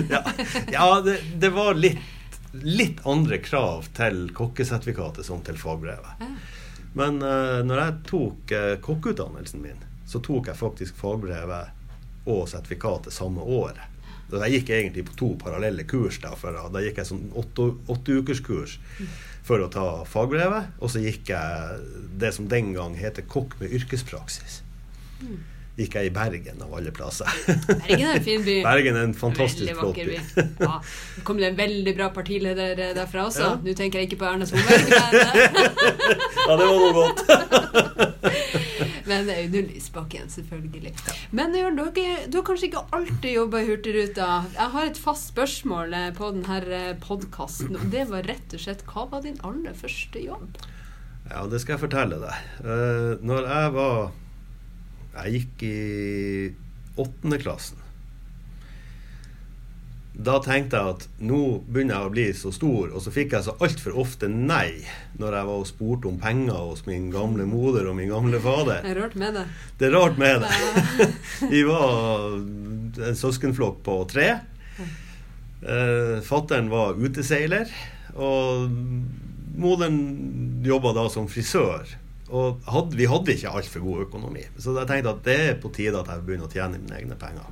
Ja, 0.09 0.21
ja 0.73 0.87
det, 1.05 1.19
det 1.41 1.51
var 1.53 1.77
litt, 1.77 2.01
litt 2.65 3.03
andre 3.09 3.37
krav 3.43 3.91
til 3.97 4.23
kokkesertifikatet 4.37 5.27
som 5.27 5.43
til 5.45 5.59
fagbrevet. 5.61 6.23
Ja. 6.23 6.31
Men 6.97 7.21
uh, 7.21 7.61
når 7.65 7.83
jeg 7.83 7.97
tok 8.09 8.55
uh, 8.57 8.71
kokkeutdannelsen 8.81 9.61
min, 9.61 9.85
så 10.09 10.21
tok 10.25 10.49
jeg 10.49 10.57
faktisk 10.57 10.97
fagbrevet 10.97 12.25
og 12.29 12.47
sertifikatet 12.49 13.13
samme 13.13 13.45
året. 13.45 13.85
Så 14.29 14.41
jeg 14.43 14.59
gikk 14.59 14.73
egentlig 14.75 15.05
på 15.07 15.15
to 15.17 15.29
parallelle 15.41 15.85
kurs. 15.89 16.19
Da, 16.21 16.33
da, 16.37 16.81
gikk 16.83 17.01
jeg 17.01 17.09
sånn 17.09 17.29
åtte, 17.37 17.71
åtte 17.89 18.19
kurs 18.45 18.77
for 19.49 19.65
å 19.65 19.69
ta 19.73 19.85
fagbrevet. 20.05 20.75
Og 20.79 20.93
så 20.93 21.01
gikk 21.03 21.31
jeg 21.33 21.79
det 22.21 22.33
som 22.35 22.49
den 22.51 22.73
gang 22.77 22.97
heter 22.99 23.25
kokk 23.25 23.57
med 23.61 23.73
yrkespraksis. 23.79 24.61
Gikk 25.79 25.95
jeg 25.95 26.09
i 26.09 26.11
Bergen, 26.11 26.59
av 26.59 26.73
alle 26.75 26.91
plasser. 26.91 27.29
Bergen 27.47 28.09
er 28.09 28.17
en 28.17 28.25
fin 28.25 28.41
by. 28.43 28.57
Bergen 28.67 28.99
er 28.99 29.05
en 29.07 29.15
fantastisk 29.15 29.79
flott 29.79 29.95
by. 29.95 30.07
by. 30.09 30.45
Ja. 30.59 30.73
Det 31.15 31.23
kom 31.27 31.39
det 31.39 31.53
en 31.53 31.59
veldig 31.59 31.93
bra 31.95 32.09
partileder 32.15 32.73
eh, 32.75 32.91
derfra 32.97 33.29
også. 33.29 33.45
Ja. 33.45 33.53
Nå 33.63 33.75
tenker 33.79 34.01
jeg 34.01 34.09
ikke 34.09 34.19
på 34.25 34.27
Erna 34.27 34.49
Solberg, 34.49 34.91
men, 34.91 34.97
Ja, 36.49 36.59
det 36.59 36.67
var 36.67 36.77
noe 36.83 36.93
godt. 36.99 37.23
men 39.09 39.27
det 39.27 39.35
er 39.35 39.47
Audun 39.47 39.69
Lysbakken, 39.73 40.29
selvfølgelig. 40.31 40.93
Men 41.35 41.55
du, 41.55 41.83
du 42.29 42.37
har 42.37 42.45
kanskje 42.47 42.69
ikke 42.69 42.85
alltid 42.95 43.33
jobba 43.33 43.61
i 43.63 43.69
Hurtigruta. 43.71 44.29
Jeg 44.55 44.73
har 44.75 44.89
et 44.89 45.01
fast 45.01 45.31
spørsmål 45.33 45.95
eh, 45.97 46.09
på 46.17 46.31
denne 46.35 46.83
podkasten, 47.03 47.75
og 47.79 47.89
det 47.93 48.05
var 48.11 48.27
rett 48.29 48.55
og 48.55 48.63
slett 48.63 48.85
hva 48.89 49.07
var 49.11 49.25
din 49.25 49.39
aller 49.45 49.75
første 49.77 50.21
jobb? 50.23 50.61
Ja, 51.29 51.43
det 51.49 51.61
skal 51.61 51.75
jeg 51.75 51.83
fortelle 51.83 52.21
deg. 52.21 52.47
Eh, 52.63 53.11
når 53.25 53.51
jeg 53.51 53.75
var 53.75 53.99
Jeg 55.19 55.31
gikk 55.35 55.63
i 55.67 55.75
åttende 57.01 57.39
klassen. 57.41 57.81
Da 60.19 60.35
tenkte 60.43 60.75
jeg 60.75 60.95
at 60.97 61.03
nå 61.23 61.37
begynner 61.63 61.95
jeg 61.95 62.09
å 62.09 62.11
bli 62.11 62.25
så 62.35 62.49
stor, 62.51 62.89
og 62.91 62.99
så 63.05 63.11
fikk 63.15 63.37
jeg 63.37 63.45
så 63.45 63.53
altfor 63.63 63.95
ofte 64.01 64.27
nei 64.27 64.81
når 65.19 65.37
jeg 65.37 65.47
var 65.47 65.61
og 65.61 65.69
spurte 65.69 66.09
om 66.11 66.17
penger 66.19 66.57
hos 66.59 66.83
min 66.89 67.05
gamle 67.13 67.45
moder 67.47 67.87
og 67.87 67.95
min 67.95 68.11
gamle 68.11 68.41
fader. 68.43 68.81
Det 68.83 68.91
er 68.91 68.99
rart 68.99 69.15
med 69.21 69.37
det. 69.39 69.45
Det 69.79 69.87
er 69.87 69.95
rart 69.95 70.19
med 70.19 70.43
det. 70.43 71.07
Vi 71.53 71.63
var 71.69 72.35
en 72.35 73.19
søskenflokk 73.21 73.79
på 73.87 73.95
tre. 74.11 74.27
Eh, 75.59 76.19
Fattern 76.27 76.67
var 76.71 76.99
uteseiler, 76.99 77.71
og 78.19 78.67
moderen 79.59 80.61
jobba 80.67 80.93
da 80.99 81.07
som 81.11 81.31
frisør. 81.31 81.95
Og 82.29 82.59
hadde, 82.69 82.93
vi 82.99 83.07
hadde 83.09 83.33
ikke 83.33 83.55
altfor 83.57 83.81
god 83.81 84.03
økonomi, 84.03 84.43
så 84.61 84.75
jeg 84.77 84.85
tenkte 84.91 85.15
at 85.15 85.23
det 85.25 85.37
er 85.47 85.55
på 85.63 85.71
tide 85.73 85.97
at 85.97 86.11
jeg 86.11 86.27
begynner 86.27 86.45
å 86.45 86.53
tjene 86.53 86.77
mine 86.77 86.99
egne 86.99 87.15
penger. 87.17 87.47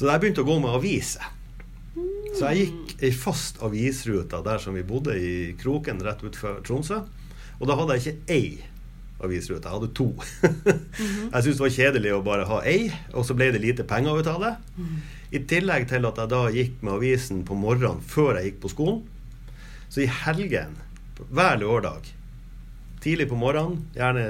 Så 0.00 0.08
jeg 0.08 0.20
begynte 0.22 0.40
å 0.40 0.48
gå 0.48 0.54
med 0.62 0.72
aviser. 0.72 1.26
Så 2.32 2.48
jeg 2.48 2.70
gikk 2.70 3.02
ei 3.04 3.10
fast 3.12 3.58
avisrute 3.60 4.38
der 4.46 4.60
som 4.62 4.72
vi 4.72 4.84
bodde 4.86 5.12
i 5.12 5.32
Kroken 5.60 5.98
rett 6.00 6.22
utenfor 6.24 6.62
Tromsø. 6.64 7.02
Og 7.58 7.68
da 7.68 7.76
hadde 7.76 7.98
jeg 7.98 8.14
ikke 8.14 8.32
ei 8.32 8.46
avisrute, 9.20 9.60
jeg 9.60 9.74
hadde 9.74 9.90
to. 9.98 10.06
jeg 10.40 11.42
syntes 11.42 11.58
det 11.58 11.64
var 11.66 11.74
kjedelig 11.74 12.14
å 12.16 12.22
bare 12.24 12.46
ha 12.48 12.62
ei, 12.64 12.86
og 13.12 13.26
så 13.28 13.36
ble 13.36 13.50
det 13.52 13.60
lite 13.60 13.84
penger 13.84 14.22
ut 14.22 14.30
av 14.32 14.46
det. 14.46 14.54
I 15.36 15.42
tillegg 15.52 15.84
til 15.90 16.08
at 16.08 16.22
jeg 16.22 16.32
da 16.32 16.40
gikk 16.54 16.80
med 16.80 16.94
avisen 16.94 17.44
på 17.44 17.58
morgenen 17.60 18.00
før 18.00 18.38
jeg 18.38 18.54
gikk 18.54 18.64
på 18.64 18.72
skolen. 18.72 19.04
Så 19.92 20.06
i 20.06 20.08
helgen, 20.22 20.80
hver 21.28 21.60
lørdag, 21.60 22.08
tidlig 23.04 23.28
på 23.28 23.36
morgenen. 23.36 23.84
Gjerne 23.92 24.24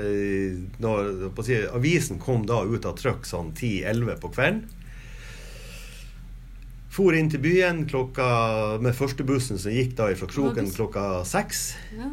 når 0.83 1.31
si, 1.47 1.63
Avisen 1.71 2.19
kom 2.19 2.43
da 2.51 2.65
ut 2.67 2.91
av 2.91 2.99
trykk 2.99 3.23
sånn 3.29 3.55
10-11 3.55 4.19
på 4.19 4.35
kvelden. 4.35 4.67
For 6.91 7.15
inn 7.15 7.31
til 7.31 7.43
byen 7.45 7.85
klokka, 7.91 8.27
med 8.83 8.97
førstebussen 8.99 9.61
som 9.63 9.75
gikk 9.75 9.95
da 9.99 10.09
fra 10.19 10.27
Kroken 10.31 10.73
klokka 10.75 11.05
seks. 11.29 11.75
Ja. 11.95 12.11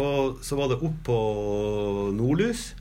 Og 0.00 0.42
så 0.44 0.58
var 0.58 0.68
det 0.72 0.82
opp 0.82 0.98
på 1.06 1.18
Nordlys. 2.12 2.72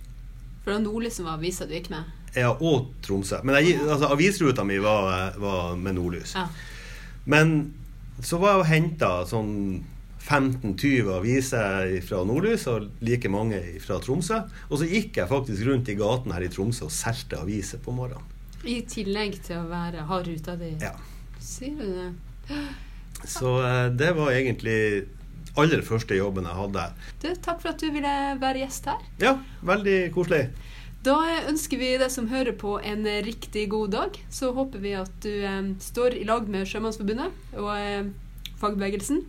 For 0.64 0.72
det 0.72 0.76
var 0.80 0.84
Nordlys 0.88 1.20
som 1.20 1.30
var 1.30 1.40
avisa 1.40 1.68
du 1.70 1.76
gikk 1.78 1.92
med? 1.94 2.10
Ja, 2.36 2.52
og 2.52 2.90
Tromsø. 3.06 3.40
Men 3.46 3.60
jeg, 3.62 3.78
altså, 3.86 4.10
avisruta 4.12 4.66
mi 4.66 4.80
var, 4.82 5.38
var 5.40 5.76
med 5.80 6.00
Nordlys. 6.00 6.34
Ja. 6.36 6.48
Men 7.30 7.74
så 8.24 8.40
var 8.42 8.58
jeg 8.58 8.64
og 8.64 8.70
henta 8.72 9.12
sånn 9.30 9.54
15-20 10.24 11.12
aviser 11.18 11.96
fra 12.08 12.22
Nordlys 12.28 12.66
og 12.72 12.90
like 13.04 13.32
mange 13.32 13.60
fra 13.84 14.00
Tromsø. 14.04 14.42
Og 14.70 14.80
så 14.82 14.88
gikk 14.90 15.20
jeg 15.22 15.32
faktisk 15.32 15.68
rundt 15.68 15.92
i 15.92 15.98
gaten 16.00 16.34
her 16.36 16.44
i 16.44 16.52
Tromsø 16.52 16.88
og 16.88 16.96
solgte 16.96 17.40
aviser 17.44 17.84
på 17.84 17.96
morgenen. 17.96 18.32
I 18.64 18.80
tillegg 18.88 19.40
til 19.44 19.60
å 19.60 19.68
være 19.68 20.06
ha 20.08 20.20
ruta 20.24 20.56
di? 20.60 20.74
Ja. 20.82 20.94
Sier 21.44 21.76
du 21.76 21.90
det? 21.98 22.60
Så 23.28 23.58
eh, 23.64 23.90
det 23.92 24.14
var 24.16 24.32
egentlig 24.32 24.78
aller 25.60 25.84
første 25.86 26.16
jobben 26.18 26.48
jeg 26.50 26.58
hadde. 26.58 26.86
Du, 27.22 27.28
takk 27.44 27.60
for 27.62 27.74
at 27.74 27.82
du 27.84 27.90
ville 27.94 28.14
være 28.42 28.64
gjest 28.64 28.88
her. 28.90 29.04
Ja, 29.22 29.36
veldig 29.66 29.98
koselig. 30.16 30.48
Da 31.04 31.18
ønsker 31.50 31.82
vi 31.82 31.90
deg 32.00 32.12
som 32.14 32.30
hører 32.32 32.56
på 32.56 32.78
en 32.80 33.04
riktig 33.26 33.68
god 33.74 33.92
dag. 33.92 34.20
Så 34.32 34.54
håper 34.56 34.80
vi 34.84 34.96
at 34.96 35.12
du 35.26 35.34
eh, 35.44 35.74
står 35.84 36.16
i 36.20 36.26
lag 36.30 36.48
med 36.52 36.68
Sjømannsforbundet 36.70 37.60
og 37.60 37.70
eh, 37.76 38.08
fagbevegelsen. 38.64 39.26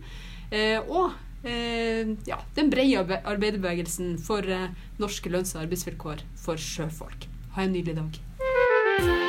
Eh, 0.55 0.79
og 0.87 1.11
eh, 1.43 2.15
ja, 2.29 2.39
den 2.55 2.71
brede 2.71 3.19
arbeiderbevegelsen 3.21 4.15
for 4.23 4.47
eh, 4.47 4.71
norske 5.01 5.31
lønns- 5.33 5.55
og 5.57 5.65
arbeidsvilkår 5.65 6.23
for 6.39 6.61
sjøfolk. 6.61 7.27
Ha 7.59 7.67
en 7.67 7.75
nydelig 7.75 7.99
dag. 7.99 9.24